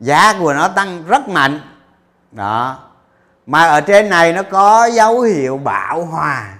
Giá 0.00 0.34
của 0.40 0.54
nó 0.54 0.68
tăng 0.68 1.04
rất 1.06 1.28
mạnh. 1.28 1.60
Đó. 2.32 2.78
Mà 3.46 3.66
ở 3.66 3.80
trên 3.80 4.08
này 4.08 4.32
nó 4.32 4.42
có 4.42 4.86
dấu 4.86 5.20
hiệu 5.20 5.58
bạo 5.58 6.04
hòa. 6.04 6.54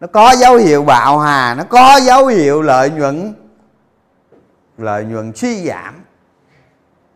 Nó 0.00 0.06
có 0.06 0.32
dấu 0.32 0.56
hiệu 0.56 0.82
bạo 0.82 1.18
hòa, 1.18 1.54
nó 1.58 1.64
có 1.64 2.00
dấu 2.02 2.26
hiệu 2.26 2.62
lợi 2.62 2.90
nhuận 2.90 3.34
lợi 4.78 5.04
nhuận 5.04 5.32
suy 5.36 5.66
giảm. 5.66 5.94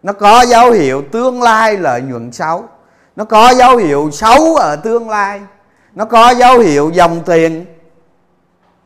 Nó 0.02 0.12
có 0.12 0.42
dấu 0.42 0.70
hiệu 0.70 1.02
tương 1.12 1.42
lai 1.42 1.76
lợi 1.76 2.02
nhuận 2.02 2.32
xấu. 2.32 2.68
Nó 3.16 3.24
có 3.24 3.50
dấu 3.50 3.76
hiệu 3.76 4.10
xấu 4.12 4.56
ở 4.56 4.76
tương 4.76 5.10
lai. 5.10 5.40
Nó 5.94 6.04
có 6.04 6.30
dấu 6.30 6.58
hiệu 6.58 6.90
dòng 6.94 7.22
tiền 7.24 7.66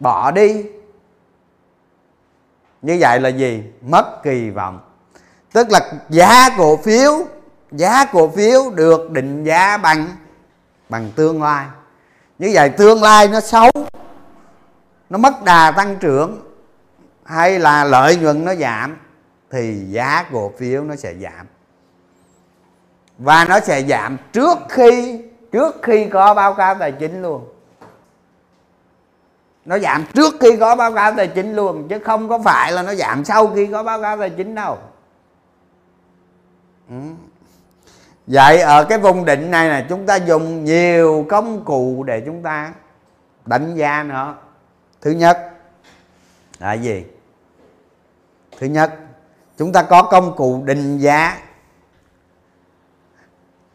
bỏ 0.01 0.31
đi 0.31 0.64
như 2.87 2.96
vậy 3.01 3.20
là 3.20 3.29
gì? 3.29 3.62
Mất 3.83 4.22
kỳ 4.22 4.51
vọng. 4.51 4.81
Tức 5.53 5.70
là 5.70 5.81
giá 6.09 6.51
cổ 6.59 6.77
phiếu, 6.77 7.12
giá 7.72 8.05
cổ 8.05 8.29
phiếu 8.29 8.70
được 8.70 9.11
định 9.11 9.44
giá 9.44 9.77
bằng 9.77 10.07
bằng 10.88 11.11
tương 11.16 11.42
lai. 11.42 11.66
Như 12.38 12.51
vậy 12.55 12.68
tương 12.68 13.03
lai 13.03 13.29
nó 13.29 13.40
xấu, 13.40 13.70
nó 15.11 15.18
mất 15.18 15.44
đà 15.44 15.70
tăng 15.70 15.96
trưởng 15.96 16.40
hay 17.25 17.59
là 17.59 17.85
lợi 17.85 18.16
nhuận 18.16 18.44
nó 18.44 18.55
giảm 18.55 18.96
thì 19.51 19.85
giá 19.90 20.25
cổ 20.33 20.53
phiếu 20.59 20.83
nó 20.83 20.96
sẽ 20.96 21.14
giảm. 21.14 21.46
Và 23.18 23.44
nó 23.44 23.61
sẽ 23.61 23.83
giảm 23.83 24.16
trước 24.33 24.59
khi 24.68 25.20
trước 25.53 25.77
khi 25.83 26.09
có 26.12 26.35
báo 26.35 26.55
cáo 26.55 26.75
tài 26.75 26.92
chính 26.92 27.22
luôn 27.22 27.44
nó 29.67 29.79
giảm 29.79 30.05
trước 30.15 30.35
khi 30.41 30.57
có 30.57 30.77
báo 30.77 30.93
cáo 30.93 31.13
tài 31.17 31.29
chính 31.29 31.57
luôn, 31.57 31.89
chứ 31.89 31.99
không 32.05 32.29
có 32.29 32.39
phải 32.45 32.73
là 32.73 32.83
nó 32.83 32.95
giảm 32.95 33.25
sau 33.25 33.47
khi 33.47 33.67
có 33.67 33.83
báo 33.83 34.03
cáo 34.03 34.17
tài 34.17 34.31
chính 34.31 34.55
đâu 34.55 34.79
ừ. 36.89 36.97
vậy 38.27 38.61
ở 38.61 38.85
cái 38.85 38.99
vùng 38.99 39.25
định 39.25 39.51
này 39.51 39.69
là 39.69 39.87
chúng 39.89 40.07
ta 40.07 40.17
dùng 40.17 40.65
nhiều 40.65 41.27
công 41.29 41.65
cụ 41.65 42.05
để 42.07 42.23
chúng 42.27 42.43
ta 42.43 42.73
đánh 43.47 43.75
giá 43.75 44.03
nó 44.03 44.35
thứ 45.01 45.11
nhất 45.11 45.53
là 46.59 46.73
gì 46.73 47.05
thứ 48.59 48.67
nhất, 48.67 48.95
chúng 49.59 49.73
ta 49.73 49.83
có 49.83 50.03
công 50.03 50.37
cụ 50.37 50.63
định 50.65 50.99
giá 50.99 51.39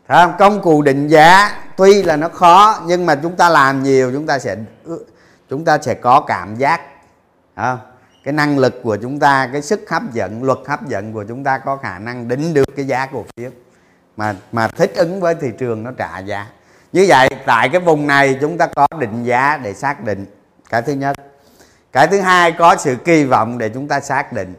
Thấy 0.08 0.26
không? 0.26 0.34
công 0.40 0.62
cụ 0.62 0.82
định 0.82 1.08
giá 1.08 1.58
tuy 1.78 2.04
là 2.04 2.16
nó 2.16 2.30
khó, 2.30 2.82
nhưng 2.86 3.06
mà 3.06 3.16
chúng 3.16 3.36
ta 3.36 3.50
làm 3.50 3.84
nhiều, 3.84 4.12
chúng 4.14 4.26
ta 4.26 4.40
sẽ 4.40 4.56
chúng 5.52 5.66
ta 5.66 5.78
sẽ 5.78 5.94
có 5.94 6.22
cảm 6.28 6.56
giác 6.56 6.82
à, 7.56 7.78
cái 8.24 8.34
năng 8.34 8.60
lực 8.60 8.82
của 8.84 8.98
chúng 8.98 9.20
ta 9.20 9.50
cái 9.54 9.62
sức 9.62 9.90
hấp 9.90 10.14
dẫn 10.14 10.44
luật 10.44 10.60
hấp 10.68 10.88
dẫn 10.88 11.14
của 11.14 11.24
chúng 11.28 11.44
ta 11.44 11.58
có 11.58 11.78
khả 11.78 12.00
năng 12.00 12.28
định 12.28 12.54
được 12.54 12.76
cái 12.76 12.88
giá 12.88 13.06
cổ 13.06 13.26
phiếu. 13.36 13.50
Mà 14.18 14.36
mà 14.52 14.68
thích 14.68 14.92
ứng 14.96 15.22
với 15.22 15.36
thị 15.36 15.52
trường 15.60 15.84
nó 15.84 15.92
trả 15.98 16.20
giá. 16.20 16.48
Như 16.94 17.06
vậy 17.10 17.30
tại 17.46 17.70
cái 17.70 17.82
vùng 17.82 18.08
này 18.08 18.38
chúng 18.42 18.58
ta 18.58 18.68
có 18.68 18.88
định 19.00 19.24
giá 19.24 19.58
để 19.64 19.74
xác 19.74 20.04
định. 20.04 20.26
Cái 20.70 20.82
thứ 20.82 20.94
nhất. 20.94 21.18
Cái 21.92 22.08
thứ 22.08 22.20
hai 22.20 22.52
có 22.52 22.76
sự 22.76 22.96
kỳ 23.06 23.24
vọng 23.24 23.58
để 23.58 23.70
chúng 23.70 23.88
ta 23.88 24.00
xác 24.00 24.34
định. 24.34 24.54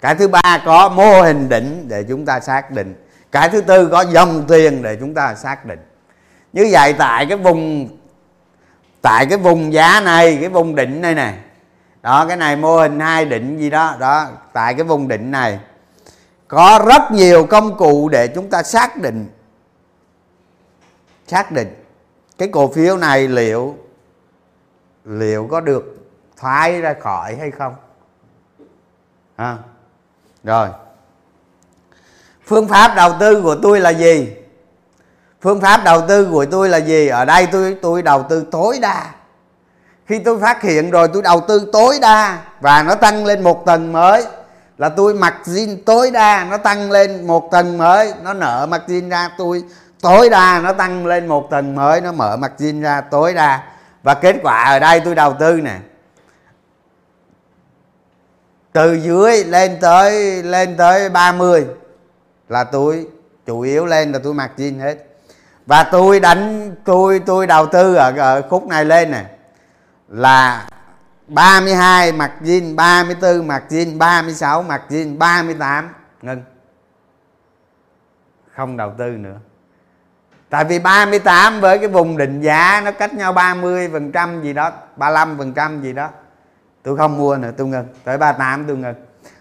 Cái 0.00 0.14
thứ 0.14 0.28
ba 0.28 0.62
có 0.66 0.88
mô 0.88 1.22
hình 1.22 1.48
đỉnh 1.48 1.88
để 1.88 2.04
chúng 2.08 2.26
ta 2.26 2.40
xác 2.40 2.70
định. 2.70 2.94
Cái 3.32 3.48
thứ 3.48 3.60
tư 3.60 3.88
có 3.92 4.00
dòng 4.00 4.44
tiền 4.48 4.82
để 4.82 4.96
chúng 5.00 5.14
ta 5.14 5.34
xác 5.34 5.64
định. 5.64 5.78
Như 6.52 6.68
vậy 6.72 6.92
tại 6.92 7.26
cái 7.26 7.38
vùng 7.38 7.88
tại 9.02 9.26
cái 9.26 9.38
vùng 9.38 9.72
giá 9.72 10.00
này 10.00 10.38
cái 10.40 10.48
vùng 10.48 10.74
đỉnh 10.74 11.00
này 11.00 11.14
này 11.14 11.38
đó 12.02 12.26
cái 12.28 12.36
này 12.36 12.56
mô 12.56 12.76
hình 12.76 13.00
hai 13.00 13.24
đỉnh 13.24 13.58
gì 13.58 13.70
đó 13.70 13.96
đó 14.00 14.28
tại 14.52 14.74
cái 14.74 14.84
vùng 14.84 15.08
đỉnh 15.08 15.30
này. 15.30 15.60
Có 16.48 16.84
rất 16.86 17.12
nhiều 17.12 17.46
công 17.46 17.76
cụ 17.76 18.08
để 18.08 18.28
chúng 18.28 18.50
ta 18.50 18.62
xác 18.62 18.96
định. 18.96 19.28
Xác 21.26 21.52
định. 21.52 21.84
Cái 22.38 22.48
cổ 22.48 22.72
phiếu 22.72 22.96
này 22.96 23.28
liệu 23.28 23.76
liệu 25.04 25.48
có 25.50 25.60
được 25.60 26.08
thoái 26.36 26.80
ra 26.80 26.94
khỏi 27.00 27.36
hay 27.36 27.50
không? 27.50 27.74
À, 29.36 29.58
rồi. 30.44 30.68
Phương 32.46 32.68
pháp 32.68 32.92
đầu 32.96 33.12
tư 33.20 33.42
của 33.42 33.56
tôi 33.62 33.80
là 33.80 33.90
gì? 33.90 34.32
Phương 35.42 35.60
pháp 35.60 35.80
đầu 35.84 36.02
tư 36.08 36.28
của 36.32 36.46
tôi 36.50 36.68
là 36.68 36.78
gì? 36.78 37.08
Ở 37.08 37.24
đây 37.24 37.46
tôi 37.46 37.76
tôi 37.82 38.02
đầu 38.02 38.22
tư 38.28 38.44
tối 38.50 38.78
đa. 38.82 39.06
Khi 40.06 40.18
tôi 40.18 40.40
phát 40.40 40.62
hiện 40.62 40.90
rồi, 40.90 41.08
tôi 41.12 41.22
đầu 41.22 41.40
tư 41.40 41.68
tối 41.72 41.98
đa 42.02 42.38
và 42.60 42.82
nó 42.82 42.94
tăng 42.94 43.24
lên 43.26 43.42
một 43.42 43.66
tầng 43.66 43.92
mới. 43.92 44.24
Là 44.78 44.88
tôi 44.88 45.14
mặc 45.14 45.34
zin 45.44 45.76
tối 45.86 46.10
đa, 46.10 46.46
nó 46.50 46.56
tăng 46.56 46.90
lên 46.90 47.26
một 47.26 47.50
tầng 47.50 47.78
mới. 47.78 48.12
Nó 48.22 48.32
nở 48.34 48.66
mặc 48.70 48.82
zin 48.86 49.10
ra, 49.10 49.30
tôi 49.38 49.64
tối 50.00 50.30
đa, 50.30 50.60
nó 50.60 50.72
tăng 50.72 51.06
lên 51.06 51.26
một 51.26 51.50
tầng 51.50 51.74
mới. 51.74 52.00
Nó 52.00 52.12
mở 52.12 52.36
mặc 52.36 52.52
zin 52.58 52.82
ra 52.82 53.00
tối 53.00 53.34
đa. 53.34 53.62
Và 54.02 54.14
kết 54.14 54.36
quả 54.42 54.64
ở 54.64 54.78
đây 54.78 55.00
tôi 55.00 55.14
đầu 55.14 55.34
tư 55.40 55.60
nè. 55.60 55.76
Từ 58.72 58.94
dưới 58.94 59.44
lên 59.44 59.78
tới 59.80 60.42
lên 60.42 60.76
tới 60.76 61.08
30 61.08 61.66
là 62.48 62.64
tôi, 62.64 63.06
chủ 63.46 63.60
yếu 63.60 63.86
lên 63.86 64.12
là 64.12 64.18
tôi 64.24 64.34
mặc 64.34 64.50
zin 64.56 64.80
hết 64.80 65.11
và 65.66 65.84
tôi 65.84 66.20
đánh 66.20 66.74
tôi 66.84 67.18
tôi 67.26 67.46
đầu 67.46 67.66
tư 67.66 67.94
ở, 67.94 68.12
ở 68.16 68.42
khúc 68.48 68.66
này 68.66 68.84
lên 68.84 69.10
này. 69.10 69.24
Là 70.08 70.66
32 71.28 72.12
mặc 72.12 72.32
jean 72.40 72.76
34 72.76 73.46
mặc 73.46 73.64
jean 73.68 73.98
36 73.98 74.62
mặc 74.62 74.82
jean 74.88 75.18
38 75.18 75.88
ngưng 76.22 76.42
không 78.54 78.76
đầu 78.76 78.92
tư 78.98 79.10
nữa. 79.10 79.36
Tại 80.50 80.64
vì 80.64 80.78
38 80.78 81.60
với 81.60 81.78
cái 81.78 81.88
vùng 81.88 82.16
định 82.16 82.40
giá 82.40 82.82
nó 82.84 82.90
cách 82.90 83.14
nhau 83.14 83.32
30 83.32 83.88
phần 83.92 84.12
trăm 84.12 84.42
gì 84.42 84.52
đó 84.52 84.72
35 84.96 85.38
phần 85.38 85.52
trăm 85.52 85.82
gì 85.82 85.92
đó. 85.92 86.10
Tôi 86.82 86.96
không 86.96 87.18
mua 87.18 87.36
nữa 87.36 87.50
tôi 87.56 87.66
ngừng 87.66 87.86
tới 88.04 88.18
38 88.18 88.64
tôi 88.66 88.76
ngừng 88.76 88.94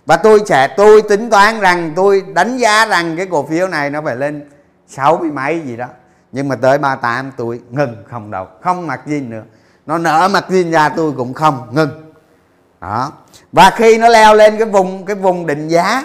và 0.05 0.17
tôi 0.17 0.39
sẽ 0.45 0.67
tôi 0.77 1.01
tính 1.01 1.29
toán 1.29 1.60
rằng 1.60 1.93
tôi 1.95 2.23
đánh 2.34 2.57
giá 2.57 2.86
rằng 2.86 3.17
cái 3.17 3.25
cổ 3.25 3.45
phiếu 3.45 3.67
này 3.67 3.89
nó 3.89 4.01
phải 4.01 4.15
lên 4.15 4.49
60 4.88 5.31
mấy 5.31 5.60
gì 5.60 5.77
đó 5.77 5.88
nhưng 6.32 6.48
mà 6.48 6.56
tới 6.56 6.78
38 6.78 7.32
tuổi, 7.38 7.62
ngừng 7.70 8.04
không 8.10 8.32
đâu. 8.32 8.48
Không 8.62 8.88
mặc 8.88 9.02
jean 9.06 9.30
nữa. 9.30 9.44
Nó 9.86 9.98
nở 9.98 10.30
mặc 10.34 10.46
jean 10.50 10.72
ra 10.72 10.89
tôi 10.89 11.12
cũng 11.17 11.34
không, 11.34 11.67
ngừng. 11.72 12.13
Đó. 12.82 13.12
Và 13.52 13.72
khi 13.76 13.98
nó 13.98 14.08
leo 14.08 14.36
lên 14.36 14.58
cái 14.58 14.67
vùng 14.67 15.06
cái 15.06 15.15
vùng 15.15 15.46
định 15.46 15.67
giá, 15.67 16.04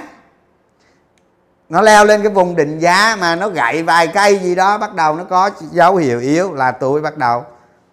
nó 1.68 1.82
leo 1.82 2.04
lên 2.04 2.22
cái 2.22 2.32
vùng 2.32 2.56
định 2.56 2.78
giá 2.78 3.16
mà 3.20 3.36
nó 3.36 3.48
gãy 3.48 3.82
vài 3.82 4.06
cây 4.08 4.38
gì 4.38 4.54
đó, 4.54 4.78
bắt 4.78 4.94
đầu 4.94 5.16
nó 5.16 5.24
có 5.24 5.50
dấu 5.70 5.96
hiệu 5.96 6.20
yếu 6.20 6.54
là 6.54 6.72
tôi 6.72 7.00
bắt 7.00 7.16
đầu 7.16 7.44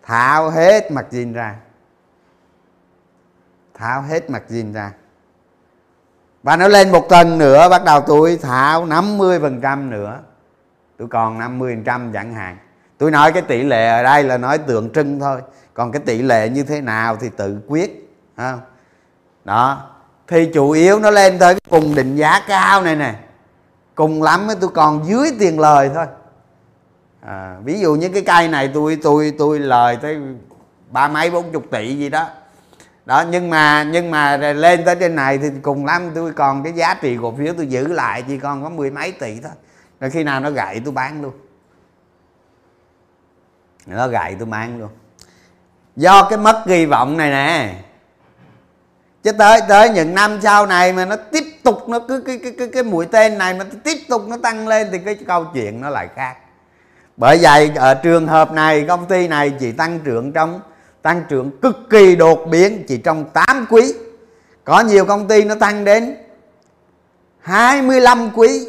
tháo 0.03 0.49
hết 0.49 0.91
mặt 0.91 1.05
zin 1.11 1.33
ra. 1.33 1.55
Tháo 3.73 4.01
hết 4.01 4.29
mặt 4.29 4.43
zin 4.49 4.73
ra. 4.73 4.91
Và 6.43 6.55
nó 6.55 6.67
lên 6.67 6.91
một 6.91 7.09
tuần 7.09 7.37
nữa, 7.37 7.69
bắt 7.69 7.83
đầu 7.83 8.01
tôi 8.01 8.39
tháo 8.41 8.85
50 8.85 9.39
phần 9.39 9.61
trăm 9.61 9.89
nữa 9.89 10.19
tôi 11.03 11.09
còn 11.09 11.39
50 11.39 11.75
phần 11.75 11.83
trăm 11.83 12.11
chẳng 12.13 12.33
hạn. 12.33 12.57
Tôi 12.97 13.11
nói 13.11 13.31
cái 13.31 13.41
tỷ 13.41 13.63
lệ 13.63 13.87
ở 13.87 14.03
đây 14.03 14.23
là 14.23 14.37
nói 14.37 14.57
tượng 14.57 14.89
trưng 14.93 15.19
thôi. 15.19 15.41
Còn 15.73 15.91
cái 15.91 16.01
tỷ 16.05 16.21
lệ 16.21 16.49
như 16.49 16.63
thế 16.63 16.81
nào 16.81 17.15
thì 17.15 17.29
tự 17.37 17.61
quyết 17.67 18.15
không 18.37 18.59
đó. 19.45 19.89
Thì 20.27 20.49
chủ 20.53 20.71
yếu 20.71 20.99
nó 20.99 21.09
lên 21.09 21.39
tới 21.39 21.55
cùng 21.69 21.95
định 21.95 22.15
giá 22.15 22.39
cao 22.47 22.81
này 22.81 22.95
nè. 22.95 23.15
Cùng 23.95 24.23
lắm 24.23 24.47
tôi 24.61 24.69
còn 24.69 25.07
dưới 25.07 25.31
tiền 25.39 25.59
lời 25.59 25.91
thôi. 25.93 26.05
À, 27.21 27.55
ví 27.63 27.79
dụ 27.79 27.95
như 27.95 28.09
cái 28.09 28.23
cây 28.25 28.47
này 28.47 28.71
tôi 28.73 28.97
tôi 29.03 29.33
tôi 29.37 29.59
lời 29.59 29.97
tới 30.01 30.17
ba 30.89 31.07
mấy 31.07 31.31
bốn 31.31 31.51
chục 31.51 31.63
tỷ 31.71 31.95
gì 31.95 32.09
đó. 32.09 32.27
Đó 33.05 33.23
nhưng 33.31 33.49
mà 33.49 33.83
nhưng 33.83 34.11
mà 34.11 34.37
lên 34.37 34.85
tới 34.85 34.95
trên 34.95 35.15
này 35.15 35.37
thì 35.37 35.49
cùng 35.61 35.85
lắm 35.85 36.11
tôi 36.15 36.31
còn 36.33 36.63
cái 36.63 36.73
giá 36.73 36.93
trị 37.01 37.17
cổ 37.21 37.33
phiếu 37.37 37.53
tôi 37.57 37.67
giữ 37.67 37.87
lại 37.87 38.23
chỉ 38.27 38.37
còn 38.37 38.63
có 38.63 38.69
mười 38.69 38.91
mấy 38.91 39.11
tỷ 39.11 39.39
thôi 39.39 39.51
rồi 39.99 40.09
khi 40.09 40.23
nào 40.23 40.39
nó 40.39 40.49
gãy 40.49 40.81
tôi 40.85 40.93
bán 40.93 41.21
luôn. 41.21 41.33
Nó 43.85 44.07
gãy 44.07 44.35
tôi 44.39 44.45
bán 44.45 44.79
luôn. 44.79 44.89
Do 45.95 46.27
cái 46.29 46.37
mất 46.37 46.63
kỳ 46.67 46.85
vọng 46.85 47.17
này 47.17 47.29
nè. 47.29 47.75
Chứ 49.23 49.31
tới 49.31 49.59
tới 49.69 49.89
những 49.89 50.15
năm 50.15 50.39
sau 50.41 50.65
này 50.65 50.93
mà 50.93 51.05
nó 51.05 51.15
tiếp 51.15 51.43
tục, 51.63 51.89
nó 51.89 51.99
cứ 51.99 52.21
cái 52.21 52.39
cái 52.43 52.53
cái 52.57 52.67
cái 52.73 52.83
mũi 52.83 53.05
tên 53.05 53.37
này 53.37 53.53
mà 53.53 53.65
tiếp 53.83 53.97
tục 54.09 54.27
nó 54.27 54.37
tăng 54.37 54.67
lên 54.67 54.87
thì 54.91 54.99
cái 55.05 55.15
câu 55.27 55.45
chuyện 55.53 55.81
nó 55.81 55.89
lại 55.89 56.07
khác. 56.15 56.35
Bởi 57.17 57.39
vậy 57.41 57.71
ở 57.75 57.93
trường 57.93 58.27
hợp 58.27 58.51
này, 58.51 58.85
công 58.87 59.05
ty 59.05 59.27
này 59.27 59.53
chỉ 59.59 59.71
tăng 59.71 59.99
trưởng 59.99 60.31
trong, 60.31 60.61
tăng 61.01 61.23
trưởng 61.29 61.59
cực 61.61 61.77
kỳ 61.89 62.15
đột 62.15 62.47
biến, 62.49 62.83
chỉ 62.87 62.97
trong 62.97 63.29
8 63.29 63.65
quý. 63.69 63.93
Có 64.63 64.79
nhiều 64.79 65.05
công 65.05 65.27
ty 65.27 65.43
nó 65.43 65.55
tăng 65.55 65.85
đến 65.85 66.15
25 67.39 68.29
quý 68.35 68.67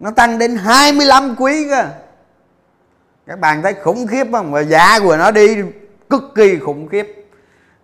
nó 0.00 0.10
tăng 0.10 0.38
đến 0.38 0.56
25 0.56 1.36
quý 1.38 1.68
cơ. 1.70 1.88
Các 3.26 3.38
bạn 3.38 3.62
thấy 3.62 3.74
khủng 3.74 4.06
khiếp 4.06 4.26
không? 4.32 4.52
Và 4.52 4.60
giá 4.60 4.98
của 5.00 5.16
nó 5.16 5.30
đi 5.30 5.56
cực 6.10 6.22
kỳ 6.34 6.58
khủng 6.58 6.88
khiếp. 6.88 7.28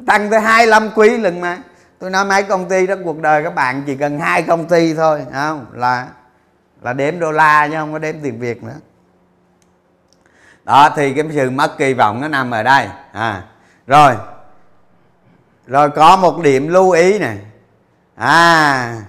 Tăng 0.06 0.30
tới 0.30 0.40
25 0.40 0.90
quý 0.94 1.18
lần 1.18 1.40
mà. 1.40 1.58
Tôi 1.98 2.10
nói 2.10 2.24
mấy 2.24 2.42
công 2.42 2.68
ty 2.68 2.86
đó, 2.86 2.94
cuộc 3.04 3.20
đời 3.20 3.44
các 3.44 3.54
bạn 3.54 3.82
chỉ 3.86 3.96
cần 3.96 4.18
hai 4.18 4.42
công 4.42 4.68
ty 4.68 4.94
thôi 4.94 5.26
không? 5.32 5.66
Là 5.72 6.08
là 6.82 6.92
đếm 6.92 7.18
đô 7.18 7.30
la 7.30 7.68
chứ 7.68 7.74
không 7.74 7.92
có 7.92 7.98
đếm 7.98 8.14
tiền 8.22 8.40
việt 8.40 8.62
nữa. 8.62 8.76
Đó, 10.64 10.90
thì 10.96 11.14
cái 11.14 11.24
sự 11.34 11.50
mất 11.50 11.78
kỳ 11.78 11.94
vọng 11.94 12.20
nó 12.20 12.28
nằm 12.28 12.50
ở 12.50 12.62
đây. 12.62 12.88
À 13.12 13.42
rồi. 13.86 14.14
Rồi 15.66 15.90
có 15.90 16.16
một 16.16 16.40
điểm 16.42 16.68
lưu 16.68 16.90
ý 16.90 17.18
này. 17.18 17.38
À 18.14 19.02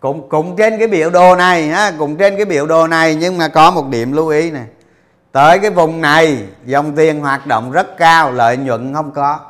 cũng 0.00 0.28
cũng 0.28 0.56
trên 0.56 0.78
cái 0.78 0.88
biểu 0.88 1.10
đồ 1.10 1.36
này 1.36 1.70
á, 1.70 1.92
cũng 1.98 2.16
trên 2.16 2.36
cái 2.36 2.44
biểu 2.44 2.66
đồ 2.66 2.86
này, 2.86 3.14
nhưng 3.14 3.38
mà 3.38 3.48
có 3.48 3.70
một 3.70 3.88
điểm 3.90 4.12
lưu 4.12 4.28
ý 4.28 4.50
này 4.50 4.66
tới 5.32 5.58
cái 5.58 5.70
vùng 5.70 6.00
này, 6.00 6.44
dòng 6.64 6.96
tiền 6.96 7.20
hoạt 7.20 7.46
động 7.46 7.70
rất 7.70 7.96
cao, 7.98 8.32
lợi 8.32 8.56
nhuận 8.56 8.94
không 8.94 9.12
có. 9.12 9.40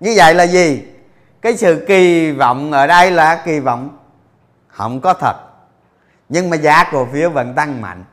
Như 0.00 0.14
vậy 0.16 0.34
là 0.34 0.44
gì? 0.44 0.82
Cái 1.42 1.56
sự 1.56 1.84
kỳ 1.88 2.32
vọng 2.32 2.72
ở 2.72 2.86
đây 2.86 3.10
là 3.10 3.42
kỳ 3.44 3.60
vọng 3.60 3.98
không 4.68 5.00
có 5.00 5.14
thật, 5.14 5.36
nhưng 6.28 6.50
mà 6.50 6.56
giá 6.56 6.84
cổ 6.92 7.06
phiếu 7.12 7.30
vẫn 7.30 7.54
tăng 7.54 7.80
mạnh. 7.80 8.04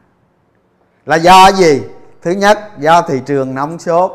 Là 1.06 1.16
do 1.16 1.52
gì? 1.52 1.82
Thứ 2.22 2.32
nhất, 2.32 2.60
do 2.80 3.02
thị 3.02 3.22
trường 3.26 3.56
nóng 3.56 3.80
sốt. 3.80 4.12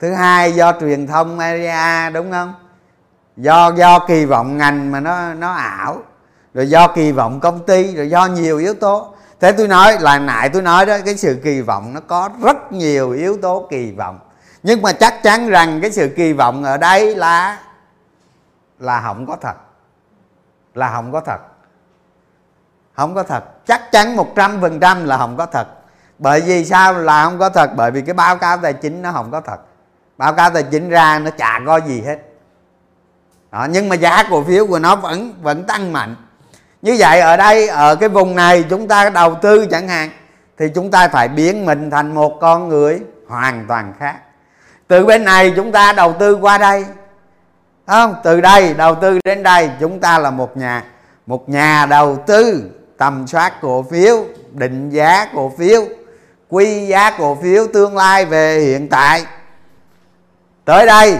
Thứ 0.00 0.14
hai, 0.14 0.52
do 0.52 0.72
truyền 0.80 1.06
thông 1.06 1.36
media, 1.36 2.10
đúng 2.14 2.32
không? 2.32 2.54
Do 3.36 3.72
do 3.76 3.98
kỳ 3.98 4.24
vọng 4.24 4.56
ngành 4.56 4.90
mà 4.90 5.00
nó 5.00 5.34
nó 5.34 5.52
ảo. 5.52 5.96
Rồi 6.54 6.70
do 6.70 6.88
kỳ 6.88 7.12
vọng 7.12 7.40
công 7.40 7.66
ty, 7.66 7.96
rồi 7.96 8.10
do 8.10 8.26
nhiều 8.26 8.58
yếu 8.58 8.74
tố. 8.74 9.14
Thế 9.40 9.52
tôi 9.52 9.68
nói, 9.68 9.96
là 10.00 10.18
nại 10.18 10.48
tôi 10.48 10.62
nói 10.62 10.86
đó, 10.86 10.96
cái 11.04 11.16
sự 11.16 11.40
kỳ 11.44 11.60
vọng 11.60 11.94
nó 11.94 12.00
có 12.00 12.30
rất 12.42 12.72
nhiều 12.72 13.10
yếu 13.10 13.36
tố 13.42 13.66
kỳ 13.70 13.92
vọng. 13.92 14.18
Nhưng 14.62 14.82
mà 14.82 14.92
chắc 14.92 15.22
chắn 15.22 15.48
rằng 15.48 15.80
cái 15.80 15.92
sự 15.92 16.12
kỳ 16.16 16.32
vọng 16.32 16.64
ở 16.64 16.76
đây 16.76 17.14
là 17.14 17.58
là 18.78 19.00
không 19.00 19.26
có 19.26 19.36
thật. 19.40 19.56
Là 20.74 20.90
không 20.94 21.12
có 21.12 21.20
thật. 21.20 21.38
Không 22.96 23.14
có 23.14 23.22
thật. 23.22 23.44
Chắc 23.66 23.92
chắn 23.92 24.16
một 24.16 24.32
trăm 24.36 24.60
phần 24.60 24.80
trăm 24.80 25.04
là 25.04 25.18
không 25.18 25.36
có 25.36 25.46
thật. 25.46 25.66
Bởi 26.18 26.40
vì 26.40 26.64
sao 26.64 26.92
là 26.92 27.24
không 27.24 27.38
có 27.38 27.48
thật? 27.48 27.70
Bởi 27.76 27.90
vì 27.90 28.02
cái 28.02 28.14
báo 28.14 28.36
cáo 28.36 28.56
tài 28.56 28.72
chính 28.72 29.02
nó 29.02 29.12
không 29.12 29.30
có 29.30 29.40
thật. 29.40 29.60
Báo 30.16 30.32
cáo 30.32 30.50
tài 30.50 30.62
chính 30.62 30.88
ra 30.88 31.18
nó 31.18 31.30
chả 31.30 31.60
có 31.66 31.80
gì 31.80 32.02
hết 32.02 32.18
đó, 33.52 33.66
nhưng 33.70 33.88
mà 33.88 33.96
giá 33.96 34.24
cổ 34.30 34.44
phiếu 34.44 34.66
của 34.66 34.78
nó 34.78 34.96
vẫn 34.96 35.34
vẫn 35.42 35.64
tăng 35.64 35.92
mạnh. 35.92 36.16
Như 36.82 36.96
vậy 36.98 37.20
ở 37.20 37.36
đây 37.36 37.68
ở 37.68 37.96
cái 37.96 38.08
vùng 38.08 38.36
này 38.36 38.64
chúng 38.70 38.88
ta 38.88 39.10
đầu 39.10 39.34
tư 39.34 39.66
chẳng 39.70 39.88
hạn 39.88 40.10
thì 40.58 40.66
chúng 40.74 40.90
ta 40.90 41.08
phải 41.08 41.28
biến 41.28 41.66
mình 41.66 41.90
thành 41.90 42.14
một 42.14 42.38
con 42.40 42.68
người 42.68 43.00
hoàn 43.28 43.64
toàn 43.68 43.92
khác. 43.98 44.16
Từ 44.88 45.06
bên 45.06 45.24
này 45.24 45.52
chúng 45.56 45.72
ta 45.72 45.92
đầu 45.92 46.14
tư 46.18 46.34
qua 46.34 46.58
đây 46.58 46.84
không? 47.86 48.14
Từ 48.24 48.40
đây 48.40 48.74
đầu 48.74 48.94
tư 48.94 49.18
đến 49.24 49.42
đây 49.42 49.70
chúng 49.80 50.00
ta 50.00 50.18
là 50.18 50.30
một 50.30 50.56
nhà 50.56 50.84
một 51.26 51.48
nhà 51.48 51.86
đầu 51.86 52.16
tư 52.26 52.70
tầm 52.98 53.26
soát 53.26 53.60
cổ 53.60 53.82
phiếu 53.82 54.24
định 54.52 54.90
giá 54.90 55.26
cổ 55.34 55.52
phiếu 55.58 55.82
quy 56.48 56.86
giá 56.86 57.10
cổ 57.18 57.38
phiếu 57.42 57.66
tương 57.66 57.96
lai 57.96 58.24
về 58.24 58.58
hiện 58.58 58.88
tại. 58.88 59.24
Tới 60.64 60.86
đây 60.86 61.18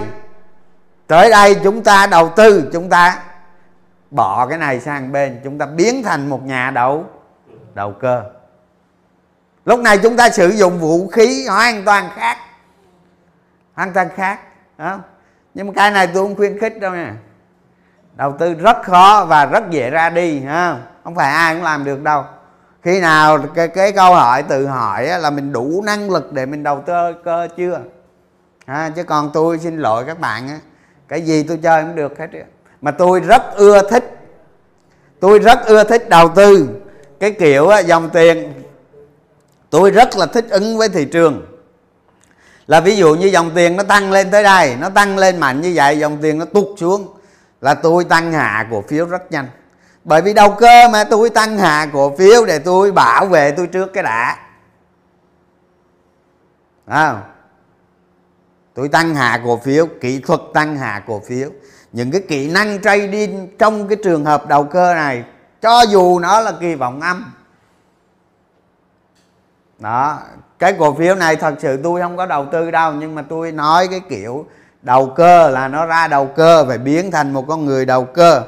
tới 1.06 1.30
đây 1.30 1.56
chúng 1.64 1.84
ta 1.84 2.06
đầu 2.06 2.32
tư 2.36 2.70
chúng 2.72 2.88
ta 2.88 3.22
bỏ 4.10 4.46
cái 4.46 4.58
này 4.58 4.80
sang 4.80 5.12
bên 5.12 5.40
chúng 5.44 5.58
ta 5.58 5.66
biến 5.66 6.02
thành 6.02 6.30
một 6.30 6.44
nhà 6.44 6.70
đầu 6.70 7.04
đầu 7.74 7.92
cơ. 7.92 8.22
Lúc 9.64 9.80
này 9.80 9.98
chúng 9.98 10.16
ta 10.16 10.30
sử 10.30 10.48
dụng 10.48 10.78
vũ 10.78 11.08
khí 11.08 11.46
hoàn 11.46 11.84
toàn 11.84 12.10
khác 12.14 12.38
hoàn 13.74 13.92
toàn 13.92 14.08
khác 14.16 14.40
đó. 14.78 14.98
nhưng 15.54 15.66
mà 15.66 15.72
cái 15.76 15.90
này 15.90 16.06
tôi 16.06 16.24
không 16.24 16.36
khuyến 16.36 16.58
khích 16.58 16.80
đâu 16.80 16.92
nè 16.92 17.10
đầu 18.14 18.34
tư 18.38 18.54
rất 18.54 18.76
khó 18.82 19.24
và 19.28 19.46
rất 19.46 19.70
dễ 19.70 19.90
ra 19.90 20.10
đi 20.10 20.40
ha. 20.40 20.78
Không 21.04 21.14
phải 21.14 21.32
ai 21.32 21.54
cũng 21.54 21.64
làm 21.64 21.84
được 21.84 22.02
đâu. 22.02 22.24
Khi 22.82 23.00
nào 23.00 23.38
cái, 23.54 23.68
cái 23.68 23.92
câu 23.92 24.14
hỏi 24.14 24.42
tự 24.42 24.66
hỏi 24.66 25.06
là 25.06 25.30
mình 25.30 25.52
đủ 25.52 25.82
năng 25.86 26.10
lực 26.10 26.32
để 26.32 26.46
mình 26.46 26.62
đầu 26.62 26.82
tư 26.86 27.14
cơ 27.24 27.48
chưa? 27.56 27.80
Ha, 28.66 28.90
chứ 28.96 29.04
còn 29.04 29.30
tôi 29.32 29.58
xin 29.58 29.78
lỗi 29.78 30.04
các 30.06 30.20
bạn 30.20 30.48
á 30.48 30.58
cái 31.08 31.22
gì 31.22 31.42
tôi 31.42 31.58
chơi 31.62 31.82
cũng 31.82 31.94
được 31.94 32.18
hết 32.18 32.28
mà 32.80 32.90
tôi 32.90 33.20
rất 33.20 33.42
ưa 33.56 33.90
thích 33.90 34.16
tôi 35.20 35.38
rất 35.38 35.66
ưa 35.66 35.84
thích 35.84 36.08
đầu 36.08 36.28
tư. 36.36 36.68
Cái 37.20 37.30
kiểu 37.30 37.70
dòng 37.86 38.10
tiền 38.10 38.52
tôi 39.70 39.90
rất 39.90 40.16
là 40.16 40.26
thích 40.26 40.46
ứng 40.50 40.78
với 40.78 40.88
thị 40.88 41.04
trường. 41.04 41.46
Là 42.66 42.80
ví 42.80 42.96
dụ 42.96 43.14
như 43.14 43.26
dòng 43.26 43.50
tiền 43.54 43.76
nó 43.76 43.82
tăng 43.82 44.12
lên 44.12 44.30
tới 44.30 44.42
đây 44.42 44.76
nó 44.80 44.90
tăng 44.90 45.18
lên 45.18 45.40
mạnh 45.40 45.60
như 45.60 45.72
vậy 45.74 45.98
dòng 45.98 46.18
tiền 46.22 46.38
nó 46.38 46.44
tụt 46.44 46.66
xuống 46.78 47.14
là 47.60 47.74
tôi 47.74 48.04
tăng 48.04 48.32
hạ 48.32 48.66
cổ 48.70 48.84
phiếu 48.88 49.06
rất 49.06 49.32
nhanh. 49.32 49.46
Bởi 50.04 50.22
vì 50.22 50.34
đầu 50.34 50.50
cơ 50.50 50.88
mà 50.88 51.04
tôi 51.04 51.30
tăng 51.30 51.58
hạ 51.58 51.86
cổ 51.92 52.16
phiếu 52.16 52.46
để 52.46 52.58
tôi 52.58 52.92
bảo 52.92 53.26
vệ 53.26 53.50
tôi 53.50 53.66
trước 53.66 53.92
cái 53.92 54.02
đã. 54.02 54.38
À, 56.86 57.22
tôi 58.76 58.88
tăng 58.88 59.14
hạ 59.14 59.40
cổ 59.44 59.56
phiếu, 59.56 59.86
kỹ 60.00 60.20
thuật 60.20 60.40
tăng 60.54 60.76
hạ 60.76 61.02
cổ 61.06 61.22
phiếu. 61.26 61.50
Những 61.92 62.10
cái 62.10 62.20
kỹ 62.28 62.50
năng 62.50 62.82
trading 62.82 63.48
trong 63.58 63.88
cái 63.88 63.98
trường 64.04 64.24
hợp 64.24 64.46
đầu 64.46 64.64
cơ 64.64 64.94
này, 64.94 65.24
cho 65.62 65.82
dù 65.82 66.18
nó 66.18 66.40
là 66.40 66.52
kỳ 66.60 66.74
vọng 66.74 67.00
âm. 67.00 67.32
Đó, 69.78 70.18
cái 70.58 70.74
cổ 70.78 70.94
phiếu 70.94 71.14
này 71.14 71.36
thật 71.36 71.54
sự 71.58 71.80
tôi 71.82 72.00
không 72.00 72.16
có 72.16 72.26
đầu 72.26 72.46
tư 72.52 72.70
đâu, 72.70 72.92
nhưng 72.92 73.14
mà 73.14 73.22
tôi 73.28 73.52
nói 73.52 73.88
cái 73.88 74.00
kiểu 74.08 74.46
đầu 74.82 75.12
cơ 75.16 75.48
là 75.48 75.68
nó 75.68 75.86
ra 75.86 76.08
đầu 76.08 76.26
cơ, 76.26 76.64
phải 76.68 76.78
biến 76.78 77.10
thành 77.10 77.32
một 77.32 77.44
con 77.48 77.64
người 77.64 77.86
đầu 77.86 78.04
cơ. 78.04 78.42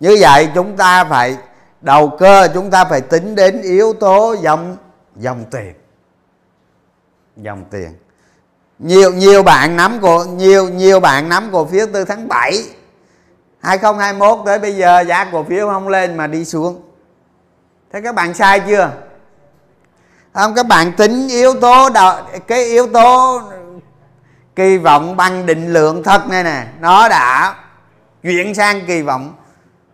Như 0.00 0.16
vậy 0.20 0.48
chúng 0.54 0.76
ta 0.76 1.04
phải, 1.04 1.36
đầu 1.80 2.08
cơ 2.18 2.48
chúng 2.54 2.70
ta 2.70 2.84
phải 2.84 3.00
tính 3.00 3.34
đến 3.34 3.62
yếu 3.62 3.92
tố 3.92 4.36
dòng 4.40 4.76
dòng 5.16 5.44
tiền. 5.50 5.74
Dòng 7.36 7.64
tiền 7.70 7.90
nhiều 8.82 9.12
nhiều 9.12 9.42
bạn 9.42 9.76
nắm 9.76 9.98
cổ 10.02 10.24
nhiều 10.24 10.68
nhiều 10.68 11.00
bạn 11.00 11.28
nắm 11.28 11.48
cổ 11.52 11.66
phiếu 11.66 11.86
từ 11.92 12.04
tháng 12.04 12.28
7 12.28 12.64
2021 13.60 14.38
tới 14.44 14.58
bây 14.58 14.76
giờ 14.76 15.00
giá 15.00 15.24
cổ 15.32 15.44
phiếu 15.44 15.68
không 15.68 15.88
lên 15.88 16.16
mà 16.16 16.26
đi 16.26 16.44
xuống. 16.44 16.82
Thế 17.92 18.00
các 18.00 18.14
bạn 18.14 18.34
sai 18.34 18.60
chưa? 18.60 18.90
Không 20.34 20.54
các 20.54 20.66
bạn 20.66 20.92
tính 20.92 21.28
yếu 21.28 21.54
tố 21.60 21.90
đợi 21.90 22.22
cái 22.46 22.64
yếu 22.64 22.86
tố 22.86 23.42
kỳ 24.56 24.78
vọng 24.78 25.16
bằng 25.16 25.46
định 25.46 25.72
lượng 25.72 26.02
thật 26.02 26.28
này 26.28 26.44
nè 26.44 26.66
nó 26.80 27.08
đã 27.08 27.54
chuyển 28.22 28.54
sang 28.54 28.86
kỳ 28.86 29.02
vọng 29.02 29.34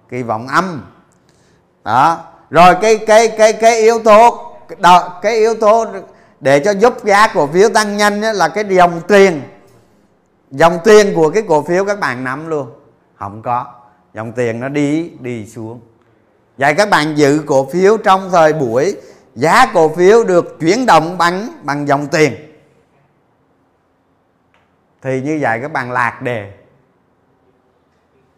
kỳ 0.09 0.23
vọng 0.23 0.49
âm. 0.49 0.83
Đó 1.85 2.19
rồi 2.51 2.75
cái 2.83 2.99
cái 2.99 3.29
cái 3.29 3.53
cái 3.53 3.81
yếu 3.81 3.99
tố 3.99 4.45
đó, 4.79 5.19
cái 5.23 5.35
yếu 5.37 5.55
tố 5.55 5.87
để 6.41 6.61
cho 6.61 6.71
giúp 6.71 7.05
giá 7.05 7.27
cổ 7.35 7.47
phiếu 7.47 7.69
tăng 7.69 7.97
nhanh 7.97 8.21
là 8.21 8.49
cái 8.49 8.65
dòng 8.69 9.01
tiền. 9.09 9.43
Dòng 10.51 10.79
tiền 10.85 11.13
của 11.15 11.31
cái 11.31 11.43
cổ 11.49 11.63
phiếu 11.63 11.85
các 11.85 12.01
bạn 12.01 12.25
nắm 12.25 12.49
luôn. 12.49 12.71
Không 13.15 13.43
có. 13.43 13.67
Dòng 14.15 14.33
tiền 14.33 14.61
nó 14.61 14.69
đi 14.69 15.11
đi 15.21 15.47
xuống. 15.47 15.81
Vậy 16.59 16.75
các 16.75 16.91
bạn 16.91 17.19
giữ 17.19 17.43
cổ 17.47 17.69
phiếu 17.73 17.97
trong 17.97 18.31
thời 18.31 18.53
buổi 18.53 18.97
giá 19.35 19.67
cổ 19.75 19.89
phiếu 19.89 20.25
được 20.25 20.57
chuyển 20.61 20.87
động 20.87 21.19
bằng 21.19 21.49
bằng 21.63 21.89
dòng 21.89 22.07
tiền. 22.07 22.35
Thì 25.03 25.21
như 25.21 25.39
vậy 25.41 25.59
các 25.63 25.73
bạn 25.73 25.93
lạc 25.93 26.23
đề. 26.23 26.53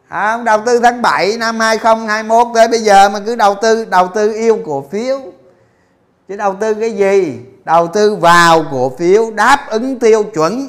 À, 0.09 0.39
đầu 0.45 0.61
tư 0.67 0.81
tháng 0.83 1.03
7 1.03 1.37
năm 1.39 1.61
2021 1.61 2.47
tới 2.55 2.69
bây 2.69 2.81
giờ 2.81 3.09
mà 3.09 3.21
cứ 3.27 3.37
đầu 3.37 3.55
tư 3.63 3.85
đầu 3.85 4.09
tư 4.15 4.33
yêu 4.33 4.59
cổ 4.67 4.89
phiếu. 4.91 5.21
Chứ 6.29 6.37
đầu 6.37 6.57
tư 6.61 6.75
cái 6.75 6.93
gì? 6.93 7.39
Đầu 7.65 7.89
tư 7.89 8.17
vào 8.17 8.65
cổ 8.71 8.93
phiếu 8.99 9.31
đáp 9.31 9.67
ứng 9.71 9.99
tiêu 9.99 10.25
chuẩn. 10.35 10.69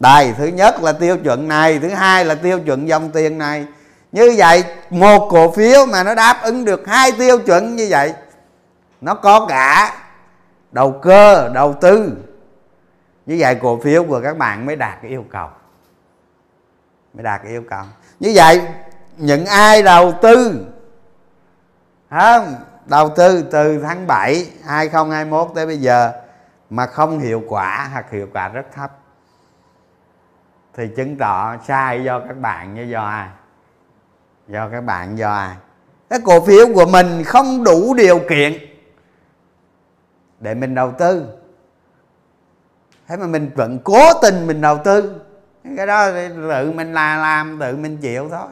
Đây, 0.00 0.34
thứ 0.38 0.46
nhất 0.46 0.82
là 0.82 0.92
tiêu 0.92 1.16
chuẩn 1.16 1.48
này, 1.48 1.78
thứ 1.78 1.88
hai 1.88 2.24
là 2.24 2.34
tiêu 2.34 2.60
chuẩn 2.60 2.88
dòng 2.88 3.10
tiền 3.10 3.38
này. 3.38 3.66
Như 4.12 4.34
vậy, 4.36 4.64
một 4.90 5.28
cổ 5.30 5.50
phiếu 5.52 5.86
mà 5.86 6.02
nó 6.02 6.14
đáp 6.14 6.40
ứng 6.42 6.64
được 6.64 6.86
hai 6.86 7.12
tiêu 7.12 7.38
chuẩn 7.38 7.76
như 7.76 7.86
vậy, 7.90 8.14
nó 9.00 9.14
có 9.14 9.46
cả 9.46 9.98
đầu 10.72 10.92
cơ, 11.02 11.48
đầu 11.48 11.74
tư. 11.80 12.12
Như 13.26 13.36
vậy 13.38 13.54
cổ 13.62 13.80
phiếu 13.84 14.04
của 14.04 14.20
các 14.20 14.38
bạn 14.38 14.66
mới 14.66 14.76
đạt 14.76 14.98
cái 15.02 15.10
yêu 15.10 15.24
cầu. 15.32 15.48
Mới 17.14 17.22
đạt 17.22 17.40
cái 17.42 17.52
yêu 17.52 17.64
cầu. 17.70 17.82
Như 18.20 18.32
vậy, 18.34 18.62
những 19.16 19.46
ai 19.46 19.82
đầu 19.82 20.12
tư, 20.22 20.66
không 22.10 22.54
đầu 22.86 23.08
tư, 23.16 23.44
từ 23.50 23.80
tháng 23.82 24.06
7 24.06 24.50
2021 24.64 25.48
tới 25.54 25.66
bây 25.66 25.78
giờ 25.78 26.12
mà 26.70 26.86
không 26.86 27.18
hiệu 27.18 27.42
quả, 27.48 27.88
hoặc 27.92 28.10
hiệu 28.10 28.28
quả 28.32 28.48
rất 28.48 28.66
thấp, 28.74 28.92
thì 30.74 30.88
chứng 30.96 31.16
tỏ 31.16 31.56
sai 31.66 32.04
do 32.04 32.20
các 32.20 32.36
bạn 32.40 32.74
như 32.74 32.82
do 32.82 33.04
ai? 33.04 33.28
Do 34.48 34.68
các 34.68 34.80
bạn, 34.80 35.18
do 35.18 35.32
ai? 35.32 35.56
Cái 36.10 36.20
cổ 36.24 36.40
phiếu 36.46 36.66
của 36.74 36.86
mình 36.86 37.24
không 37.24 37.64
đủ 37.64 37.94
điều 37.94 38.18
kiện 38.28 38.52
để 40.40 40.54
mình 40.54 40.74
đầu 40.74 40.92
tư. 40.98 41.26
Thế 43.08 43.16
mà 43.16 43.26
mình 43.26 43.50
vẫn 43.54 43.78
cố 43.84 44.00
tình 44.22 44.46
mình 44.46 44.60
đầu 44.60 44.78
tư. 44.84 45.20
Cái 45.76 45.86
đó 45.86 46.10
tự 46.50 46.72
mình 46.72 46.92
là 46.92 47.16
làm, 47.16 47.58
tự 47.60 47.76
mình 47.76 47.98
chịu 47.98 48.28
thôi. 48.30 48.48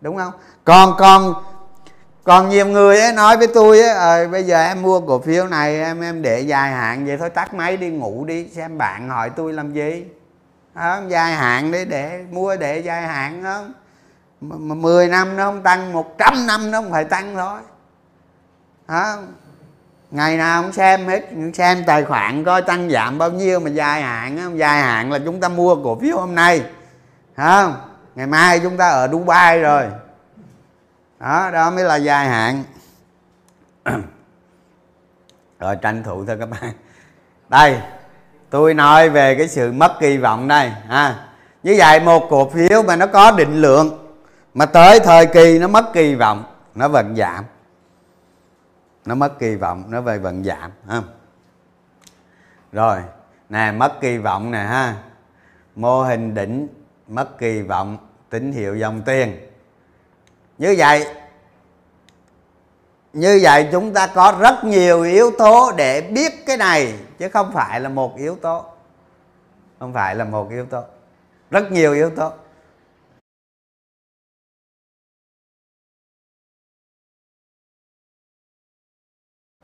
Đúng 0.00 0.16
không? 0.16 0.32
Còn 0.64 0.94
còn 0.98 1.34
còn 2.24 2.48
nhiều 2.48 2.66
người 2.66 3.00
ấy 3.00 3.12
nói 3.12 3.36
với 3.36 3.46
tôi 3.46 3.80
ấy, 3.80 3.88
à, 3.88 3.98
ờ, 3.98 4.28
bây 4.28 4.44
giờ 4.44 4.64
em 4.64 4.82
mua 4.82 5.00
cổ 5.00 5.18
phiếu 5.18 5.46
này 5.46 5.80
em 5.80 6.00
em 6.00 6.22
để 6.22 6.40
dài 6.40 6.70
hạn 6.70 7.06
vậy 7.06 7.18
thôi 7.18 7.30
tắt 7.30 7.54
máy 7.54 7.76
đi 7.76 7.88
ngủ 7.88 8.24
đi 8.24 8.48
xem 8.48 8.78
bạn 8.78 9.08
hỏi 9.08 9.30
tôi 9.36 9.52
làm 9.52 9.72
gì. 9.72 10.04
À, 10.74 11.00
dài 11.08 11.32
hạn 11.32 11.72
để 11.72 11.84
để 11.84 12.24
mua 12.30 12.56
để 12.56 12.78
dài 12.78 13.02
hạn 13.02 13.42
không 13.42 13.72
mà 14.40 14.74
10 14.74 15.08
năm 15.08 15.36
nó 15.36 15.44
không 15.44 15.62
tăng 15.62 15.92
100 15.92 16.46
năm 16.46 16.70
nó 16.70 16.82
không 16.82 16.90
phải 16.90 17.04
tăng 17.04 17.34
thôi. 17.34 17.60
À, 18.86 19.16
ngày 20.10 20.36
nào 20.36 20.62
cũng 20.62 20.72
xem 20.72 21.06
hết 21.06 21.22
xem 21.54 21.84
tài 21.86 22.04
khoản 22.04 22.44
coi 22.44 22.62
tăng 22.62 22.90
giảm 22.90 23.18
bao 23.18 23.30
nhiêu 23.30 23.60
mà 23.60 23.70
dài 23.70 24.02
hạn 24.02 24.58
dài 24.58 24.82
hạn 24.82 25.12
là 25.12 25.18
chúng 25.24 25.40
ta 25.40 25.48
mua 25.48 25.76
cổ 25.84 25.98
phiếu 26.00 26.18
hôm 26.18 26.34
nay. 26.34 26.62
Không 27.36 27.76
ngày 28.14 28.26
mai 28.26 28.60
chúng 28.60 28.76
ta 28.76 28.88
ở 28.88 29.08
Dubai 29.08 29.60
rồi 29.60 29.84
đó 31.22 31.50
đó 31.50 31.70
mới 31.70 31.84
là 31.84 31.96
dài 31.96 32.28
hạn. 32.28 32.64
Rồi 35.58 35.76
tranh 35.82 36.02
thủ 36.02 36.24
thôi 36.24 36.36
các 36.40 36.50
bạn. 36.50 36.72
Đây, 37.48 37.80
tôi 38.50 38.74
nói 38.74 39.10
về 39.10 39.34
cái 39.34 39.48
sự 39.48 39.72
mất 39.72 39.92
kỳ 40.00 40.16
vọng 40.16 40.48
đây, 40.48 40.70
ha. 40.88 41.28
Như 41.62 41.74
vậy 41.78 42.00
một 42.00 42.26
cổ 42.30 42.50
phiếu 42.50 42.82
mà 42.82 42.96
nó 42.96 43.06
có 43.06 43.30
định 43.30 43.60
lượng, 43.60 44.14
mà 44.54 44.66
tới 44.66 45.00
thời 45.00 45.26
kỳ 45.26 45.58
nó 45.58 45.68
mất 45.68 45.84
kỳ 45.92 46.14
vọng, 46.14 46.44
nó 46.74 46.88
vẫn 46.88 47.16
giảm. 47.16 47.44
Nó 49.04 49.14
mất 49.14 49.38
kỳ 49.38 49.54
vọng, 49.54 49.84
nó 49.88 50.00
về 50.00 50.18
vẫn 50.18 50.44
giảm, 50.44 50.70
ha. 50.88 51.02
Rồi, 52.72 53.00
nè, 53.48 53.72
mất 53.72 54.00
kỳ 54.00 54.18
vọng 54.18 54.50
nè, 54.50 54.58
ha. 54.58 54.96
Mô 55.76 56.02
hình 56.02 56.34
đỉnh 56.34 56.68
mất 57.08 57.38
kỳ 57.38 57.62
vọng, 57.62 57.96
tín 58.30 58.52
hiệu 58.52 58.76
dòng 58.76 59.02
tiền 59.02 59.51
như 60.58 60.74
vậy 60.78 61.06
như 63.12 63.40
vậy 63.42 63.68
chúng 63.72 63.94
ta 63.94 64.06
có 64.06 64.36
rất 64.40 64.64
nhiều 64.64 65.02
yếu 65.02 65.30
tố 65.38 65.72
để 65.76 66.00
biết 66.00 66.46
cái 66.46 66.56
này, 66.56 66.94
chứ 67.18 67.28
không 67.28 67.50
phải 67.54 67.80
là 67.80 67.88
một 67.88 68.16
yếu 68.16 68.36
tố. 68.36 68.64
Không 69.78 69.92
phải 69.92 70.14
là 70.14 70.24
một 70.24 70.50
yếu 70.50 70.66
tố. 70.66 70.82
Rất 71.50 71.72
nhiều 71.72 71.92
yếu 71.92 72.10
tố. 72.10 72.32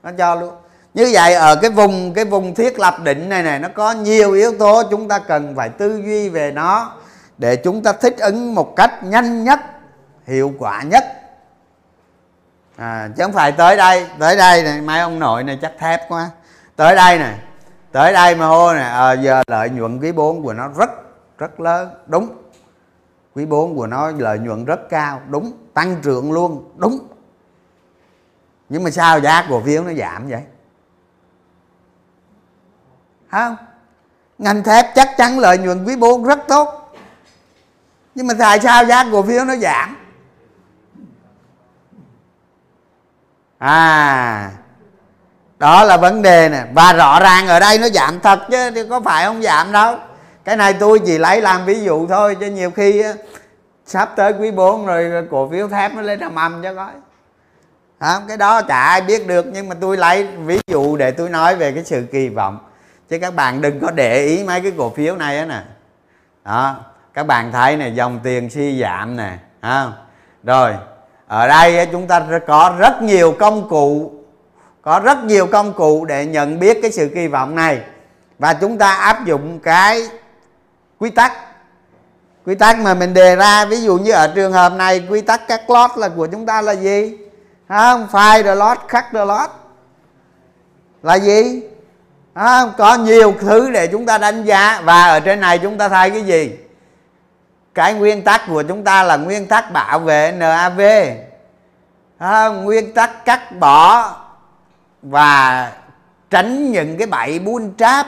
Nó 0.03 0.11
cho 0.18 0.35
luôn. 0.35 0.55
Như 0.94 1.11
vậy 1.12 1.35
ở 1.35 1.57
cái 1.62 1.70
vùng 1.70 2.14
cái 2.14 2.24
vùng 2.24 2.55
thiết 2.55 2.79
lập 2.79 2.94
định 3.03 3.29
này 3.29 3.42
này, 3.42 3.59
nó 3.59 3.68
có 3.74 3.92
nhiều 3.92 4.33
yếu 4.33 4.59
tố 4.59 4.83
chúng 4.90 5.09
ta 5.09 5.18
cần 5.18 5.55
phải 5.57 5.68
tư 5.68 6.03
duy 6.05 6.29
về 6.29 6.53
nó 6.53 6.96
để 7.38 7.57
chúng 7.57 7.83
ta 7.83 7.92
thích 7.92 8.18
ứng 8.18 8.55
một 8.55 8.77
cách 8.77 9.01
nhanh 9.03 9.44
nhất 9.44 9.61
hiệu 10.29 10.53
quả 10.59 10.83
nhất. 10.83 11.05
À, 12.77 13.09
chứ 13.17 13.23
không 13.23 13.33
phải 13.33 13.52
tới 13.52 13.77
đây 13.77 14.07
tới 14.19 14.37
đây 14.37 14.63
này 14.63 14.81
mấy 14.81 15.00
ông 15.00 15.19
nội 15.19 15.44
này 15.44 15.59
chắc 15.63 15.73
thép 15.79 16.00
quá. 16.09 16.31
Tới 16.77 16.96
đây 16.96 17.19
này 17.19 17.38
tới 17.92 18.13
đây 18.13 18.35
mà 18.35 18.46
hô 18.46 18.75
này 18.75 18.90
à, 18.90 19.13
giờ 19.13 19.42
lợi 19.46 19.71
nhuận 19.71 20.00
quý 20.00 20.13
4 20.13 20.42
của 20.42 20.52
nó 20.52 20.69
rất 20.69 20.90
rất 21.38 21.61
lớn 21.61 21.90
đúng. 22.07 22.37
Quý 23.35 23.46
4 23.46 23.77
của 23.77 23.87
nó 23.87 24.11
lợi 24.19 24.38
nhuận 24.38 24.65
rất 24.65 24.81
cao 24.90 25.21
đúng. 25.29 25.52
Tăng 25.75 25.96
trưởng 26.02 26.33
luôn 26.33 26.73
đúng. 26.77 27.09
Nhưng 28.69 28.85
mà 28.85 28.90
sao 28.90 29.21
giá 29.21 29.46
cổ 29.48 29.61
phiếu 29.61 29.85
nó 29.85 29.92
giảm 29.92 30.29
vậy? 30.29 30.42
Không 33.31 33.57
ngành 34.38 34.63
thép 34.63 34.87
chắc 34.94 35.17
chắn 35.17 35.38
lợi 35.38 35.59
nhuận 35.59 35.85
quý 35.85 35.96
4 35.96 36.25
rất 36.25 36.38
tốt. 36.48 36.92
Nhưng 38.15 38.27
mà 38.27 38.35
tại 38.38 38.61
sao 38.61 38.85
giá 38.85 39.05
cổ 39.13 39.23
phiếu 39.23 39.44
nó 39.44 39.57
giảm? 39.57 39.98
À 43.59 44.50
đó 45.59 45.85
là 45.85 45.96
vấn 45.96 46.23
đề 46.23 46.48
nè. 46.48 46.65
Và 46.73 46.92
rõ 46.92 47.21
ràng 47.21 47.48
ở 47.48 47.61
đây 47.61 47.79
nó 47.79 47.88
giảm 47.88 48.21
thật 48.21 48.38
chứ 48.50 48.87
có 48.90 49.00
phải 49.00 49.25
không 49.25 49.42
giảm 49.42 49.73
đâu. 49.73 49.96
Cái 50.44 50.56
này 50.56 50.73
tôi 50.73 50.98
chỉ 51.06 51.19
lấy 51.19 51.40
làm 51.40 51.65
ví 51.65 51.81
dụ 51.81 52.06
thôi, 52.06 52.37
chứ 52.40 52.46
nhiều 52.46 52.71
khi 52.71 53.02
sắp 53.87 54.11
tới 54.17 54.33
quý 54.33 54.50
4 54.50 54.87
rồi 54.87 55.27
cổ 55.31 55.48
phiếu 55.50 55.69
thép 55.69 55.94
nó 55.94 56.02
lên 56.02 56.19
làm 56.19 56.35
âm 56.35 56.63
cho 56.63 56.75
coi. 56.75 56.92
Không 58.00 58.23
cái 58.29 58.37
đó 58.37 58.63
chả 58.63 58.81
ai 58.81 59.00
biết 59.00 59.27
được, 59.27 59.46
nhưng 59.52 59.69
mà 59.69 59.75
tôi 59.81 59.96
lấy 59.96 60.27
ví 60.27 60.61
dụ 60.67 60.96
để 60.96 61.11
tôi 61.11 61.29
nói 61.29 61.56
về 61.56 61.73
cái 61.73 61.85
sự 61.85 62.06
kỳ 62.13 62.29
vọng. 62.29 62.59
Chứ 63.09 63.19
các 63.19 63.35
bạn 63.35 63.61
đừng 63.61 63.81
có 63.81 63.90
để 63.90 64.21
ý 64.21 64.44
mấy 64.44 64.61
cái 64.61 64.73
cổ 64.79 64.90
phiếu 64.90 65.17
này 65.17 65.38
á 65.38 65.44
nè. 65.44 65.63
Đó, 66.44 66.77
các 67.15 67.27
bạn 67.27 67.52
thấy 67.52 67.77
này 67.77 67.94
dòng 67.94 68.21
tiền 68.23 68.50
suy 68.50 68.81
giảm 68.81 69.17
nè 69.17 69.38
không 69.63 69.92
rồi 70.42 70.75
ở 71.29 71.48
đây 71.48 71.88
chúng 71.92 72.06
ta 72.06 72.26
có 72.46 72.74
rất 72.79 73.02
nhiều 73.02 73.37
công 73.38 73.68
cụ, 73.68 74.12
có 74.83 75.00
rất 75.00 75.24
nhiều 75.24 75.46
công 75.46 75.72
cụ 75.72 76.04
để 76.04 76.26
nhận 76.26 76.58
biết 76.58 76.79
cái 76.83 76.92
sự 76.92 77.10
kỳ 77.14 77.26
vọng 77.26 77.54
này. 77.54 77.81
Và 78.38 78.54
chúng 78.54 78.79
ta 78.79 78.92
áp 78.92 79.24
dụng 79.26 79.58
cái 79.62 80.02
quy 80.98 81.10
tắc. 81.10 81.33
Quy 82.46 82.54
tắc 82.54 82.79
mà 82.79 82.94
mình 82.94 83.14
đề 83.14 83.37
ra, 83.37 83.64
ví 83.64 83.81
dụ 83.81 83.98
như 83.98 84.12
ở 84.12 84.33
trường 84.35 84.52
hợp 84.52 84.72
này, 84.72 85.06
quy 85.10 85.20
tắc 85.20 85.48
các 85.48 85.70
lót 85.70 85.90
là 85.96 86.08
của 86.08 86.26
chúng 86.26 86.46
ta 86.46 86.62
là 86.62 86.72
gì? 86.72 87.18
Không 87.68 88.06
file 88.12 88.42
the 88.42 88.54
lot 88.54 88.79
cut 88.79 89.04
the 89.12 89.24
lot. 89.24 89.50
Là 91.02 91.14
gì? 91.14 91.62
Không? 92.35 92.72
có 92.79 92.94
nhiều 92.94 93.35
thứ 93.40 93.70
để 93.70 93.87
chúng 93.87 94.06
ta 94.06 94.18
đánh 94.18 94.44
giá. 94.44 94.81
Và 94.85 95.02
ở 95.02 95.20
trên 95.20 95.40
này 95.40 95.58
chúng 95.58 95.79
ta 95.79 95.88
thay 95.88 96.10
cái 96.10 96.22
gì? 96.22 96.56
Cái 97.79 97.94
nguyên 97.94 98.22
tắc 98.24 98.42
của 98.46 98.62
chúng 98.62 98.85
ta 98.85 99.02
là 99.02 99.16
nguyên 99.16 99.46
tắc 99.46 99.72
bảo 99.72 99.98
vệ 99.98 100.33
NAV 100.33 100.81
à, 102.18 102.48
nguyên 102.48 102.94
tắc 102.94 103.24
cắt 103.24 103.58
bỏ 103.58 104.10
và 105.02 105.72
tránh 106.31 106.72
những 106.72 106.98
cái 106.98 107.06
bẫy 107.06 107.38
buôn 107.38 107.74
tráp. 107.79 108.06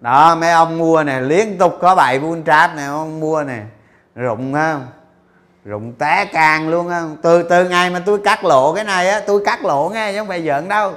Đó 0.00 0.34
mấy 0.34 0.50
ông 0.50 0.78
mua 0.78 1.02
này 1.02 1.22
liên 1.22 1.58
tục 1.58 1.78
có 1.80 1.94
bẫy 1.94 2.18
buôn 2.18 2.44
tráp 2.44 2.74
này 2.74 2.86
ông 2.86 3.20
mua 3.20 3.42
này 3.42 3.60
rụng 4.14 4.52
không? 4.54 4.86
Rụng 5.64 5.92
té 5.98 6.24
càng 6.24 6.68
luôn 6.68 6.88
không? 6.88 7.16
Từ 7.22 7.42
từ 7.42 7.68
ngày 7.68 7.90
mà 7.90 8.02
tôi 8.06 8.20
cắt 8.24 8.44
lộ 8.44 8.74
cái 8.74 8.84
này 8.84 9.08
á 9.08 9.20
tôi 9.26 9.42
cắt 9.44 9.64
lộ 9.64 9.88
nghe 9.88 10.12
chứ 10.12 10.18
không 10.18 10.28
phải 10.28 10.42
giỡn 10.44 10.68
đâu. 10.68 10.92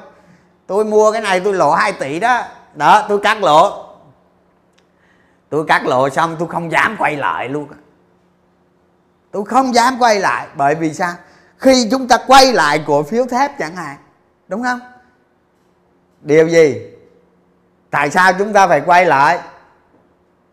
Tôi 0.67 0.85
mua 0.85 1.11
cái 1.11 1.21
này 1.21 1.39
tôi 1.39 1.53
lộ 1.53 1.71
2 1.71 1.93
tỷ 1.93 2.19
đó. 2.19 2.41
Đó 2.73 3.05
tôi 3.09 3.19
cắt 3.19 3.43
lộ 3.43 3.85
tôi 5.53 5.65
cắt 5.67 5.85
lộ 5.85 6.09
xong, 6.09 6.35
tôi 6.39 6.47
không 6.47 6.71
dám 6.71 6.95
quay 6.99 7.15
lại 7.15 7.49
luôn. 7.49 7.67
Tôi 9.31 9.45
không 9.45 9.75
dám 9.75 9.97
quay 9.99 10.19
lại. 10.19 10.47
Bởi 10.55 10.75
vì 10.75 10.93
sao? 10.93 11.13
Khi 11.57 11.87
chúng 11.91 12.07
ta 12.07 12.17
quay 12.27 12.53
lại 12.53 12.83
cổ 12.87 13.03
phiếu 13.03 13.25
thép 13.25 13.59
chẳng 13.59 13.75
hạn, 13.75 13.97
đúng 14.47 14.63
không? 14.63 14.79
Điều 16.21 16.47
gì? 16.47 16.81
Tại 17.89 18.09
sao 18.09 18.33
chúng 18.39 18.53
ta 18.53 18.67
phải 18.67 18.81
quay 18.85 19.05
lại? 19.05 19.39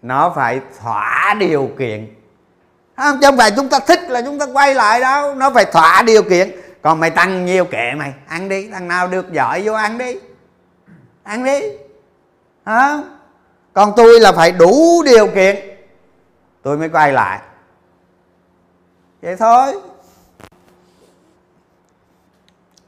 Nó 0.03 0.32
phải 0.36 0.61
thỏa 0.80 1.34
điều 1.38 1.70
kiện. 1.78 2.14
Không, 2.96 3.18
chứ 3.20 3.26
không 3.26 3.36
phải 3.36 3.51
chúng 3.57 3.68
ta 3.68 3.78
thích 3.80 4.11
là 4.11 4.22
chúng 4.22 4.38
ta 4.38 4.46
quay 4.53 4.74
lại 4.74 5.01
đâu. 5.01 5.34
Nó 5.34 5.51
phải 5.51 5.64
thỏa 5.64 6.03
điều 6.03 6.22
kiện. 6.22 6.51
Còn 6.82 7.01
mày 7.01 7.11
tăng 7.11 7.46
nhiều 7.46 7.64
kệ 7.64 7.92
mày. 7.96 8.14
Ăn 8.28 8.48
đi, 8.48 8.68
thằng 8.68 8.88
nào 8.88 9.09
được 9.09 9.32
giỏi 9.32 9.62
vô 9.64 9.72
ăn 9.72 9.98
đi. 9.98 10.16
Ăn 11.22 11.44
đi. 11.44 11.61
Hả? 12.64 12.98
Còn 13.72 13.92
tôi 13.96 14.20
là 14.20 14.32
phải 14.32 14.52
đủ 14.52 15.02
điều 15.06 15.26
kiện. 15.26 15.56
Tôi 16.62 16.78
mới 16.78 16.88
quay 16.88 17.12
lại. 17.12 17.40
Vậy 19.22 19.36
thôi. 19.36 19.80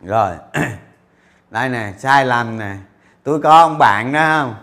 Rồi. 0.02 0.34
Đây 1.50 1.68
nè, 1.68 1.92
sai 1.98 2.26
lầm 2.26 2.58
nè. 2.58 2.76
Tôi 3.22 3.40
có 3.40 3.50
ông 3.50 3.78
bạn 3.78 4.12
đó 4.12 4.20
không? 4.20 4.54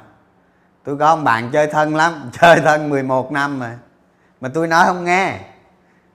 Tôi 0.84 0.98
có 0.98 1.08
ông 1.08 1.24
bạn 1.24 1.50
chơi 1.52 1.68
thân 1.68 1.96
lắm, 1.96 2.30
chơi 2.42 2.60
thân 2.62 2.90
11 2.90 3.32
năm 3.32 3.60
rồi 3.60 3.70
mà 4.42 4.50
tôi 4.54 4.68
nói 4.68 4.86
không 4.86 5.04
nghe. 5.04 5.40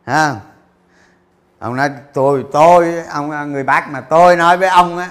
Ha 0.05 0.34
ông 1.59 1.76
nói 1.76 1.90
tôi 2.12 2.44
tôi, 2.52 2.94
ông 3.11 3.30
ờ, 3.30 3.46
người 3.46 3.62
bác 3.62 3.90
mà 3.90 4.00
tôi 4.00 4.36
nói 4.36 4.57
với 4.57 4.68
ông 4.68 4.98
á, 4.98 5.11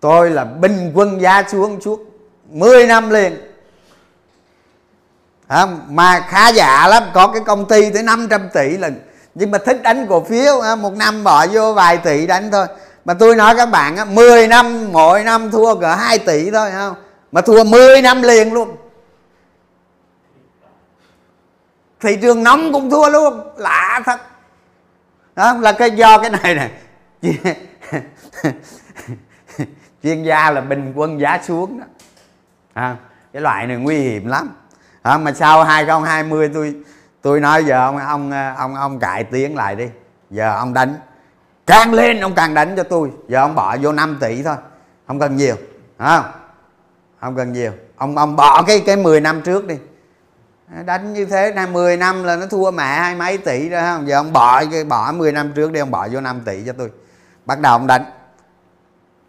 tôi 0.00 0.30
là 0.30 0.44
binh 0.44 0.92
quân 0.94 1.20
giá 1.20 1.42
xuống 1.48 1.80
suốt 1.80 2.00
10 2.48 2.86
năm 2.86 3.10
liền 3.10 3.36
không? 5.48 5.80
mà 5.88 6.20
khá 6.28 6.48
giả 6.48 6.88
lắm. 6.88 7.02
Có 7.14 7.26
cái 7.26 7.42
công 7.46 7.68
ty 7.68 7.90
tới 7.90 8.02
500 8.02 8.48
tỷ 8.54 8.76
lần. 8.76 9.00
Nhưng 9.34 9.50
mà 9.50 9.58
thích 9.58 9.82
đánh 9.82 10.06
cổ 10.08 10.24
phiếu 10.24 10.60
một 10.78 10.92
năm 10.96 11.24
bỏ 11.24 11.46
vô 11.46 11.72
vài 11.72 11.96
tỷ 11.96 12.26
đánh 12.26 12.50
thôi. 12.50 12.66
Mà 13.04 13.14
tôi 13.14 13.36
nói 13.36 13.54
các 13.56 13.66
bạn 13.66 14.14
10 14.14 14.46
năm 14.46 14.92
mỗi 14.92 15.24
năm 15.24 15.50
thua 15.50 15.74
cỡ 15.74 15.94
2 15.94 16.18
tỷ 16.18 16.50
thôi 16.50 16.70
không 16.72 16.94
mà 17.32 17.40
thua 17.40 17.64
10 17.64 18.02
năm 18.02 18.22
liền 18.22 18.52
luôn. 18.52 18.76
Thị 22.00 22.18
trường 22.22 22.42
nóng 22.42 22.72
cũng 22.72 22.90
thua 22.90 23.08
luôn. 23.08 23.40
Lạ 23.56 24.02
thật. 24.04 24.20
Đó 25.36 25.54
là 25.60 25.72
cái 25.72 25.90
do 25.90 26.18
cái 26.18 26.30
này 26.30 26.54
nè. 26.54 26.70
Chuyên 30.02 30.22
gia 30.22 30.50
là 30.50 30.60
bình 30.60 30.92
quân 30.96 31.20
giá 31.20 31.40
xuống 31.42 31.80
đó. 31.80 31.86
À, 32.72 32.96
cái 33.32 33.42
loại 33.42 33.66
này 33.66 33.76
nguy 33.76 33.98
hiểm 33.98 34.26
lắm 34.26 34.50
à, 35.08 35.18
mà 35.18 35.32
sau 35.32 35.64
2020 35.64 36.50
tôi 36.54 36.74
tôi 37.22 37.40
nói 37.40 37.64
giờ 37.64 37.84
ông 37.86 37.98
ông 37.98 38.32
ông 38.56 38.74
ông 38.74 38.98
cải 38.98 39.24
tiến 39.24 39.56
lại 39.56 39.76
đi. 39.76 39.88
Giờ 40.30 40.54
ông 40.56 40.74
đánh. 40.74 40.94
Càng 41.66 41.94
lên 41.94 42.20
ông 42.20 42.34
càng 42.34 42.54
đánh 42.54 42.76
cho 42.76 42.82
tôi. 42.82 43.10
Giờ 43.28 43.40
ông 43.40 43.54
bỏ 43.54 43.76
vô 43.76 43.92
5 43.92 44.18
tỷ 44.20 44.42
thôi. 44.42 44.56
Không 45.06 45.18
cần 45.18 45.36
nhiều. 45.36 45.56
Không? 45.98 46.24
Không 47.20 47.36
cần 47.36 47.52
nhiều. 47.52 47.72
Ông 47.96 48.16
ông 48.16 48.36
bỏ 48.36 48.62
cái 48.62 48.82
cái 48.86 48.96
10 48.96 49.20
năm 49.20 49.42
trước 49.42 49.66
đi. 49.66 49.74
Đánh 50.84 51.12
như 51.12 51.24
thế 51.24 51.52
này 51.54 51.66
10 51.66 51.96
năm 51.96 52.24
là 52.24 52.36
nó 52.36 52.46
thua 52.46 52.70
mẹ 52.70 52.84
hai 52.84 53.14
mấy 53.14 53.38
tỷ 53.38 53.68
rồi 53.68 53.82
không? 53.82 54.08
Giờ 54.08 54.16
ông 54.16 54.32
bỏ 54.32 54.64
cái 54.70 54.84
bỏ 54.84 55.12
10 55.12 55.32
năm 55.32 55.52
trước 55.52 55.72
đi 55.72 55.80
ông 55.80 55.90
bỏ 55.90 56.08
vô 56.12 56.20
5 56.20 56.40
tỷ 56.44 56.62
cho 56.66 56.72
tôi. 56.72 56.90
Bắt 57.44 57.60
đầu 57.60 57.72
ông 57.72 57.86
đánh. 57.86 58.04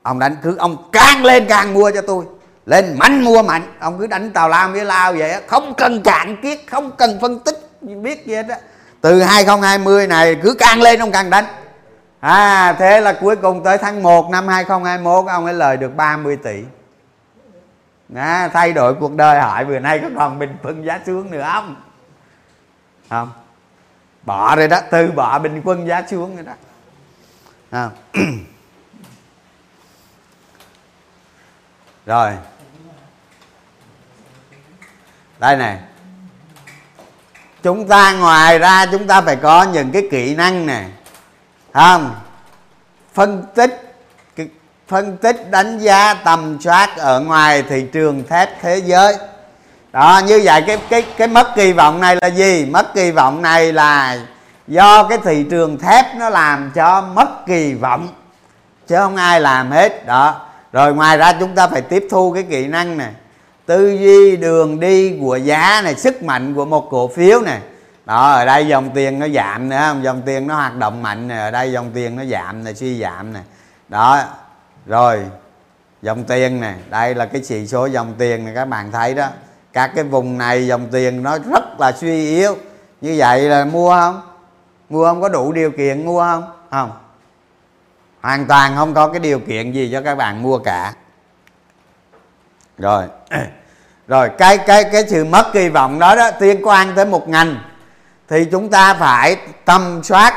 Ông 0.01 0.19
đánh 0.19 0.35
cứ 0.43 0.55
ông 0.57 0.89
càng 0.91 1.25
lên 1.25 1.45
càng 1.49 1.73
mua 1.73 1.91
cho 1.91 2.01
tôi 2.01 2.25
lên 2.69 2.95
mạnh 2.99 3.23
mua 3.23 3.43
mạnh 3.43 3.73
ông 3.79 3.99
cứ 3.99 4.07
đánh 4.07 4.31
tàu 4.31 4.49
lao 4.49 4.69
với 4.69 4.85
lao 4.85 5.13
vậy 5.13 5.41
không 5.47 5.73
cần 5.73 6.03
cạn 6.03 6.37
kiết 6.41 6.59
không 6.67 6.91
cần 6.91 7.17
phân 7.21 7.39
tích 7.39 7.55
biết 7.81 8.25
gì 8.25 8.35
hết 8.35 8.43
đó. 8.47 8.55
từ 9.01 9.21
2020 9.21 10.07
này 10.07 10.35
cứ 10.43 10.55
càng 10.59 10.81
lên 10.81 10.99
ông 10.99 11.11
càng 11.11 11.29
đánh. 11.29 11.45
À 12.19 12.73
thế 12.79 13.01
là 13.01 13.13
cuối 13.21 13.35
cùng 13.35 13.63
tới 13.63 13.77
tháng 13.77 14.03
1 14.03 14.29
năm 14.29 14.47
2021 14.47 15.25
ông 15.27 15.45
ấy 15.45 15.53
lời 15.53 15.77
được 15.77 15.95
30 15.95 16.37
tỷ. 16.43 16.63
À, 18.15 18.49
thay 18.53 18.73
đổi 18.73 18.93
cuộc 18.93 19.15
đời 19.15 19.39
hỏi 19.39 19.65
vừa 19.65 19.79
nay 19.79 19.99
có 19.99 20.09
còn 20.17 20.39
bình 20.39 20.57
quân 20.63 20.85
giá 20.85 20.99
xuống 21.05 21.31
nữa 21.31 21.49
không? 21.53 21.75
Không. 23.09 23.31
Bỏ 24.23 24.55
rồi 24.55 24.67
đó 24.67 24.79
từ 24.91 25.11
bỏ 25.11 25.39
bình 25.39 25.61
quân 25.65 25.87
giá 25.87 26.03
xuống 26.09 26.35
rồi 26.35 26.45
đó. 26.45 26.53
À. 27.71 27.89
rồi 32.05 32.31
đây 35.39 35.55
này 35.55 35.77
chúng 37.63 37.87
ta 37.87 38.13
ngoài 38.13 38.59
ra 38.59 38.85
chúng 38.85 39.07
ta 39.07 39.21
phải 39.21 39.35
có 39.35 39.63
những 39.63 39.91
cái 39.91 40.07
kỹ 40.11 40.35
năng 40.35 40.65
này 40.65 40.85
không? 41.73 42.15
Phân 43.13 43.43
tích 43.55 43.85
phân 44.87 45.17
tích 45.17 45.51
đánh 45.51 45.79
giá 45.79 46.13
tầm 46.13 46.57
soát 46.61 46.97
ở 46.97 47.19
ngoài 47.19 47.63
thị 47.69 47.85
trường 47.93 48.23
thép 48.27 48.61
thế 48.61 48.77
giới. 48.77 49.17
Đó, 49.91 50.21
như 50.27 50.41
vậy 50.43 50.63
cái 50.67 50.77
cái 50.89 51.01
cái 51.17 51.27
mất 51.27 51.55
kỳ 51.55 51.73
vọng 51.73 52.01
này 52.01 52.15
là 52.21 52.27
gì? 52.27 52.65
Mất 52.65 52.93
kỳ 52.93 53.11
vọng 53.11 53.41
này 53.41 53.73
là 53.73 54.17
do 54.67 55.03
cái 55.03 55.17
thị 55.23 55.45
trường 55.49 55.77
thép 55.77 56.05
nó 56.15 56.29
làm 56.29 56.71
cho 56.75 57.01
mất 57.01 57.45
kỳ 57.45 57.73
vọng, 57.73 58.07
chứ 58.87 58.95
không 58.97 59.15
ai 59.15 59.41
làm 59.41 59.71
hết. 59.71 60.05
Đó. 60.05 60.41
Rồi 60.73 60.93
ngoài 60.93 61.17
ra 61.17 61.33
chúng 61.39 61.55
ta 61.55 61.67
phải 61.67 61.81
tiếp 61.81 62.07
thu 62.11 62.31
cái 62.33 62.43
kỹ 62.49 62.67
năng 62.67 62.97
này 62.97 63.11
tư 63.69 63.89
duy 63.89 64.37
đường 64.37 64.79
đi 64.79 65.17
của 65.21 65.35
giá 65.35 65.81
này, 65.83 65.95
sức 65.95 66.23
mạnh 66.23 66.53
của 66.53 66.65
một 66.65 66.87
cổ 66.89 67.07
phiếu 67.07 67.41
này. 67.41 67.61
Đó, 68.05 68.31
ở 68.31 68.45
đây 68.45 68.67
dòng 68.67 68.89
tiền 68.93 69.19
nó 69.19 69.27
giảm 69.27 69.69
nữa 69.69 69.77
không? 69.79 70.03
Dòng 70.03 70.21
tiền 70.25 70.47
nó 70.47 70.55
hoạt 70.55 70.77
động 70.77 71.01
mạnh 71.01 71.27
này, 71.27 71.39
ở 71.39 71.51
đây 71.51 71.71
dòng 71.71 71.91
tiền 71.93 72.15
nó 72.15 72.25
giảm 72.25 72.63
này, 72.63 72.75
suy 72.75 72.99
giảm 72.99 73.33
này. 73.33 73.43
Đó, 73.89 74.23
rồi, 74.85 75.25
dòng 76.01 76.23
tiền 76.23 76.61
này, 76.61 76.75
đây 76.89 77.15
là 77.15 77.25
cái 77.25 77.41
chỉ 77.45 77.67
số 77.67 77.85
dòng 77.85 78.13
tiền 78.17 78.45
này, 78.45 78.55
các 78.55 78.65
bạn 78.65 78.91
thấy 78.91 79.13
đó. 79.13 79.27
Các 79.73 79.91
cái 79.95 80.03
vùng 80.03 80.37
này 80.37 80.67
dòng 80.67 80.87
tiền 80.91 81.23
nó 81.23 81.37
rất 81.51 81.79
là 81.79 81.91
suy 81.91 82.35
yếu. 82.35 82.55
Như 83.01 83.15
vậy 83.17 83.41
là 83.41 83.65
mua 83.65 83.89
không? 83.89 84.21
Mua 84.89 85.05
không 85.05 85.21
có 85.21 85.29
đủ 85.29 85.51
điều 85.51 85.71
kiện 85.71 86.05
mua 86.05 86.21
không? 86.21 86.43
Không. 86.71 86.91
Hoàn 88.21 88.45
toàn 88.47 88.75
không 88.75 88.93
có 88.93 89.07
cái 89.07 89.19
điều 89.19 89.39
kiện 89.39 89.71
gì 89.71 89.89
cho 89.91 90.01
các 90.01 90.15
bạn 90.15 90.43
mua 90.43 90.57
cả. 90.57 90.93
Rồi 92.77 93.05
rồi 94.09 94.29
cái 94.37 94.57
cái 94.57 94.83
cái 94.83 95.03
sự 95.07 95.25
mất 95.25 95.53
kỳ 95.53 95.69
vọng 95.69 95.99
đó 95.99 96.15
đó 96.15 96.29
liên 96.39 96.61
quan 96.63 96.95
tới 96.95 97.05
một 97.05 97.29
ngành 97.29 97.59
thì 98.29 98.45
chúng 98.51 98.69
ta 98.69 98.93
phải 98.93 99.37
tầm 99.65 100.01
soát. 100.03 100.33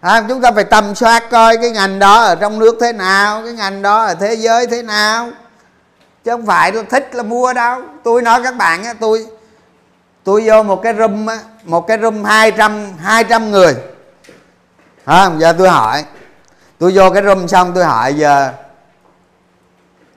À, 0.00 0.24
chúng 0.28 0.40
ta 0.40 0.52
phải 0.52 0.64
tầm 0.64 0.94
soát 0.94 1.30
coi 1.30 1.56
cái 1.56 1.70
ngành 1.70 1.98
đó 1.98 2.20
ở 2.20 2.34
trong 2.34 2.58
nước 2.58 2.76
thế 2.80 2.92
nào 2.92 3.42
cái 3.44 3.52
ngành 3.52 3.82
đó 3.82 4.04
ở 4.04 4.14
thế 4.14 4.34
giới 4.34 4.66
thế 4.66 4.82
nào. 4.82 5.30
Chứ 6.24 6.30
không 6.30 6.46
phải 6.46 6.72
là 6.72 6.82
thích 6.90 7.14
là 7.14 7.22
mua 7.22 7.52
đâu. 7.52 7.80
Tôi 8.04 8.22
nói 8.22 8.40
các 8.42 8.56
bạn 8.56 8.84
á 8.84 8.94
tôi 9.00 9.26
tôi 10.24 10.42
vô 10.46 10.62
một 10.62 10.82
cái 10.82 10.94
room 10.94 11.26
á 11.26 11.38
một 11.64 11.86
cái 11.86 11.98
room 11.98 12.24
200 12.24 12.92
200 12.98 13.50
người. 13.50 13.74
À, 15.04 15.30
giờ 15.38 15.54
tôi 15.58 15.68
hỏi. 15.68 16.04
Tôi 16.78 16.92
vô 16.94 17.10
cái 17.10 17.22
room 17.22 17.48
xong 17.48 17.72
tôi 17.74 17.84
hỏi 17.84 18.14
giờ 18.14 18.52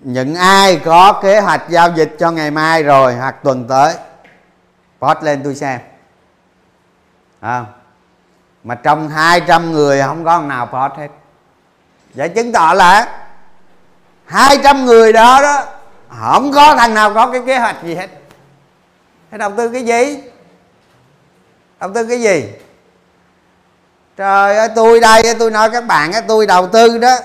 những 0.05 0.35
ai 0.35 0.81
có 0.85 1.19
kế 1.23 1.39
hoạch 1.39 1.61
giao 1.69 1.91
dịch 1.95 2.15
cho 2.19 2.31
ngày 2.31 2.51
mai 2.51 2.83
rồi 2.83 3.15
hoặc 3.15 3.35
tuần 3.43 3.67
tới 3.67 3.95
post 4.99 5.23
lên 5.23 5.41
tôi 5.43 5.55
xem. 5.55 5.79
À, 7.39 7.65
mà 8.63 8.75
trong 8.75 9.09
200 9.09 9.71
người 9.71 10.01
không 10.01 10.25
có 10.25 10.39
nào 10.39 10.65
post 10.65 10.99
hết. 10.99 11.07
Vậy 12.13 12.29
chứng 12.29 12.51
tỏ 12.51 12.73
là 12.73 13.17
200 14.25 14.85
người 14.85 15.13
đó 15.13 15.41
đó 15.41 15.63
không 16.21 16.51
có 16.51 16.75
thằng 16.75 16.93
nào 16.93 17.13
có 17.13 17.31
cái 17.31 17.41
kế 17.45 17.57
hoạch 17.57 17.83
gì 17.83 17.95
hết. 17.95 18.07
Thế 19.31 19.37
đầu 19.37 19.51
tư 19.57 19.69
cái 19.69 19.85
gì? 19.85 20.23
Đầu 21.79 21.91
tư 21.93 22.05
cái 22.05 22.21
gì? 22.21 22.49
Trời 24.17 24.57
ơi 24.57 24.69
tôi 24.75 24.99
đây 24.99 25.35
tôi 25.39 25.51
nói 25.51 25.69
các 25.69 25.85
bạn 25.85 26.11
tôi 26.27 26.47
đầu 26.47 26.67
tư 26.67 26.97
đó 26.97 27.17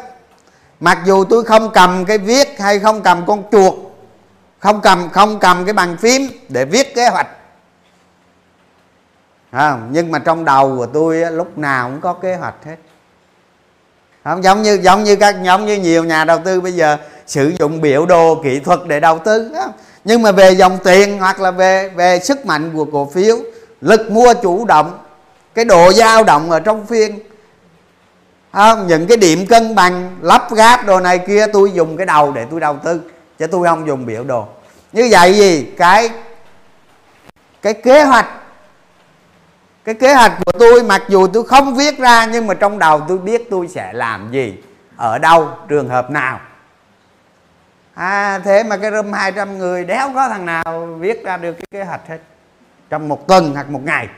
mặc 0.80 0.98
dù 1.04 1.24
tôi 1.24 1.44
không 1.44 1.70
cầm 1.74 2.04
cái 2.04 2.18
viết 2.18 2.60
hay 2.60 2.78
không 2.78 3.02
cầm 3.02 3.26
con 3.26 3.42
chuột 3.52 3.74
không 4.58 4.80
cầm 4.80 5.08
không 5.10 5.38
cầm 5.38 5.64
cái 5.64 5.72
bàn 5.72 5.96
phím 5.96 6.22
để 6.48 6.64
viết 6.64 6.94
kế 6.94 7.08
hoạch. 7.08 7.26
À, 9.50 9.78
nhưng 9.90 10.10
mà 10.10 10.18
trong 10.18 10.44
đầu 10.44 10.76
của 10.76 10.86
tôi 10.86 11.32
lúc 11.32 11.58
nào 11.58 11.88
cũng 11.90 12.00
có 12.00 12.12
kế 12.12 12.36
hoạch 12.36 12.54
hết. 12.64 12.76
Không 14.24 14.44
giống 14.44 14.62
như 14.62 14.78
giống 14.82 15.04
như 15.04 15.16
các 15.16 15.36
giống 15.42 15.66
như 15.66 15.76
nhiều 15.76 16.04
nhà 16.04 16.24
đầu 16.24 16.38
tư 16.44 16.60
bây 16.60 16.72
giờ 16.72 16.96
sử 17.26 17.52
dụng 17.58 17.80
biểu 17.80 18.06
đồ 18.06 18.40
kỹ 18.44 18.60
thuật 18.60 18.80
để 18.86 19.00
đầu 19.00 19.18
tư 19.18 19.50
không? 19.54 19.72
nhưng 20.04 20.22
mà 20.22 20.32
về 20.32 20.50
dòng 20.50 20.78
tiền 20.84 21.18
hoặc 21.18 21.40
là 21.40 21.50
về 21.50 21.88
về 21.88 22.20
sức 22.20 22.46
mạnh 22.46 22.70
của 22.74 22.84
cổ 22.84 23.10
phiếu 23.14 23.36
lực 23.80 24.10
mua 24.10 24.34
chủ 24.34 24.64
động 24.64 24.98
cái 25.54 25.64
độ 25.64 25.92
dao 25.92 26.24
động 26.24 26.50
ở 26.50 26.60
trong 26.60 26.86
phiên 26.86 27.18
không? 28.52 28.86
những 28.86 29.06
cái 29.06 29.16
điểm 29.16 29.46
cân 29.46 29.74
bằng, 29.74 30.16
lắp 30.22 30.48
ráp 30.50 30.86
đồ 30.86 31.00
này 31.00 31.18
kia, 31.18 31.46
tôi 31.52 31.72
dùng 31.72 31.96
cái 31.96 32.06
đầu 32.06 32.32
để 32.32 32.46
tôi 32.50 32.60
đầu 32.60 32.76
tư, 32.84 33.00
chứ 33.38 33.46
tôi 33.46 33.68
không 33.68 33.86
dùng 33.86 34.06
biểu 34.06 34.24
đồ. 34.24 34.46
Như 34.92 35.08
vậy 35.10 35.34
gì 35.34 35.64
cái 35.76 36.10
cái 37.62 37.74
kế 37.74 38.04
hoạch, 38.04 38.26
cái 39.84 39.94
kế 39.94 40.14
hoạch 40.14 40.32
của 40.44 40.52
tôi, 40.58 40.82
mặc 40.82 41.02
dù 41.08 41.26
tôi 41.26 41.44
không 41.44 41.74
viết 41.74 41.98
ra, 41.98 42.26
nhưng 42.26 42.46
mà 42.46 42.54
trong 42.54 42.78
đầu 42.78 43.00
tôi 43.08 43.18
biết 43.18 43.50
tôi 43.50 43.68
sẽ 43.68 43.92
làm 43.92 44.32
gì, 44.32 44.54
ở 44.96 45.18
đâu, 45.18 45.48
trường 45.68 45.88
hợp 45.88 46.10
nào. 46.10 46.40
À 47.94 48.40
thế 48.44 48.62
mà 48.62 48.76
cái 48.76 48.90
room 48.90 49.12
200 49.12 49.58
người 49.58 49.84
đéo 49.84 50.10
có 50.14 50.28
thằng 50.28 50.46
nào 50.46 50.86
viết 50.98 51.24
ra 51.24 51.36
được 51.36 51.52
cái 51.52 51.66
kế 51.70 51.84
hoạch 51.84 52.08
hết, 52.08 52.18
trong 52.90 53.08
một 53.08 53.28
tuần 53.28 53.54
hoặc 53.54 53.70
một 53.70 53.80
ngày 53.84 54.08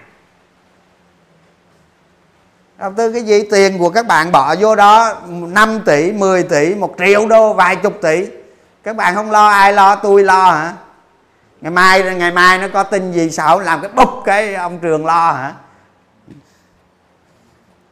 đầu 2.83 2.93
tư 2.97 3.13
cái 3.13 3.23
gì? 3.23 3.43
Tiền 3.51 3.79
của 3.79 3.91
các 3.91 4.07
bạn 4.07 4.33
bỏ 4.33 4.55
vô 4.61 4.77
đó 4.77 5.15
5 5.29 5.81
tỷ 5.87 6.13
10 6.13 6.43
tỷ 6.43 6.75
1 6.75 6.95
triệu 6.99 7.27
đô, 7.27 7.53
vài 7.53 7.77
chục 7.77 7.99
tỷ. 8.03 8.27
Các 8.83 8.97
bạn 8.97 9.15
không 9.15 9.31
lo, 9.31 9.49
ai 9.49 9.73
lo? 9.73 9.97
Tôi 9.97 10.25
lo 10.25 10.51
hả? 10.51 10.73
Ngày 11.61 11.71
mai 11.71 12.15
ngày 12.15 12.31
mai 12.31 12.59
nó 12.59 12.67
có 12.73 12.83
tin 12.83 13.13
gì 13.13 13.31
xạo 13.31 13.61
làm 13.61 13.81
cái 13.81 13.91
bục 13.97 14.09
cái 14.25 14.55
ông 14.55 14.79
trường 14.79 15.07
lo 15.07 15.33
hả? 15.33 15.53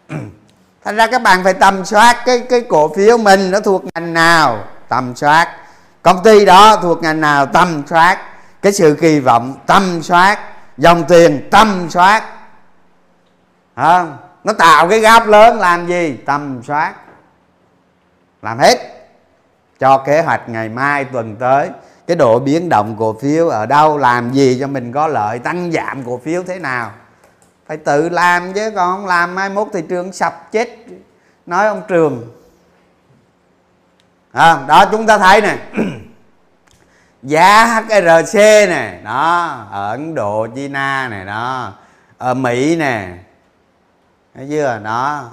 Thành 0.84 0.96
ra 0.96 1.06
các 1.06 1.22
bạn 1.22 1.44
phải 1.44 1.54
tầm 1.54 1.84
soát 1.84 2.22
cái 2.26 2.40
cái 2.40 2.60
cổ 2.60 2.94
phiếu 2.94 3.18
mình 3.18 3.50
nó 3.50 3.60
thuộc 3.60 3.84
ngành 3.94 4.14
nào? 4.14 4.64
Tầm 4.88 5.16
soát. 5.16 5.56
Công 6.02 6.22
ty 6.22 6.44
đó 6.44 6.76
thuộc 6.82 7.02
ngành 7.02 7.20
nào? 7.20 7.46
Tầm 7.46 7.82
soát. 7.86 8.18
Cái 8.62 8.72
sự 8.72 8.96
kỳ 9.00 9.20
vọng, 9.20 9.54
tầm 9.66 10.02
soát. 10.02 10.38
Dòng 10.76 11.04
tiền, 11.08 11.48
tầm 11.50 11.90
soát. 11.90 12.24
Không 13.76 14.16
nó 14.44 14.52
tạo 14.52 14.88
cái 14.88 15.00
gap 15.00 15.26
lớn 15.26 15.58
làm 15.58 15.86
gì? 15.86 16.18
Tầm 16.26 16.62
soát. 16.62 16.94
Làm 18.42 18.58
hết. 18.58 18.78
Cho 19.78 19.98
kế 19.98 20.22
hoạch 20.22 20.48
ngày 20.48 20.68
mai 20.68 21.04
tuần 21.04 21.36
tới. 21.36 21.70
Cái 22.06 22.16
độ 22.16 22.38
biến 22.38 22.68
động 22.68 22.96
cổ 22.98 23.16
phiếu 23.22 23.48
ở 23.48 23.66
đâu 23.66 23.98
làm 23.98 24.32
gì 24.32 24.56
cho 24.60 24.66
mình 24.66 24.92
có 24.92 25.08
lợi 25.08 25.38
tăng 25.38 25.72
giảm 25.72 26.04
cổ 26.04 26.20
phiếu 26.24 26.42
thế 26.42 26.58
nào? 26.58 26.92
Phải 27.66 27.76
tự 27.76 28.08
làm 28.08 28.52
chứ 28.52 28.70
còn 28.76 28.96
không 28.96 29.06
làm 29.06 29.34
mai 29.34 29.50
mốt 29.50 29.68
thị 29.72 29.82
trường 29.88 30.12
sập 30.12 30.52
chết. 30.52 30.68
Nói 31.46 31.66
ông 31.66 31.82
trường. 31.88 32.28
À, 34.32 34.58
đó 34.68 34.84
chúng 34.90 35.06
ta 35.06 35.18
thấy 35.18 35.40
nè. 35.40 35.58
Giá 37.22 37.64
HRC 37.66 38.34
nè. 38.68 39.00
Đó 39.04 39.46
ở 39.70 39.90
Ấn 39.90 40.14
Độ 40.14 40.46
China 40.54 41.08
này 41.08 41.24
đó. 41.24 41.72
Ở 42.18 42.34
Mỹ 42.34 42.76
nè 42.76 43.08
thấy 44.34 44.46
chưa? 44.50 44.80
Đó. 44.84 45.30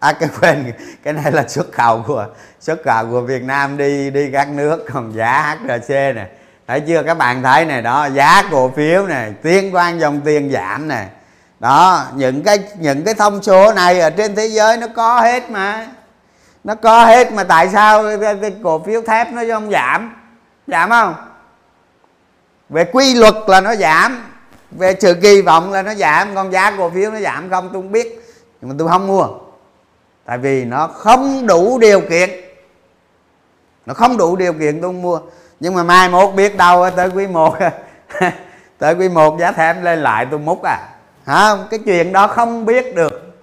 À 0.00 0.12
cái 0.12 0.28
quên 0.40 0.72
cái 1.02 1.12
này 1.12 1.32
là 1.32 1.48
xuất 1.48 1.72
khẩu 1.72 2.04
của 2.06 2.26
xuất 2.60 2.78
khẩu 2.84 3.10
của 3.10 3.20
Việt 3.20 3.42
Nam 3.42 3.76
đi 3.76 4.10
đi 4.10 4.30
các 4.32 4.48
nước 4.48 4.86
còn 4.92 5.12
giá 5.12 5.56
HRC 5.62 5.90
nè. 5.90 6.26
Thấy 6.66 6.80
chưa? 6.80 7.02
Các 7.02 7.14
bạn 7.14 7.42
thấy 7.42 7.64
này 7.64 7.82
đó 7.82 8.06
giá 8.06 8.42
cổ 8.50 8.72
phiếu 8.76 9.06
này 9.06 9.32
tiên 9.42 9.74
quan 9.74 10.00
dòng 10.00 10.20
tiền 10.20 10.50
giảm 10.52 10.88
này 10.88 11.08
đó 11.60 12.06
những 12.14 12.42
cái 12.42 12.58
những 12.78 13.04
cái 13.04 13.14
thông 13.14 13.42
số 13.42 13.72
này 13.72 14.00
ở 14.00 14.10
trên 14.10 14.34
thế 14.34 14.46
giới 14.46 14.76
nó 14.76 14.86
có 14.96 15.20
hết 15.20 15.50
mà. 15.50 15.86
Nó 16.64 16.74
có 16.74 17.04
hết 17.04 17.32
mà 17.32 17.44
tại 17.44 17.68
sao 17.68 18.02
cái, 18.20 18.36
cái 18.42 18.54
cổ 18.62 18.82
phiếu 18.86 19.02
thép 19.02 19.32
nó 19.32 19.42
không 19.50 19.70
giảm? 19.70 20.14
Giảm 20.66 20.90
không? 20.90 21.14
Về 22.68 22.84
quy 22.92 23.14
luật 23.14 23.34
là 23.46 23.60
nó 23.60 23.74
giảm 23.74 24.24
về 24.70 24.96
sự 25.00 25.14
kỳ 25.22 25.42
vọng 25.42 25.72
là 25.72 25.82
nó 25.82 25.94
giảm 25.94 26.34
còn 26.34 26.52
giá 26.52 26.70
cổ 26.78 26.90
phiếu 26.90 27.10
nó 27.10 27.20
giảm 27.20 27.50
không? 27.50 27.70
Tôi 27.72 27.82
không 27.82 27.92
biết 27.92 28.16
nhưng 28.60 28.68
mà 28.68 28.74
tôi 28.78 28.88
không 28.88 29.06
mua. 29.06 29.28
Tại 30.24 30.38
vì 30.38 30.64
nó 30.64 30.86
không 30.86 31.46
đủ 31.46 31.78
điều 31.78 32.00
kiện. 32.00 32.30
Nó 33.86 33.94
không 33.94 34.16
đủ 34.16 34.36
điều 34.36 34.52
kiện 34.52 34.80
tôi 34.80 34.88
không 34.88 35.02
mua. 35.02 35.20
Nhưng 35.60 35.74
mà 35.74 35.82
mai 35.82 36.08
mốt 36.08 36.34
biết 36.34 36.56
đâu, 36.56 36.90
tới 36.96 37.08
quý 37.08 37.26
một, 37.26 37.56
tới 38.78 38.94
quý 38.94 39.08
một 39.08 39.38
giá 39.40 39.52
thêm 39.52 39.82
lên 39.82 39.98
lại 39.98 40.26
tôi 40.30 40.38
múc 40.38 40.62
à. 40.62 40.78
Không 41.26 41.66
cái 41.70 41.80
chuyện 41.84 42.12
đó 42.12 42.26
không 42.26 42.64
biết 42.64 42.94
được. 42.94 43.34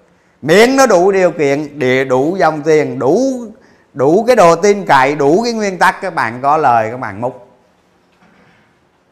Miễn 0.41 0.75
nó 0.75 0.85
đủ 0.85 1.11
điều 1.11 1.31
kiện, 1.31 1.79
địa 1.79 2.05
đủ 2.05 2.35
dòng 2.35 2.61
tiền, 2.61 2.99
đủ 2.99 3.45
đủ 3.93 4.23
cái 4.27 4.35
đồ 4.35 4.55
tin 4.55 4.85
cậy, 4.85 5.15
đủ 5.15 5.41
cái 5.43 5.53
nguyên 5.53 5.77
tắc, 5.77 6.01
các 6.01 6.15
bạn 6.15 6.39
có 6.41 6.57
lời, 6.57 6.91
các 6.91 6.97
bạn 6.97 7.21
múc. 7.21 7.47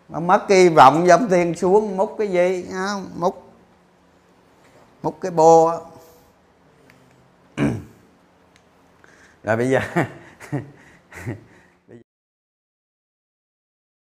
Nó 0.09 0.19
mất 0.19 0.47
kỳ 0.47 0.69
vọng, 0.69 1.07
dòng 1.07 1.27
tiền 1.29 1.55
xuống, 1.55 1.97
múc 1.97 2.15
cái 2.17 2.27
gì 2.27 2.65
không 2.73 3.09
múc. 3.15 3.43
Múc 5.03 5.21
cái 5.21 5.31
bô 5.31 5.71
rồi 9.45 9.57
bây 9.57 9.69
giờ 9.69 9.79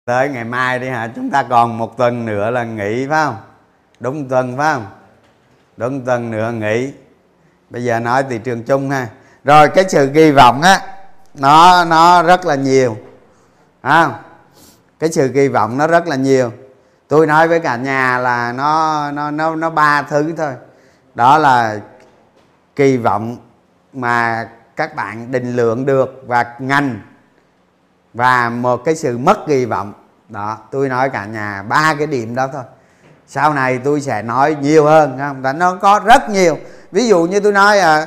tới 0.05 0.28
ngày 0.28 0.45
mai 0.45 0.78
đi 0.78 0.89
hả? 0.89 1.12
Chúng 1.16 1.30
ta 1.30 1.43
còn 1.43 1.78
một 1.78 1.97
tuần 1.97 2.26
nữa 2.26 2.51
là 2.51 2.64
nghỉ 2.64 3.07
phải 3.07 3.24
không? 3.24 3.37
Đúng 4.01 4.28
tuần 4.28 4.57
phải 4.57 4.74
không? 4.74 4.87
Đúng 5.76 6.05
tuần 6.05 6.30
nữa 6.30 6.53
nghỉ. 6.53 6.93
Bây 7.70 7.85
giờ 7.85 8.01
nói 8.01 8.24
thị 8.30 8.39
trường 8.39 8.62
chung 8.62 8.91
ha. 8.91 9.09
Rồi 9.45 9.68
cái 9.68 9.85
sự 9.89 10.11
kỳ 10.14 10.30
vọng 10.30 10.62
á 10.62 10.80
nó 11.35 11.85
nó 11.85 12.22
rất 12.22 12.47
là 12.47 12.55
nhiều. 12.55 12.97
À, 13.80 14.11
cái 14.99 15.12
sự 15.12 15.30
kỳ 15.35 15.49
vọng 15.49 15.78
nó 15.78 15.87
rất 15.87 16.07
là 16.07 16.16
nhiều. 16.16 16.53
Tôi 17.09 17.26
nói 17.26 17.49
với 17.49 17.61
cả 17.61 17.76
nhà 17.76 18.18
là 18.18 18.53
nó 18.53 19.11
nó 19.11 19.30
nó 19.30 19.57
nó 19.57 19.70
ba 19.70 20.03
thứ 20.03 20.35
thôi. 20.37 20.53
Đó 21.14 21.39
là 21.39 21.80
kỳ 22.76 22.97
vọng 22.97 23.37
mà 23.93 24.49
các 24.77 24.95
bạn 24.95 25.33
định 25.33 25.57
lượng 25.57 25.87
được 25.87 26.22
và 26.27 26.55
ngành 26.59 27.01
và 28.14 28.51
một 28.51 28.85
cái 28.85 28.95
sự 28.95 29.18
mất 29.18 29.39
kỳ 29.47 29.64
vọng. 29.64 29.93
Đó, 30.29 30.59
tôi 30.70 30.89
nói 30.89 31.11
cả 31.11 31.25
nhà 31.25 31.62
ba 31.68 31.95
cái 31.99 32.07
điểm 32.07 32.35
đó 32.35 32.49
thôi. 32.53 32.62
Sau 33.27 33.55
này 33.55 33.79
tôi 33.79 34.01
sẽ 34.01 34.22
nói 34.22 34.57
nhiều 34.61 34.85
hơn 34.85 35.16
không? 35.18 35.43
Tại 35.43 35.55
nó 35.55 35.75
có 35.75 36.01
rất 36.05 36.31
nhiều. 36.31 36.59
Ví 36.93 37.09
dụ 37.09 37.25
như 37.25 37.41
tôi 37.41 37.53
nói 37.53 37.79
à 37.79 38.07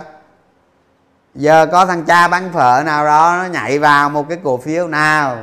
giờ 1.36 1.66
có 1.72 1.86
thằng 1.86 2.04
cha 2.04 2.28
bán 2.28 2.54
phở 2.54 2.84
nào 2.86 3.06
đó, 3.06 3.38
nó 3.44 3.50
nhảy 3.50 3.80
vào 3.80 4.10
một 4.10 4.30
cái 4.30 4.38
cổ 4.44 4.58
phiếu 4.58 4.88
nào 4.88 5.38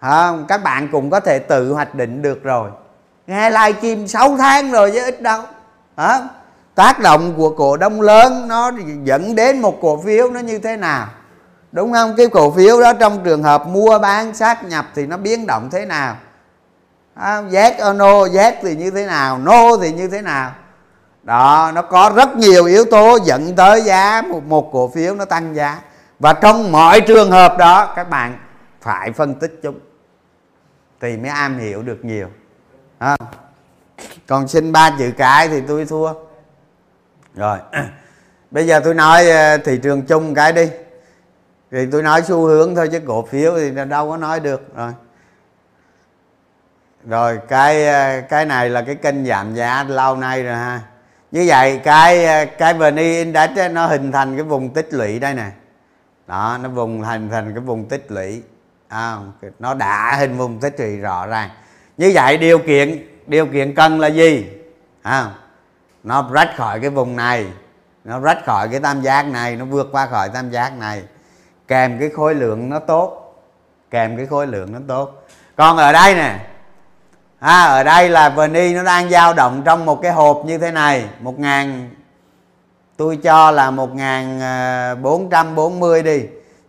không? 0.00 0.46
Các 0.48 0.62
bạn 0.62 0.88
cũng 0.92 1.10
có 1.10 1.20
thể 1.20 1.38
tự 1.38 1.72
hoạch 1.72 1.94
định 1.94 2.22
được 2.22 2.42
rồi. 2.42 2.70
Nghe 3.26 3.50
live 3.50 3.78
stream 3.78 4.08
6 4.08 4.36
tháng 4.36 4.70
rồi 4.72 4.90
chứ 4.94 5.04
ít 5.04 5.22
đâu, 5.22 5.42
hả 5.96 6.20
tác 6.78 7.00
động 7.00 7.34
của 7.36 7.50
cổ 7.50 7.76
đông 7.76 8.00
lớn 8.00 8.48
nó 8.48 8.70
dẫn 9.04 9.34
đến 9.34 9.60
một 9.60 9.78
cổ 9.80 10.02
phiếu 10.02 10.30
nó 10.30 10.40
như 10.40 10.58
thế 10.58 10.76
nào? 10.76 11.08
Đúng 11.72 11.92
không? 11.92 12.14
Cái 12.16 12.26
cổ 12.26 12.50
phiếu 12.50 12.80
đó 12.80 12.92
trong 12.92 13.24
trường 13.24 13.42
hợp 13.42 13.66
mua 13.66 13.98
bán 13.98 14.34
sát 14.34 14.64
nhập 14.64 14.86
thì 14.94 15.06
nó 15.06 15.16
biến 15.16 15.46
động 15.46 15.68
thế 15.72 15.86
nào? 15.86 16.16
À, 17.14 17.42
yes 17.52 17.74
or 17.90 17.96
no? 17.96 18.24
Yes 18.34 18.54
thì 18.62 18.76
như 18.76 18.90
thế 18.90 19.06
nào? 19.06 19.38
No 19.38 19.76
thì 19.76 19.92
như 19.92 20.08
thế 20.08 20.22
nào? 20.22 20.52
Đó 21.22 21.72
nó 21.74 21.82
có 21.82 22.12
rất 22.16 22.36
nhiều 22.36 22.64
yếu 22.64 22.84
tố 22.84 23.18
dẫn 23.24 23.56
tới 23.56 23.82
giá 23.82 24.22
một, 24.28 24.44
một 24.44 24.70
cổ 24.72 24.88
phiếu 24.88 25.14
nó 25.14 25.24
tăng 25.24 25.54
giá. 25.54 25.80
Và 26.18 26.32
trong 26.32 26.72
mọi 26.72 27.00
trường 27.00 27.30
hợp 27.30 27.58
đó 27.58 27.92
các 27.96 28.10
bạn 28.10 28.38
phải 28.82 29.12
phân 29.12 29.34
tích 29.34 29.60
chúng. 29.62 29.78
Thì 31.00 31.16
mới 31.16 31.30
am 31.30 31.58
hiểu 31.58 31.82
được 31.82 32.04
nhiều. 32.04 32.28
À. 32.98 33.16
còn 34.26 34.48
xin 34.48 34.72
ba 34.72 34.90
chữ 34.98 35.10
cái 35.16 35.48
thì 35.48 35.60
tôi 35.68 35.84
thua 35.84 36.27
rồi. 37.38 37.58
Bây 38.50 38.66
giờ 38.66 38.80
tôi 38.84 38.94
nói 38.94 39.30
ờ, 39.30 39.58
thị 39.58 39.78
trường 39.82 40.02
chung 40.02 40.34
cái 40.34 40.52
đi. 40.52 40.68
Thì 41.70 41.86
tôi 41.92 42.02
nói 42.02 42.22
xu 42.22 42.46
hướng 42.46 42.74
thôi 42.74 42.88
chứ 42.92 43.00
cổ 43.06 43.26
phiếu 43.26 43.52
thì 43.56 43.70
đâu 43.88 44.10
có 44.10 44.16
nói 44.16 44.40
được. 44.40 44.76
Rồi. 44.76 44.92
Rồi 47.04 47.38
cái 47.48 47.86
ờ, 47.86 48.20
cái 48.28 48.44
này 48.44 48.70
là 48.70 48.82
cái 48.82 48.94
kênh 48.94 49.26
giảm 49.26 49.54
giá 49.54 49.84
lâu 49.84 50.16
nay 50.16 50.42
rồi 50.42 50.54
ha. 50.54 50.80
Như 51.30 51.44
vậy 51.46 51.80
cái 51.84 52.24
ờ, 52.24 52.44
cái 52.58 52.74
VNI 52.74 53.02
Index 53.02 53.50
ấy, 53.56 53.68
nó 53.68 53.86
hình 53.86 54.12
thành 54.12 54.36
cái 54.36 54.44
vùng 54.44 54.70
tích 54.70 54.94
lũy 54.94 55.18
đây 55.18 55.34
nè. 55.34 55.50
Đó 56.26 56.58
nó 56.62 56.68
vùng 56.68 57.02
hình 57.02 57.30
thành 57.30 57.54
cái 57.54 57.60
vùng 57.60 57.88
tích 57.88 58.06
lũy. 58.08 58.42
À, 58.88 59.16
nó 59.58 59.74
đã 59.74 60.16
hình 60.18 60.36
vùng 60.36 60.60
tích 60.60 60.80
lũy 60.80 60.96
rõ 60.96 61.26
ràng. 61.26 61.50
Như 61.96 62.12
vậy 62.14 62.38
điều 62.38 62.58
kiện 62.58 63.06
điều 63.26 63.46
kiện 63.46 63.74
cần 63.74 64.00
là 64.00 64.08
gì? 64.08 64.46
À, 65.02 65.30
nó 66.08 66.28
rách 66.32 66.56
khỏi 66.56 66.80
cái 66.80 66.90
vùng 66.90 67.16
này. 67.16 67.46
Nó 68.04 68.20
rách 68.20 68.38
khỏi 68.46 68.68
cái 68.68 68.80
tam 68.80 69.02
giác 69.02 69.26
này. 69.26 69.56
Nó 69.56 69.64
vượt 69.64 69.88
qua 69.92 70.06
khỏi 70.06 70.28
tam 70.28 70.50
giác 70.50 70.78
này. 70.78 71.02
Kèm 71.68 71.98
cái 72.00 72.08
khối 72.08 72.34
lượng 72.34 72.68
nó 72.68 72.78
tốt. 72.78 73.34
Kèm 73.90 74.16
cái 74.16 74.26
khối 74.26 74.46
lượng 74.46 74.72
nó 74.72 74.78
tốt. 74.88 75.26
Còn 75.56 75.76
ở 75.76 75.92
đây 75.92 76.14
nè. 76.14 76.38
À, 77.38 77.64
ở 77.64 77.84
đây 77.84 78.08
là 78.08 78.28
vni 78.28 78.74
nó 78.74 78.82
đang 78.82 79.10
dao 79.10 79.34
động 79.34 79.62
trong 79.64 79.86
một 79.86 80.02
cái 80.02 80.12
hộp 80.12 80.42
như 80.44 80.58
thế 80.58 80.70
này. 80.70 81.04
Một 81.20 81.38
ngàn 81.38 81.90
tôi 82.96 83.16
cho 83.16 83.50
là 83.50 83.70
một 83.70 83.94
ngàn 83.94 84.40
ờ, 84.40 84.94
bốn 84.94 85.30
trăm 85.30 85.54
bốn 85.54 85.80
mươi 85.80 86.02
đi 86.02 86.22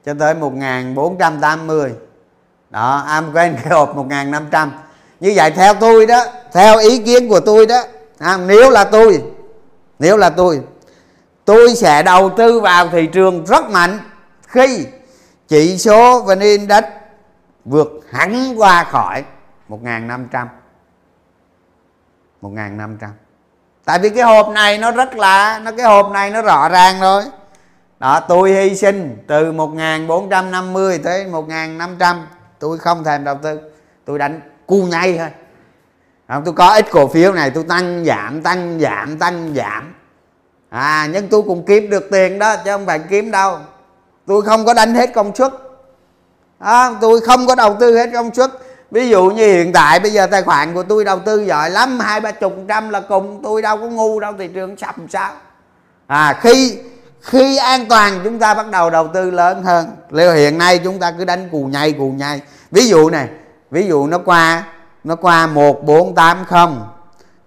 cho 0.05 0.13
tới 0.19 0.33
một 0.33 0.53
ngàn 0.53 0.95
bốn 0.95 1.17
trăm 1.17 1.39
tám 1.39 1.67
mươi. 1.67 1.93
Đó 2.69 3.03
am 3.07 3.33
quen 3.33 3.57
cái 3.63 3.73
hộp 3.73 3.95
một 3.95 4.05
ngàn 4.07 4.31
năm 4.31 4.47
trăm. 4.51 4.71
Như 5.19 5.33
vậy 5.35 5.51
theo 5.51 5.73
tôi 5.73 6.05
đó 6.05 6.25
theo 6.53 6.77
ý 6.77 7.03
kiến 7.03 7.29
của 7.29 7.39
tôi 7.39 7.65
đó 7.65 7.83
à, 8.19 8.37
nếu 8.37 8.69
là 8.69 8.83
tôi 8.83 9.23
nếu 9.99 10.17
là 10.17 10.29
tôi 10.29 10.61
tôi 11.45 11.75
sẽ 11.75 12.03
đầu 12.03 12.29
tư 12.37 12.59
vào 12.59 12.87
thị 12.87 13.07
trường 13.13 13.45
rất 13.45 13.69
mạnh 13.69 13.99
khi 14.47 14.87
chỉ 15.47 15.77
số 15.77 16.21
VN 16.21 16.39
Index 16.39 16.83
vượt 17.65 17.87
hẳn 18.11 18.53
qua 18.57 18.83
khỏi 18.83 19.23
1.500 19.69 20.47
1.500 22.41 23.09
tại 23.89 23.99
vì 23.99 24.09
cái 24.09 24.23
hộp 24.23 24.49
này 24.49 24.77
nó 24.77 24.91
rất 24.91 25.15
là 25.15 25.59
nó 25.63 25.71
cái 25.71 25.85
hộp 25.85 26.11
này 26.11 26.29
nó 26.29 26.41
rõ 26.41 26.69
ràng 26.69 27.01
rồi. 27.01 27.23
Đó 27.99 28.19
tôi 28.19 28.51
hy 28.51 28.75
sinh 28.75 29.17
từ 29.27 29.51
1450 29.51 30.99
tới 31.03 31.25
1500 31.25 32.27
tôi 32.59 32.77
không 32.77 33.03
thèm 33.03 33.23
đầu 33.23 33.35
tư 33.43 33.59
tôi 34.05 34.19
đánh 34.19 34.41
cu 34.67 34.83
nhay 34.83 35.17
thôi 35.17 35.27
không, 36.29 36.43
tôi 36.45 36.53
có 36.53 36.73
ít 36.73 36.85
cổ 36.91 37.07
phiếu 37.07 37.33
này 37.33 37.49
tôi 37.49 37.63
tăng 37.63 38.05
giảm 38.05 38.41
tăng 38.41 38.79
giảm 38.79 39.17
tăng 39.17 39.53
giảm. 39.55 39.93
À 40.69 41.07
nhưng 41.13 41.27
tôi 41.27 41.41
cũng 41.41 41.65
kiếm 41.65 41.89
được 41.89 42.07
tiền 42.11 42.39
đó 42.39 42.55
chứ 42.55 42.71
không 42.71 42.85
phải 42.85 42.99
kiếm 42.99 43.31
đâu. 43.31 43.57
Tôi 44.27 44.41
không 44.41 44.65
có 44.65 44.73
đánh 44.73 44.93
hết 44.93 45.13
công 45.13 45.35
suất. 45.35 45.53
À, 46.59 46.91
tôi 47.01 47.21
không 47.21 47.47
có 47.47 47.55
đầu 47.55 47.77
tư 47.79 47.97
hết 47.97 48.09
công 48.13 48.33
suất. 48.33 48.51
Ví 48.91 49.09
dụ 49.09 49.25
như 49.25 49.53
hiện 49.53 49.73
tại 49.73 49.99
bây 49.99 50.11
giờ 50.11 50.27
tài 50.27 50.41
khoản 50.41 50.73
của 50.73 50.83
tôi 50.83 51.05
đầu 51.05 51.19
tư 51.19 51.45
giỏi 51.45 51.69
lắm 51.69 51.99
hai 51.99 52.21
ba 52.21 52.31
chục 52.31 52.53
trăm 52.67 52.89
là 52.89 52.99
cùng 52.99 53.39
tôi 53.43 53.61
đâu 53.61 53.77
có 53.77 53.85
ngu 53.85 54.19
đâu 54.19 54.33
thị 54.39 54.47
trường 54.47 54.77
sập 54.77 54.95
sao. 55.09 55.31
À 56.07 56.39
khi 56.41 56.77
khi 57.21 57.57
an 57.57 57.85
toàn 57.89 58.21
chúng 58.23 58.39
ta 58.39 58.53
bắt 58.53 58.71
đầu 58.71 58.89
đầu 58.89 59.07
tư 59.13 59.31
lớn 59.31 59.63
hơn. 59.63 59.87
Liệu 60.09 60.33
hiện 60.33 60.57
nay 60.57 60.79
chúng 60.83 60.99
ta 60.99 61.11
cứ 61.11 61.25
đánh 61.25 61.49
cù 61.51 61.65
nhây 61.65 61.93
cù 61.93 62.11
nhây 62.11 62.41
ví 62.71 62.87
dụ 62.87 63.09
này 63.09 63.27
ví 63.71 63.87
dụ 63.87 64.07
nó 64.07 64.17
qua 64.17 64.63
nó 65.09 65.15
qua 65.15 65.47
một, 65.47 65.83
bốn, 65.83 66.15
tám, 66.15 66.45
không. 66.45 66.87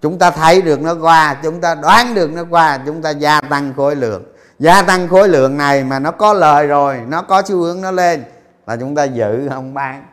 Chúng 0.01 0.19
ta 0.19 0.31
thấy 0.31 0.61
được 0.61 0.81
nó 0.81 0.95
qua, 1.01 1.35
chúng 1.43 1.61
ta 1.61 1.75
đoán 1.75 2.13
được 2.13 2.33
nó 2.33 2.43
qua, 2.49 2.79
chúng 2.85 3.01
ta 3.01 3.09
gia 3.09 3.41
tăng 3.41 3.73
khối 3.77 3.95
lượng. 3.95 4.23
Gia 4.59 4.81
tăng 4.81 5.07
khối 5.07 5.27
lượng 5.27 5.57
này 5.57 5.83
mà 5.83 5.99
nó 5.99 6.11
có 6.11 6.33
lời 6.33 6.67
rồi, 6.67 7.01
nó 7.07 7.21
có 7.21 7.41
xu 7.45 7.57
hướng 7.57 7.81
nó 7.81 7.91
lên 7.91 8.23
là 8.67 8.75
chúng 8.75 8.95
ta 8.95 9.03
giữ, 9.03 9.49
không 9.49 9.73
bán. 9.73 10.05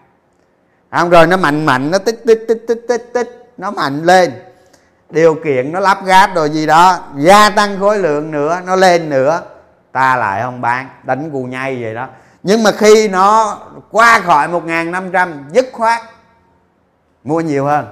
Không, 0.92 1.10
rồi 1.10 1.26
nó 1.26 1.36
mạnh 1.36 1.66
mạnh, 1.66 1.90
nó 1.90 1.98
tích 1.98 2.22
tích 2.26 2.44
tích 2.48 2.64
tích 2.68 2.84
tích 2.88 3.10
tích, 3.14 3.52
nó 3.58 3.70
mạnh 3.70 4.02
lên. 4.04 4.32
Điều 5.10 5.34
kiện 5.44 5.72
nó 5.72 5.80
lắp 5.80 5.98
ráp 6.06 6.34
rồi 6.34 6.50
gì 6.50 6.66
đó, 6.66 6.98
gia 7.16 7.50
tăng 7.50 7.80
khối 7.80 7.98
lượng 7.98 8.30
nữa, 8.30 8.60
nó 8.66 8.76
lên 8.76 9.10
nữa, 9.10 9.40
ta 9.92 10.16
lại 10.16 10.42
không 10.42 10.60
bán, 10.60 10.88
đánh 11.02 11.30
cù 11.30 11.44
nhay 11.44 11.82
vậy 11.82 11.94
đó. 11.94 12.06
Nhưng 12.42 12.62
mà 12.62 12.72
khi 12.72 13.08
nó 13.08 13.58
qua 13.90 14.20
khỏi 14.20 14.48
1.500 14.48 15.28
dứt 15.52 15.68
khoát 15.72 16.02
mua 17.24 17.40
nhiều 17.40 17.64
hơn. 17.64 17.86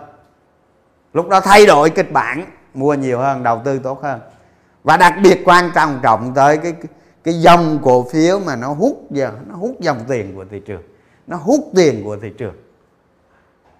Lúc 1.12 1.28
đó 1.28 1.40
thay 1.40 1.66
đổi 1.66 1.90
kịch 1.90 2.12
bản, 2.12 2.46
mua 2.74 2.94
nhiều 2.94 3.18
hơn, 3.18 3.42
đầu 3.42 3.60
tư 3.64 3.78
tốt 3.78 4.02
hơn. 4.02 4.20
Và 4.84 4.96
đặc 4.96 5.14
biệt 5.22 5.42
quan 5.44 5.70
trọng 5.74 6.00
trọng 6.02 6.34
tới 6.34 6.56
cái 6.56 6.74
cái 7.24 7.40
dòng 7.40 7.78
cổ 7.82 8.06
phiếu 8.12 8.40
mà 8.40 8.56
nó 8.56 8.68
hút 8.68 9.06
giờ 9.10 9.32
nó 9.46 9.54
hút 9.54 9.76
dòng 9.80 10.04
tiền 10.08 10.36
của 10.36 10.44
thị 10.50 10.60
trường. 10.66 10.82
Nó 11.26 11.36
hút 11.36 11.70
tiền 11.76 12.04
của 12.04 12.16
thị 12.22 12.32
trường. 12.38 12.54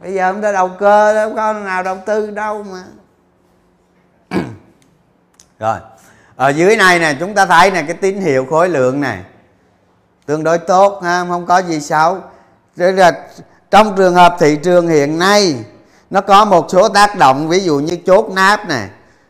Bây 0.00 0.14
giờ 0.14 0.32
chúng 0.32 0.42
ta 0.42 0.52
đầu 0.52 0.70
cơ, 0.78 1.14
đâu 1.14 1.32
có 1.36 1.52
nào 1.52 1.82
đầu 1.82 1.98
tư 2.06 2.30
đâu 2.30 2.62
mà. 2.62 2.84
Rồi, 5.58 5.78
ở 6.36 6.48
dưới 6.48 6.76
này 6.76 6.98
nè, 6.98 7.16
chúng 7.20 7.34
ta 7.34 7.46
thấy 7.46 7.70
nè, 7.70 7.82
cái 7.82 7.94
tín 7.94 8.20
hiệu 8.20 8.46
khối 8.50 8.68
lượng 8.68 9.00
này, 9.00 9.24
tương 10.26 10.44
đối 10.44 10.58
tốt, 10.58 11.00
ha, 11.02 11.24
không 11.28 11.46
có 11.46 11.58
gì 11.58 11.80
xấu. 11.80 12.18
Thế 12.76 12.92
là 12.92 13.28
trong 13.70 13.96
trường 13.96 14.14
hợp 14.14 14.36
thị 14.38 14.56
trường 14.62 14.88
hiện 14.88 15.18
nay, 15.18 15.54
nó 16.10 16.20
có 16.20 16.44
một 16.44 16.66
số 16.68 16.88
tác 16.88 17.18
động, 17.18 17.48
ví 17.48 17.60
dụ 17.60 17.78
như 17.78 17.96
chốt 18.06 18.30
nát 18.30 18.68
này 18.68 18.88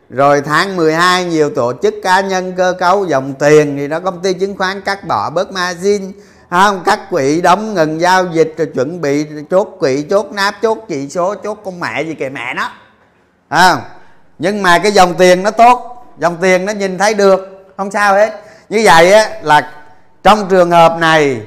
rồi 0.09 0.41
tháng 0.41 0.75
12 0.75 1.25
nhiều 1.25 1.49
tổ 1.49 1.73
chức 1.81 1.93
cá 2.03 2.21
nhân 2.21 2.53
cơ 2.57 2.73
cấu 2.79 3.05
dòng 3.05 3.33
tiền 3.33 3.77
thì 3.77 3.87
nó 3.87 3.99
công 3.99 4.21
ty 4.21 4.33
chứng 4.33 4.57
khoán 4.57 4.81
cắt 4.81 5.07
bỏ 5.07 5.29
bớt 5.29 5.51
margin 5.51 6.11
không? 6.49 6.81
Các 6.85 6.99
quỹ 7.09 7.41
đóng 7.41 7.73
ngừng 7.73 8.01
giao 8.01 8.25
dịch 8.25 8.53
rồi 8.57 8.67
chuẩn 8.75 9.01
bị 9.01 9.25
chốt 9.49 9.77
quỹ, 9.79 10.05
chốt 10.09 10.25
náp, 10.31 10.55
chốt 10.61 10.77
chỉ 10.87 11.09
số, 11.09 11.35
chốt 11.35 11.57
con 11.65 11.79
mẹ 11.79 12.03
gì 12.03 12.13
kệ 12.13 12.29
mẹ 12.29 12.53
nó 12.53 12.71
không? 13.49 13.81
Nhưng 14.39 14.63
mà 14.63 14.79
cái 14.79 14.91
dòng 14.91 15.13
tiền 15.13 15.43
nó 15.43 15.51
tốt, 15.51 16.05
dòng 16.19 16.37
tiền 16.41 16.65
nó 16.65 16.73
nhìn 16.73 16.97
thấy 16.97 17.13
được, 17.13 17.65
không 17.77 17.91
sao 17.91 18.13
hết. 18.13 18.41
Như 18.69 18.81
vậy 18.85 19.13
á 19.13 19.29
là 19.41 19.71
trong 20.23 20.47
trường 20.49 20.71
hợp 20.71 20.97
này 20.99 21.41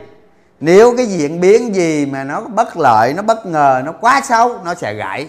nếu 0.64 0.94
cái 0.96 1.06
diễn 1.06 1.40
biến 1.40 1.74
gì 1.74 2.06
mà 2.06 2.24
nó 2.24 2.40
bất 2.40 2.76
lợi 2.76 3.14
nó 3.14 3.22
bất 3.22 3.46
ngờ 3.46 3.82
nó 3.84 3.92
quá 3.92 4.20
xấu 4.24 4.58
nó 4.64 4.74
sẽ 4.74 4.94
gãy. 4.94 5.28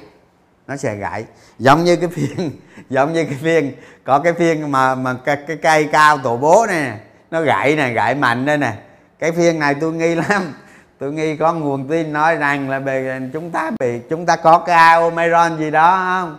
Nó 0.67 0.75
sẽ 0.75 0.95
gãy. 0.95 1.25
Giống 1.59 1.83
như 1.83 1.95
cái 1.95 2.09
phiên 2.09 2.51
giống 2.89 3.13
như 3.13 3.23
cái 3.23 3.37
phiên 3.41 3.71
có 4.03 4.19
cái 4.19 4.33
phiên 4.33 4.71
mà 4.71 4.95
mà 4.95 5.15
cái, 5.25 5.37
cái 5.47 5.57
cây 5.57 5.89
cao 5.91 6.17
tổ 6.17 6.37
bố 6.37 6.65
này 6.67 6.99
nó 7.31 7.41
gãy 7.41 7.75
nè, 7.75 7.89
gãy 7.89 8.15
mạnh 8.15 8.45
đây 8.45 8.57
nè. 8.57 8.73
Cái 9.19 9.31
phiên 9.31 9.59
này 9.59 9.75
tôi 9.81 9.93
nghi 9.93 10.15
lắm. 10.15 10.53
Tôi 10.99 11.13
nghi 11.13 11.35
có 11.35 11.53
nguồn 11.53 11.87
tin 11.87 12.13
nói 12.13 12.35
rằng 12.35 12.69
là 12.69 12.79
bề 12.79 13.19
chúng 13.33 13.51
ta 13.51 13.71
bị 13.79 13.99
chúng 14.09 14.25
ta 14.25 14.35
có 14.35 14.59
cái 14.59 15.01
omicron 15.01 15.57
gì 15.59 15.71
đó 15.71 15.97
không? 15.97 16.37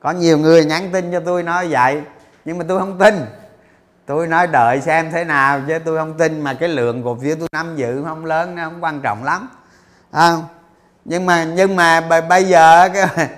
Có 0.00 0.10
nhiều 0.10 0.38
người 0.38 0.64
nhắn 0.64 0.90
tin 0.92 1.12
cho 1.12 1.20
tôi 1.20 1.42
nói 1.42 1.68
vậy 1.68 2.00
nhưng 2.44 2.58
mà 2.58 2.64
tôi 2.68 2.80
không 2.80 2.98
tin 2.98 3.14
tôi 4.06 4.26
nói 4.26 4.46
đợi 4.46 4.80
xem 4.80 5.10
thế 5.10 5.24
nào 5.24 5.60
chứ 5.68 5.78
tôi 5.84 5.98
không 5.98 6.18
tin 6.18 6.40
mà 6.40 6.54
cái 6.54 6.68
lượng 6.68 7.04
cổ 7.04 7.18
phiếu 7.22 7.36
tôi 7.38 7.48
nắm 7.52 7.76
giữ 7.76 8.04
không 8.04 8.24
lớn 8.24 8.54
nó 8.54 8.64
không 8.64 8.84
quan 8.84 9.00
trọng 9.00 9.24
lắm. 9.24 9.48
À, 10.10 10.36
nhưng 11.04 11.26
mà 11.26 11.44
nhưng 11.44 11.76
mà 11.76 12.00
bây 12.28 12.44
giờ 12.44 12.88
cái 12.88 13.06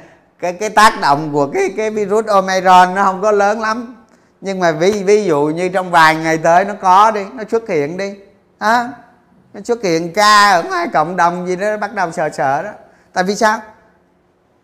cái 0.41 0.53
cái 0.53 0.71
tác 0.71 1.01
động 1.01 1.33
của 1.33 1.47
cái 1.47 1.75
cái 1.77 1.91
virus 1.91 2.27
omicron 2.27 2.95
nó 2.95 3.05
không 3.05 3.23
có 3.23 3.33
lớn 3.33 3.61
lắm. 3.61 3.97
Nhưng 4.41 4.61
mà 4.61 4.73
ví 4.73 5.03
ví 5.03 5.25
dụ 5.25 5.47
như 5.47 5.69
trong 5.69 5.91
vài 5.91 6.17
ngày 6.17 6.39
tới 6.39 6.64
nó 6.64 6.75
có 6.81 7.11
đi 7.11 7.25
nó 7.35 7.45
xuất 7.51 7.69
hiện 7.69 7.97
đi. 7.97 8.14
À, 8.59 8.89
nó 9.55 9.61
xuất 9.64 9.83
hiện 9.83 10.12
ca 10.12 10.51
ở 10.51 10.62
ngoài 10.62 10.89
cộng 10.93 11.17
đồng 11.17 11.47
gì 11.47 11.57
đó 11.57 11.77
bắt 11.77 11.95
đầu 11.95 12.12
sợ 12.12 12.29
sợ 12.33 12.62
đó. 12.62 12.71
Tại 13.12 13.25
vì 13.25 13.35
sao? 13.35 13.61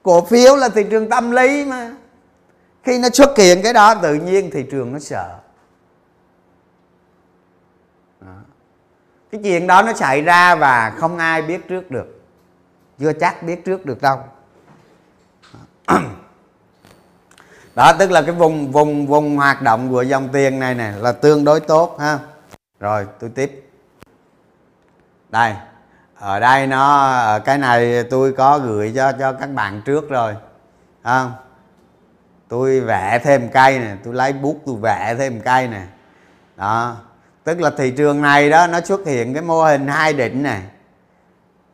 Cổ 0.02 0.24
phiếu 0.24 0.56
là 0.56 0.68
thị 0.68 0.84
trường 0.90 1.08
tâm 1.08 1.30
lý 1.30 1.64
mà. 1.64 1.90
Khi 2.84 2.98
nó 2.98 3.08
xuất 3.12 3.38
hiện 3.38 3.62
cái 3.62 3.72
đó 3.72 3.94
tự 3.94 4.14
nhiên 4.14 4.50
thị 4.52 4.64
trường 4.70 4.92
nó 4.92 4.98
sợ. 4.98 5.28
Cái 9.32 9.40
chuyện 9.44 9.66
đó 9.66 9.82
nó 9.82 9.92
xảy 9.92 10.22
ra 10.22 10.54
và 10.54 10.92
không 10.96 11.18
ai 11.18 11.42
biết 11.42 11.68
trước 11.68 11.90
được. 11.90 12.20
Chưa 12.98 13.12
chắc 13.12 13.42
biết 13.42 13.64
trước 13.64 13.86
được 13.86 14.02
đâu. 14.02 14.18
Đó, 17.74 17.92
tức 17.98 18.10
là 18.10 18.22
cái 18.22 18.32
vùng 18.32 18.72
vùng 18.72 19.06
vùng 19.06 19.36
hoạt 19.36 19.62
động 19.62 19.90
của 19.90 20.02
dòng 20.02 20.28
tiền 20.32 20.58
này 20.58 20.74
nè 20.74 20.92
là 20.98 21.12
tương 21.12 21.44
đối 21.44 21.60
tốt, 21.60 21.96
ha. 22.00 22.18
Rồi, 22.80 23.06
tôi 23.20 23.30
tiếp. 23.34 23.70
Đây, 25.28 25.54
ở 26.14 26.40
đây 26.40 26.66
nó, 26.66 27.08
ở 27.08 27.38
cái 27.38 27.58
này 27.58 28.04
tôi 28.10 28.32
có 28.32 28.58
gửi 28.58 28.92
cho 28.96 29.12
cho 29.12 29.32
các 29.32 29.46
bạn 29.46 29.82
trước 29.84 30.08
rồi 30.08 30.36
không 31.04 31.32
tôi 32.48 32.80
vẽ 32.80 33.18
thêm 33.24 33.48
cây 33.48 33.78
nè, 33.78 33.96
tôi 34.04 34.14
lấy 34.14 34.32
bút 34.32 34.60
tôi 34.66 34.76
vẽ 34.76 35.14
thêm 35.18 35.40
cây 35.40 35.68
nè. 35.68 35.82
Đó 36.56 36.96
tức 37.44 37.60
là 37.60 37.70
thị 37.78 37.90
trường 37.90 38.22
này 38.22 38.50
đó 38.50 38.66
nó 38.66 38.80
xuất 38.80 39.06
hiện 39.06 39.34
cái 39.34 39.42
mô 39.42 39.64
hình 39.64 39.86
hai 39.88 40.12
định 40.12 40.42
này 40.42 40.62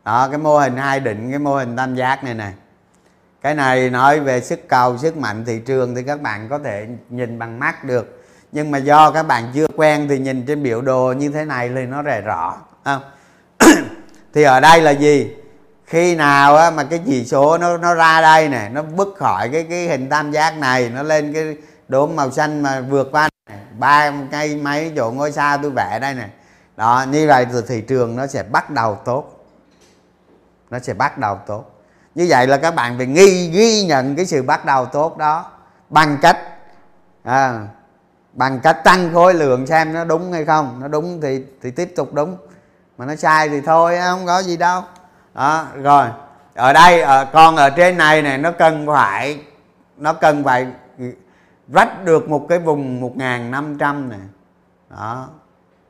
đó 0.04 0.28
cái 0.28 0.38
mô 0.38 0.58
hình 0.58 0.76
hai 0.76 1.00
định 1.00 1.30
cái 1.30 1.38
mô 1.38 1.54
hình 1.56 1.76
tam 1.76 1.94
giác 1.94 2.24
này 2.24 2.34
này 2.34 2.52
cái 3.42 3.54
này 3.54 3.90
nói 3.90 4.20
về 4.20 4.40
sức 4.40 4.68
cầu 4.68 4.98
sức 4.98 5.16
mạnh 5.16 5.44
thị 5.44 5.60
trường 5.66 5.94
thì 5.94 6.02
các 6.02 6.20
bạn 6.20 6.48
có 6.48 6.58
thể 6.58 6.86
nhìn 7.10 7.38
bằng 7.38 7.58
mắt 7.58 7.84
được. 7.84 8.24
Nhưng 8.52 8.70
mà 8.70 8.78
do 8.78 9.10
các 9.10 9.22
bạn 9.22 9.44
chưa 9.54 9.66
quen 9.76 10.06
thì 10.08 10.18
nhìn 10.18 10.46
trên 10.46 10.62
biểu 10.62 10.82
đồ 10.82 11.14
như 11.18 11.28
thế 11.28 11.44
này 11.44 11.70
thì 11.74 11.86
nó 11.86 12.02
rè 12.02 12.20
rõ 12.20 12.56
không? 12.84 13.02
Thì 14.34 14.42
ở 14.42 14.60
đây 14.60 14.82
là 14.82 14.90
gì? 14.90 15.36
Khi 15.86 16.14
nào 16.14 16.56
á, 16.56 16.70
mà 16.70 16.84
cái 16.84 17.00
chỉ 17.06 17.24
số 17.24 17.58
nó 17.58 17.76
nó 17.76 17.94
ra 17.94 18.20
đây 18.20 18.48
nè 18.48 18.68
nó 18.72 18.82
bứt 18.82 19.08
khỏi 19.16 19.48
cái 19.52 19.66
cái 19.70 19.88
hình 19.88 20.08
tam 20.08 20.30
giác 20.32 20.58
này 20.58 20.90
nó 20.94 21.02
lên 21.02 21.32
cái 21.32 21.56
đốm 21.88 22.16
màu 22.16 22.30
xanh 22.30 22.62
mà 22.62 22.80
vượt 22.80 23.08
qua 23.12 23.28
ba 23.78 24.12
cây 24.30 24.56
mấy 24.56 24.92
chỗ 24.96 25.10
ngôi 25.10 25.32
sao 25.32 25.58
tôi 25.58 25.70
vẽ 25.70 25.98
đây 26.00 26.14
nè 26.14 26.28
đó 26.76 27.04
như 27.10 27.26
vậy 27.28 27.46
thì 27.52 27.58
thị 27.68 27.80
trường 27.80 28.16
nó 28.16 28.26
sẽ 28.26 28.42
bắt 28.42 28.70
đầu 28.70 28.94
tốt. 29.04 29.38
Nó 30.70 30.78
sẽ 30.78 30.94
bắt 30.94 31.18
đầu 31.18 31.38
tốt. 31.46 31.64
Như 32.14 32.26
vậy 32.28 32.46
là 32.46 32.56
các 32.56 32.74
bạn 32.74 32.96
phải 32.96 33.06
ghi 33.06 33.48
ghi 33.48 33.84
nhận 33.86 34.16
cái 34.16 34.26
sự 34.26 34.42
bắt 34.42 34.64
đầu 34.64 34.86
tốt 34.86 35.16
đó 35.16 35.50
bằng 35.88 36.18
cách 36.22 36.38
à, 37.22 37.66
bằng 38.32 38.60
cách 38.60 38.84
tăng 38.84 39.14
khối 39.14 39.34
lượng 39.34 39.66
xem 39.66 39.92
nó 39.92 40.04
đúng 40.04 40.32
hay 40.32 40.44
không. 40.44 40.80
Nó 40.80 40.88
đúng 40.88 41.20
thì 41.20 41.44
thì 41.62 41.70
tiếp 41.70 41.92
tục 41.96 42.14
đúng. 42.14 42.36
Mà 42.98 43.06
nó 43.06 43.16
sai 43.16 43.48
thì 43.48 43.60
thôi 43.60 43.98
không 44.04 44.26
có 44.26 44.42
gì 44.42 44.56
đâu. 44.56 44.82
Đó, 45.34 45.66
rồi. 45.82 46.06
Ở 46.54 46.72
đây 46.72 47.00
ở, 47.00 47.24
con 47.32 47.56
ở 47.56 47.70
trên 47.70 47.96
này 47.96 48.22
này 48.22 48.38
nó 48.38 48.52
cần 48.52 48.86
phải 48.86 49.40
nó 49.96 50.12
cần 50.12 50.44
phải 50.44 50.66
rách 51.72 52.04
được 52.04 52.28
một 52.28 52.46
cái 52.48 52.58
vùng 52.58 53.00
1500 53.00 54.08
này 54.08 54.18
đó. 54.90 55.28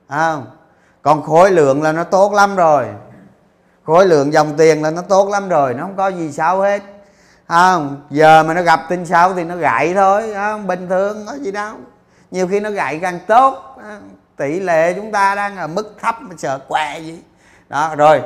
Không? 0.09 0.47
Còn 1.03 1.23
khối 1.23 1.51
lượng 1.51 1.83
là 1.83 1.93
nó 1.93 2.05
tốt 2.05 2.33
lắm 2.33 2.57
rồi. 2.57 2.87
Khối 3.85 4.07
lượng 4.07 4.33
dòng 4.33 4.57
tiền 4.57 4.83
là 4.83 4.91
nó 4.91 5.03
tốt 5.03 5.29
lắm 5.29 5.49
rồi, 5.49 5.75
nó 5.75 5.83
không 5.83 5.97
có 5.97 6.09
gì 6.09 6.33
xấu 6.33 6.61
hết. 6.61 6.83
Không? 7.49 8.03
Giờ 8.11 8.43
mà 8.43 8.55
nó 8.55 8.63
gặp 8.63 8.81
tin 8.89 9.07
xấu 9.07 9.35
thì 9.35 9.45
nó 9.45 9.57
gãy 9.57 9.95
thôi 9.95 10.33
không? 10.35 10.67
bình 10.67 10.89
thường, 10.89 11.27
có 11.27 11.33
gì 11.33 11.53
đâu. 11.53 11.75
Nhiều 12.31 12.49
khi 12.49 12.61
nó 12.61 12.71
gãy 12.71 12.99
càng 13.03 13.19
tốt 13.27 13.77
tỷ 14.37 14.61
lệ 14.61 14.93
chúng 14.93 15.13
ta 15.13 15.35
đang 15.35 15.57
ở 15.57 15.67
mức 15.67 15.95
thấp 16.01 16.17
mà 16.21 16.35
sợ 16.39 16.59
què 16.69 16.99
gì. 16.99 17.23
Đó, 17.69 17.95
rồi 17.97 18.23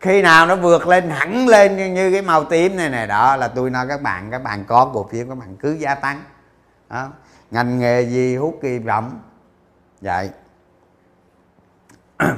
khi 0.00 0.22
nào 0.22 0.46
nó 0.46 0.56
vượt 0.56 0.86
lên 0.86 1.10
hẳn 1.10 1.48
lên 1.48 1.76
như, 1.76 1.86
như 1.86 2.12
cái 2.12 2.22
màu 2.22 2.44
tím 2.44 2.76
này 2.76 2.90
này 2.90 3.06
đó 3.06 3.36
là 3.36 3.48
tôi 3.48 3.70
nói 3.70 3.86
các 3.88 4.02
bạn 4.02 4.30
các 4.30 4.42
bạn 4.42 4.64
có 4.64 4.90
cổ 4.94 5.08
phiếu 5.12 5.26
các 5.28 5.34
bạn 5.34 5.56
cứ 5.56 5.72
gia 5.72 5.94
tăng. 5.94 6.22
Đó. 6.88 7.08
ngành 7.50 7.78
nghề 7.78 8.02
gì 8.02 8.36
hút 8.36 8.58
kỳ 8.62 8.78
vọng. 8.78 9.20
Vậy. 10.00 10.30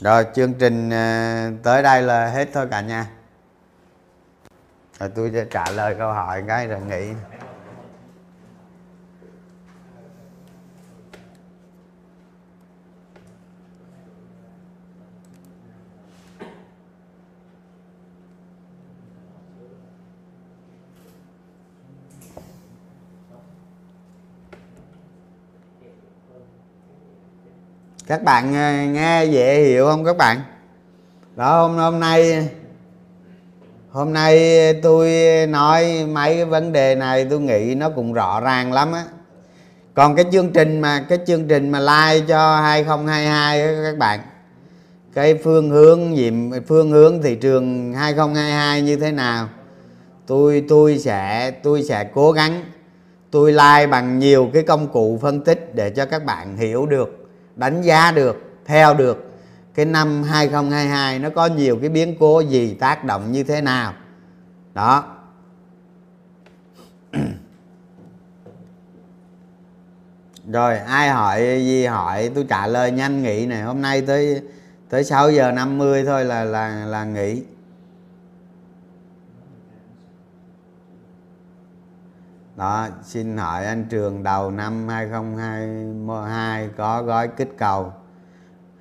Rồi 0.00 0.26
chương 0.34 0.54
trình 0.54 0.90
ờ, 0.90 1.50
tới 1.62 1.82
đây 1.82 2.02
là 2.02 2.26
hết 2.26 2.48
thôi 2.52 2.66
cả 2.70 2.80
nhà. 2.80 3.06
Rồi 5.00 5.10
tôi 5.14 5.30
sẽ 5.34 5.44
trả 5.50 5.70
lời 5.70 5.94
câu 5.98 6.12
hỏi 6.12 6.44
cái 6.48 6.66
rồi 6.66 6.80
nghỉ. 6.80 7.12
Các 28.06 28.22
bạn 28.24 28.54
ờ, 28.54 28.92
nghe 28.92 29.24
dễ 29.24 29.62
hiểu 29.62 29.86
không 29.86 30.04
các 30.04 30.16
bạn? 30.16 30.40
Đó, 31.36 31.62
hôm 31.62 31.76
hôm 31.76 32.00
nay 32.00 32.48
hôm 33.90 34.12
nay 34.12 34.74
tôi 34.82 35.10
nói 35.48 36.06
mấy 36.06 36.34
cái 36.34 36.44
vấn 36.44 36.72
đề 36.72 36.94
này 36.94 37.26
tôi 37.30 37.40
nghĩ 37.40 37.74
nó 37.74 37.90
cũng 37.90 38.12
rõ 38.12 38.40
ràng 38.40 38.72
lắm 38.72 38.92
á. 38.92 39.04
Còn 39.94 40.16
cái 40.16 40.24
chương 40.32 40.52
trình 40.52 40.80
mà, 40.80 41.04
cái 41.08 41.18
chương 41.26 41.48
trình 41.48 41.70
mà 41.70 41.80
like 41.80 42.26
cho 42.28 42.56
2022 42.60 43.62
á 43.62 43.72
các 43.84 43.98
bạn, 43.98 44.20
cái 45.14 45.38
phương 45.44 45.70
hướng 45.70 46.16
gì, 46.16 46.32
phương 46.68 46.90
hướng 46.90 47.22
thị 47.22 47.34
trường 47.34 47.92
2022 47.92 48.82
như 48.82 48.96
thế 48.96 49.12
nào, 49.12 49.48
tôi 50.26 50.64
tôi 50.68 50.98
sẽ 50.98 51.50
tôi 51.50 51.82
sẽ 51.82 52.04
cố 52.14 52.32
gắng, 52.32 52.64
tôi 53.30 53.52
like 53.52 53.86
bằng 53.86 54.18
nhiều 54.18 54.50
cái 54.52 54.62
công 54.62 54.88
cụ 54.88 55.18
phân 55.22 55.44
tích 55.44 55.74
để 55.74 55.90
cho 55.90 56.04
các 56.04 56.24
bạn 56.24 56.56
hiểu 56.56 56.86
được 56.86 57.25
đánh 57.56 57.82
giá 57.82 58.12
được, 58.12 58.60
theo 58.64 58.94
được. 58.94 59.32
Cái 59.74 59.84
năm 59.84 60.22
2022 60.22 61.18
nó 61.18 61.30
có 61.30 61.46
nhiều 61.46 61.78
cái 61.80 61.88
biến 61.88 62.16
cố 62.20 62.40
gì, 62.40 62.74
tác 62.80 63.04
động 63.04 63.32
như 63.32 63.42
thế 63.42 63.60
nào? 63.60 63.94
Đó. 64.74 65.16
Rồi, 70.52 70.78
ai 70.78 71.10
hỏi 71.10 71.40
gì 71.40 71.86
hỏi, 71.86 72.30
tôi 72.34 72.46
trả 72.48 72.66
lời 72.66 72.90
nhanh 72.90 73.22
nghỉ 73.22 73.46
này. 73.46 73.62
Hôm 73.62 73.82
nay 73.82 74.02
tới 74.06 74.42
tới 74.88 75.04
6 75.04 75.30
giờ 75.30 75.52
50 75.52 76.04
thôi 76.04 76.24
là 76.24 76.44
là 76.44 76.84
là 76.86 77.04
nghỉ. 77.04 77.42
Đó, 82.56 82.86
xin 83.02 83.36
hỏi 83.36 83.66
anh 83.66 83.84
trường 83.90 84.22
đầu 84.22 84.50
năm 84.50 84.88
2022 84.88 86.68
có 86.76 87.02
gói 87.02 87.28
kích 87.28 87.54
cầu. 87.58 87.92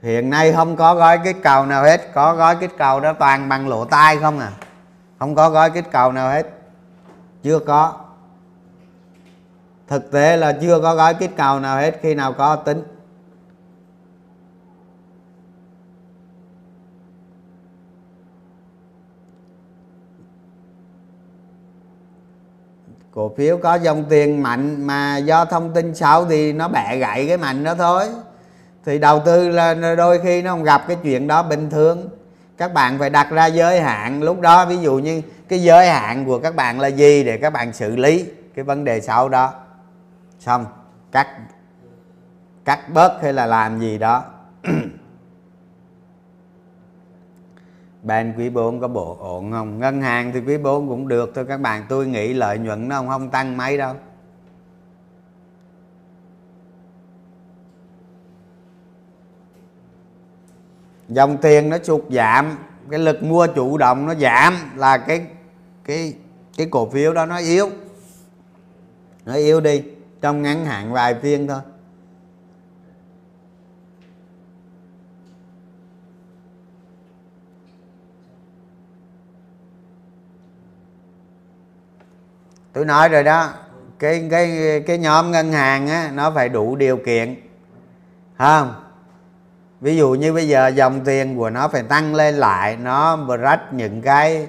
Hiện 0.01 0.29
nay 0.29 0.53
không 0.53 0.75
có 0.75 0.95
gói 0.95 1.19
kích 1.23 1.37
cầu 1.43 1.65
nào 1.65 1.83
hết. 1.83 2.13
Có 2.13 2.35
gói 2.35 2.55
kích 2.55 2.71
cầu 2.77 2.99
đó 2.99 3.13
toàn 3.13 3.49
bằng 3.49 3.67
lỗ 3.67 3.85
tai 3.85 4.17
không 4.17 4.39
à? 4.39 4.51
Không 5.19 5.35
có 5.35 5.49
gói 5.49 5.69
kích 5.69 5.91
cầu 5.91 6.11
nào 6.11 6.29
hết. 6.29 6.45
Chưa 7.43 7.59
có. 7.59 7.93
Thực 9.87 10.11
tế 10.11 10.37
là 10.37 10.57
chưa 10.61 10.79
có 10.81 10.95
gói 10.95 11.13
kích 11.13 11.31
cầu 11.37 11.59
nào 11.59 11.77
hết. 11.77 11.99
Khi 12.01 12.15
nào 12.15 12.33
có, 12.33 12.55
tính. 12.55 12.83
Cổ 23.15 23.31
phiếu 23.37 23.57
có 23.57 23.75
dòng 23.75 24.03
tiền 24.09 24.43
mạnh 24.43 24.87
mà 24.87 25.17
do 25.17 25.45
thông 25.45 25.73
tin 25.73 25.95
xấu 25.95 26.25
thì 26.25 26.53
nó 26.53 26.67
bẻ 26.67 26.97
gãy 26.97 27.27
cái 27.27 27.37
mạnh 27.37 27.63
đó 27.63 27.75
thôi. 27.75 28.05
Thì 28.85 28.99
đầu 28.99 29.21
tư 29.25 29.49
là 29.49 29.95
đôi 29.97 30.19
khi 30.23 30.41
nó 30.41 30.51
không 30.51 30.63
gặp 30.63 30.83
cái 30.87 30.97
chuyện 31.03 31.27
đó 31.27 31.43
bình 31.43 31.69
thường. 31.69 32.09
Các 32.57 32.73
bạn 32.73 32.99
phải 32.99 33.09
đặt 33.09 33.29
ra 33.31 33.45
giới 33.45 33.81
hạn. 33.81 34.23
Lúc 34.23 34.41
đó 34.41 34.65
ví 34.65 34.77
dụ 34.77 34.99
như 34.99 35.21
cái 35.49 35.63
giới 35.63 35.89
hạn 35.89 36.25
của 36.25 36.39
các 36.39 36.55
bạn 36.55 36.79
là 36.79 36.87
gì 36.87 37.23
để 37.23 37.37
các 37.37 37.49
bạn 37.49 37.73
xử 37.73 37.95
lý 37.95 38.25
cái 38.55 38.65
vấn 38.65 38.83
đề 38.83 39.01
xấu 39.01 39.29
đó. 39.29 39.53
Xong, 40.39 40.65
cắt 41.11 41.27
cắt 42.65 42.79
bớt 42.93 43.21
hay 43.21 43.33
là 43.33 43.45
làm 43.45 43.79
gì 43.79 43.97
đó. 43.97 44.23
bên 48.05 48.33
quý 48.37 48.49
4 48.49 48.79
có 48.81 48.87
bộ 48.87 49.17
ổn 49.19 49.51
không? 49.51 49.79
Ngân 49.79 50.01
hàng 50.01 50.31
thì 50.33 50.39
quý 50.39 50.57
4 50.57 50.89
cũng 50.89 51.07
được 51.07 51.31
thôi. 51.35 51.45
Các 51.47 51.57
bạn 51.57 51.85
tôi 51.89 52.07
nghĩ 52.07 52.33
lợi 52.33 52.57
nhuận 52.57 52.87
nó 52.87 52.95
không, 52.95 53.07
không 53.07 53.29
tăng 53.29 53.57
mấy 53.57 53.77
đâu. 53.77 53.95
Dòng 61.09 61.37
tiền 61.37 61.69
nó 61.69 61.77
sụt 61.83 62.01
giảm 62.09 62.57
cái 62.89 62.99
lực 62.99 63.23
mua 63.23 63.47
chủ 63.47 63.77
động 63.77 64.05
nó 64.05 64.15
giảm 64.15 64.53
là 64.75 64.97
cái 64.97 65.25
cái 65.83 66.13
cái 66.57 66.67
cổ 66.71 66.89
phiếu 66.89 67.13
đó 67.13 67.25
nó 67.25 67.37
yếu. 67.37 67.69
Nó 69.25 69.33
yếu 69.33 69.61
đi 69.61 69.83
trong 70.21 70.41
ngắn 70.41 70.65
hạn 70.65 70.93
vài 70.93 71.15
phiên 71.15 71.47
thôi. 71.47 71.59
Tôi 82.75 82.85
nói 82.85 83.09
rồi 83.09 83.23
đó 83.23 83.49
cái 83.99 84.27
cái 84.31 84.81
cái 84.87 84.97
nhóm 84.97 85.31
ngân 85.31 85.51
hàng 85.51 85.87
á 85.87 86.11
nó 86.13 86.31
phải 86.31 86.49
đủ 86.49 86.75
điều 86.75 86.97
kiện 86.97 87.35
không? 88.37 88.73
Ví 89.81 89.97
dụ 89.97 90.13
như 90.13 90.33
bây 90.33 90.47
giờ 90.47 90.67
dòng 90.67 91.05
tiền 91.05 91.37
của 91.37 91.49
nó 91.49 91.67
phải 91.67 91.83
tăng 91.83 92.15
lên 92.15 92.35
lại 92.35 92.77
nó 92.77 93.27
rách 93.37 93.73
những 93.73 94.01
cái 94.01 94.47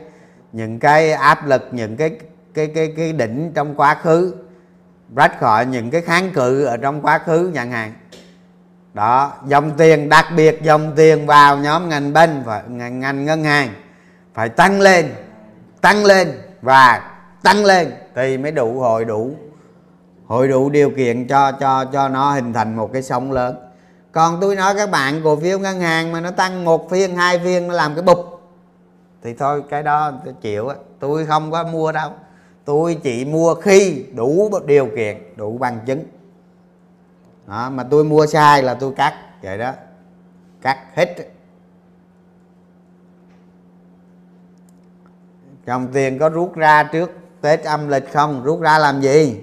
những 0.53 0.79
cái 0.79 1.13
áp 1.13 1.47
lực 1.47 1.69
những 1.71 1.97
cái 1.97 2.11
cái 2.55 2.67
cái 2.75 2.95
cái 2.97 3.13
đỉnh 3.13 3.53
trong 3.55 3.75
quá 3.75 3.95
khứ 3.95 4.35
rách 5.17 5.41
khỏi 5.41 5.67
những 5.67 5.91
cái 5.91 6.01
kháng 6.01 6.31
cự 6.31 6.65
ở 6.65 6.77
trong 6.77 7.03
quá 7.03 7.19
khứ 7.19 7.53
chẳng 7.55 7.71
hạn 7.71 7.93
đó 8.95 9.33
dòng 9.47 9.71
tiền 9.77 10.09
đặc 10.09 10.27
biệt 10.37 10.63
dòng 10.63 10.93
tiền 10.97 11.27
vào 11.27 11.59
nhóm 11.59 11.89
ngành 11.89 12.13
bên 12.13 12.43
và 12.45 12.63
ngành, 12.69 13.01
ngành 13.01 13.25
ngân 13.25 13.45
hàng 13.45 13.69
phải 14.35 14.49
tăng 14.49 14.81
lên 14.81 15.15
tăng 15.81 16.05
lên 16.05 16.33
và 16.63 17.16
tăng 17.47 17.65
lên. 17.65 17.93
Thì 18.15 18.39
mới 18.39 18.53
đủ 18.53 18.81
hội 18.81 19.05
đủ. 19.05 19.31
Hội 20.27 20.49
đủ 20.49 20.71
điều 20.71 20.91
kiện 20.91 21.27
cho 21.27 21.53
cho 21.53 21.85
cho 21.85 22.09
nó 22.09 22.33
hình 22.33 22.53
thành 22.53 22.77
một 22.77 22.93
cái 22.93 23.03
sóng 23.03 23.33
lớn. 23.33 23.57
Còn 24.13 24.41
tôi 24.41 24.57
nói 24.57 24.75
các 24.75 24.91
bạn 24.91 25.21
cổ 25.25 25.37
phiếu 25.37 25.59
ngân 25.59 25.81
hàng 25.81 26.13
mà 26.13 26.21
nó 26.21 26.31
tăng 26.31 26.65
một 26.65 26.91
phiên 26.91 27.17
hai 27.17 27.39
phiên 27.39 27.69
nó 27.69 27.75
làm 27.75 27.95
cái 27.95 28.03
bụp. 28.03 28.41
Thì 29.23 29.35
thôi 29.35 29.63
cái 29.71 29.83
đó 29.83 30.13
tôi 30.25 30.35
chịu 30.41 30.69
á. 30.69 30.77
Tôi 30.99 31.27
không 31.27 31.51
có 31.51 31.65
mua 31.65 31.93
đâu. 31.93 32.11
Tôi 32.65 32.99
chỉ 33.03 33.25
mua 33.25 33.55
khi 33.55 34.05
đủ 34.15 34.51
điều 34.67 34.89
kiện 34.97 35.37
đủ 35.37 35.59
bằng 35.59 35.79
chứng. 35.87 36.03
Đó, 37.47 37.71
mà 37.71 37.85
tôi 37.91 38.05
mua 38.05 38.27
sai 38.27 38.63
là 38.63 38.75
tôi 38.75 38.93
cắt. 38.97 39.15
Vậy 39.43 39.59
đó. 39.59 39.73
Cắt 40.63 40.79
hết. 40.95 41.17
Dòng 45.67 45.89
tiền 45.93 46.19
có 46.19 46.29
rút 46.29 46.57
ra 46.57 46.83
trước 46.83 47.11
tết 47.47 47.65
âm 47.65 47.89
lịch 47.89 48.13
không? 48.13 48.45
Rút 48.45 48.61
ra 48.61 48.79
làm 48.79 49.01
gì? 49.01 49.41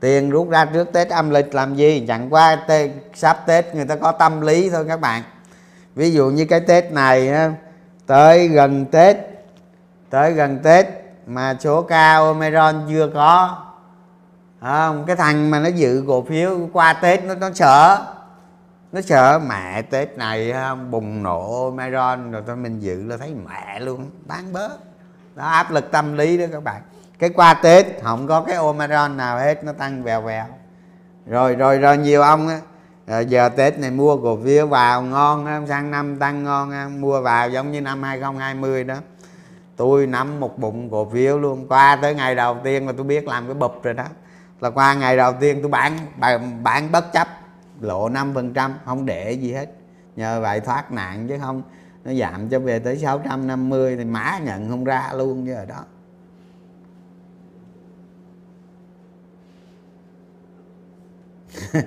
Tiền 0.00 0.30
rút 0.30 0.50
ra 0.50 0.64
trước 0.64 0.92
tết 0.92 1.08
âm 1.08 1.30
lịch 1.30 1.54
làm 1.54 1.74
gì? 1.74 2.04
Chẳng 2.08 2.30
qua 2.30 2.56
tê, 2.56 2.90
sắp 3.14 3.46
tết 3.46 3.74
người 3.74 3.84
ta 3.84 3.96
có 3.96 4.12
tâm 4.12 4.40
lý 4.40 4.70
thôi 4.70 4.84
các 4.88 5.00
bạn. 5.00 5.22
Ví 5.94 6.12
dụ 6.12 6.30
như 6.30 6.44
cái 6.44 6.60
tết 6.60 6.92
này 6.92 7.32
tới 8.06 8.48
gần 8.48 8.86
tết 8.86 9.16
tới 10.10 10.32
gần 10.32 10.58
tết 10.62 10.86
mà 11.26 11.56
số 11.60 11.82
ca 11.82 12.16
omicron 12.16 12.86
chưa 12.88 13.10
có 13.14 13.58
không? 14.60 15.04
Cái 15.06 15.16
thằng 15.16 15.50
mà 15.50 15.58
nó 15.58 15.68
dự 15.68 16.04
cổ 16.08 16.22
phiếu 16.22 16.68
qua 16.72 16.92
tết 16.92 17.24
nó 17.24 17.34
nó 17.34 17.50
sợ 17.54 18.06
nó 18.92 19.00
sợ 19.00 19.40
mẹ 19.48 19.82
tết 19.82 20.18
này 20.18 20.54
bùng 20.90 21.22
nổ 21.22 21.64
omicron 21.64 22.30
rồi 22.30 22.42
tao 22.46 22.56
mình 22.56 22.80
dự 22.80 23.04
là 23.04 23.16
thấy 23.16 23.34
mẹ 23.48 23.80
luôn 23.80 24.10
bán 24.26 24.52
bớt 24.52 24.78
đó 25.34 25.46
áp 25.46 25.70
lực 25.70 25.90
tâm 25.90 26.16
lý 26.16 26.38
đó 26.38 26.44
các 26.52 26.64
bạn. 26.64 26.82
Cái 27.18 27.30
qua 27.30 27.54
tết 27.54 27.86
không 28.02 28.26
có 28.26 28.40
cái 28.40 28.56
omicron 28.56 29.16
nào 29.16 29.38
hết 29.38 29.64
nó 29.64 29.72
tăng 29.72 30.02
vèo 30.02 30.20
vèo. 30.20 30.44
Rồi 31.26 31.54
rồi 31.54 31.78
rồi 31.78 31.98
nhiều 31.98 32.22
ông 32.22 32.48
á 32.48 32.60
ờ, 33.06 33.20
giờ 33.20 33.48
tết 33.48 33.78
này 33.78 33.90
mua 33.90 34.16
cổ 34.16 34.38
phiếu 34.44 34.66
vào 34.66 35.02
ngon 35.02 35.46
á 35.46 35.60
sang 35.68 35.90
năm 35.90 36.18
tăng 36.18 36.44
ngon 36.44 36.70
á 36.70 36.88
mua 36.88 37.20
vào 37.20 37.50
giống 37.50 37.72
như 37.72 37.80
năm 37.80 38.02
2020 38.02 38.84
đó. 38.84 38.94
Tôi 39.76 40.06
nắm 40.06 40.40
một 40.40 40.58
bụng 40.58 40.90
cổ 40.90 41.10
phiếu 41.12 41.38
luôn. 41.38 41.68
Qua 41.68 41.96
tới 41.96 42.14
ngày 42.14 42.34
đầu 42.34 42.56
tiên 42.64 42.86
là 42.86 42.92
tôi 42.96 43.04
biết 43.04 43.28
làm 43.28 43.46
cái 43.46 43.54
bụp 43.54 43.80
rồi 43.82 43.94
đó. 43.94 44.04
Là 44.60 44.70
qua 44.70 44.94
ngày 44.94 45.16
đầu 45.16 45.32
tiên 45.40 45.58
tôi 45.62 45.70
bán 45.70 45.98
bán, 46.16 46.64
bán 46.64 46.92
bất 46.92 47.12
chấp 47.12 47.28
lộ 47.80 48.08
5% 48.08 48.70
không 48.84 49.06
để 49.06 49.32
gì 49.32 49.52
hết. 49.52 49.66
Nhờ 50.16 50.40
vậy 50.40 50.60
thoát 50.60 50.92
nạn 50.92 51.28
chứ 51.28 51.38
không 51.40 51.62
nó 52.04 52.14
giảm 52.14 52.48
cho 52.48 52.58
về 52.58 52.78
tới 52.78 52.98
650 52.98 53.96
thì 53.96 54.04
mã 54.04 54.38
nhận 54.38 54.70
không 54.70 54.84
ra 54.84 55.12
luôn 55.16 55.46
chứ 55.46 55.54
ở 55.54 55.66
đó. 55.66 55.84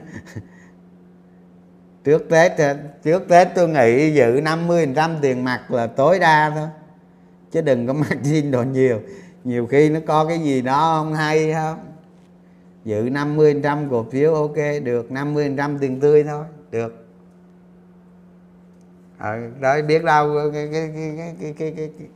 Trước 2.03 2.29
tết 2.29 2.51
trước 3.03 3.27
tết 3.27 3.47
tôi 3.55 3.69
nghĩ 3.69 4.13
giữ 4.13 4.41
50 4.43 4.93
trăm 4.95 5.15
tiền 5.21 5.43
mặt 5.43 5.71
là 5.71 5.87
tối 5.87 6.19
đa 6.19 6.51
thôi, 6.55 6.67
chứ 7.51 7.61
đừng 7.61 7.87
có 7.87 7.93
margin 8.09 8.51
đồ 8.51 8.63
nhiều. 8.63 9.01
Nhiều 9.43 9.67
khi 9.67 9.89
nó 9.89 9.99
có 10.07 10.25
cái 10.25 10.39
gì 10.39 10.61
đó 10.61 10.95
không 10.97 11.13
hay 11.13 11.53
không? 11.53 11.79
Giữ 12.85 13.09
50 13.11 13.59
trăm 13.63 13.89
cổ 13.89 14.05
phiếu 14.11 14.33
ok, 14.33 14.55
được 14.83 15.11
50 15.11 15.53
trăm 15.57 15.79
tiền 15.79 15.99
tươi 15.99 16.23
thôi, 16.23 16.45
được. 16.71 17.06
Ờ, 19.19 19.29
à, 19.31 19.49
đó 19.59 19.75
biết 19.87 20.03
đâu 20.03 20.35
cái 20.53 20.69
cái 20.71 20.91
cái 20.95 21.13
cái 21.17 21.35
cái 21.41 21.53
cái, 21.57 21.73
cái, 21.77 21.89
cái. 21.99 22.07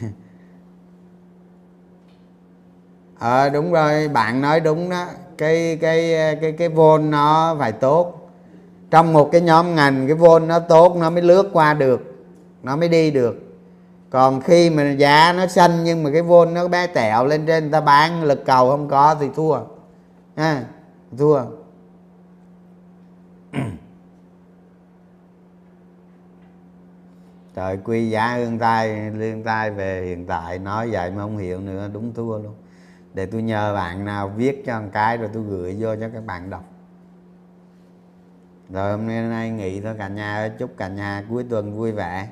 ờ 3.18 3.48
đúng 3.48 3.72
rồi 3.72 4.08
bạn 4.08 4.40
nói 4.40 4.60
đúng 4.60 4.90
đó. 4.90 5.06
Cái 5.38 5.78
cái 5.80 6.14
cái 6.40 6.52
cái 6.52 6.68
vôn 6.68 7.10
nó 7.10 7.56
phải 7.58 7.72
tốt. 7.72 8.30
Trong 8.90 9.12
một 9.12 9.28
cái 9.32 9.40
nhóm 9.40 9.74
ngành 9.74 10.06
cái 10.06 10.14
vôn 10.16 10.48
nó 10.48 10.58
tốt 10.58 10.96
nó 10.96 11.10
mới 11.10 11.22
lướt 11.22 11.50
qua 11.52 11.74
được 11.74 12.00
nó 12.62 12.76
mới 12.76 12.88
đi 12.88 13.10
được. 13.10 13.42
Còn 14.10 14.40
khi 14.40 14.70
mà 14.70 14.90
giá 14.90 15.32
nó 15.32 15.46
xanh 15.46 15.84
nhưng 15.84 16.02
mà 16.02 16.10
cái 16.12 16.22
vôn 16.22 16.54
nó 16.54 16.68
bé 16.68 16.86
tẹo 16.86 17.26
lên 17.26 17.46
trên 17.46 17.64
người 17.64 17.72
ta 17.72 17.80
bán 17.80 18.22
lực 18.24 18.44
cầu 18.46 18.70
không 18.70 18.88
có 18.88 19.14
thì 19.20 19.26
thua. 19.36 19.58
Ha 20.36 20.64
thua. 21.18 21.42
Trời 27.56 27.78
quy 27.84 28.10
giá 28.10 28.34
hương 28.36 28.58
tay 28.58 29.10
liên 29.10 29.44
tay 29.44 29.70
về 29.70 30.04
hiện 30.04 30.26
tại 30.26 30.58
nói 30.58 30.88
vậy 30.90 31.10
mà 31.10 31.22
không 31.22 31.36
hiểu 31.38 31.60
nữa 31.60 31.90
đúng 31.92 32.14
thua 32.14 32.38
luôn. 32.38 32.54
Để 33.14 33.26
tôi 33.26 33.42
nhờ 33.42 33.74
bạn 33.74 34.04
nào 34.04 34.28
viết 34.28 34.62
cho 34.66 34.80
một 34.80 34.88
cái 34.92 35.16
rồi 35.16 35.30
tôi 35.34 35.42
gửi 35.42 35.76
vô 35.78 35.96
cho 36.00 36.08
các 36.14 36.26
bạn 36.26 36.50
đọc. 36.50 36.64
Rồi 38.70 38.90
hôm 38.90 39.06
nay 39.06 39.50
nghỉ 39.50 39.80
thôi 39.80 39.94
cả 39.98 40.08
nhà 40.08 40.50
chúc 40.58 40.70
cả 40.76 40.88
nhà 40.88 41.24
cuối 41.28 41.44
tuần 41.50 41.76
vui 41.76 41.92
vẻ. 41.92 42.28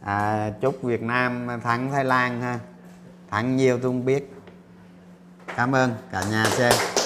À, 0.00 0.50
chúc 0.60 0.82
Việt 0.82 1.02
Nam 1.02 1.48
thắng 1.62 1.90
Thái 1.90 2.04
Lan 2.04 2.40
ha. 2.40 2.58
Thắng 3.30 3.56
nhiều 3.56 3.78
tôi 3.78 3.88
không 3.88 4.04
biết. 4.04 4.34
Cảm 5.56 5.74
ơn 5.74 5.94
cả 6.12 6.22
nhà 6.30 6.44
xem. 6.44 6.99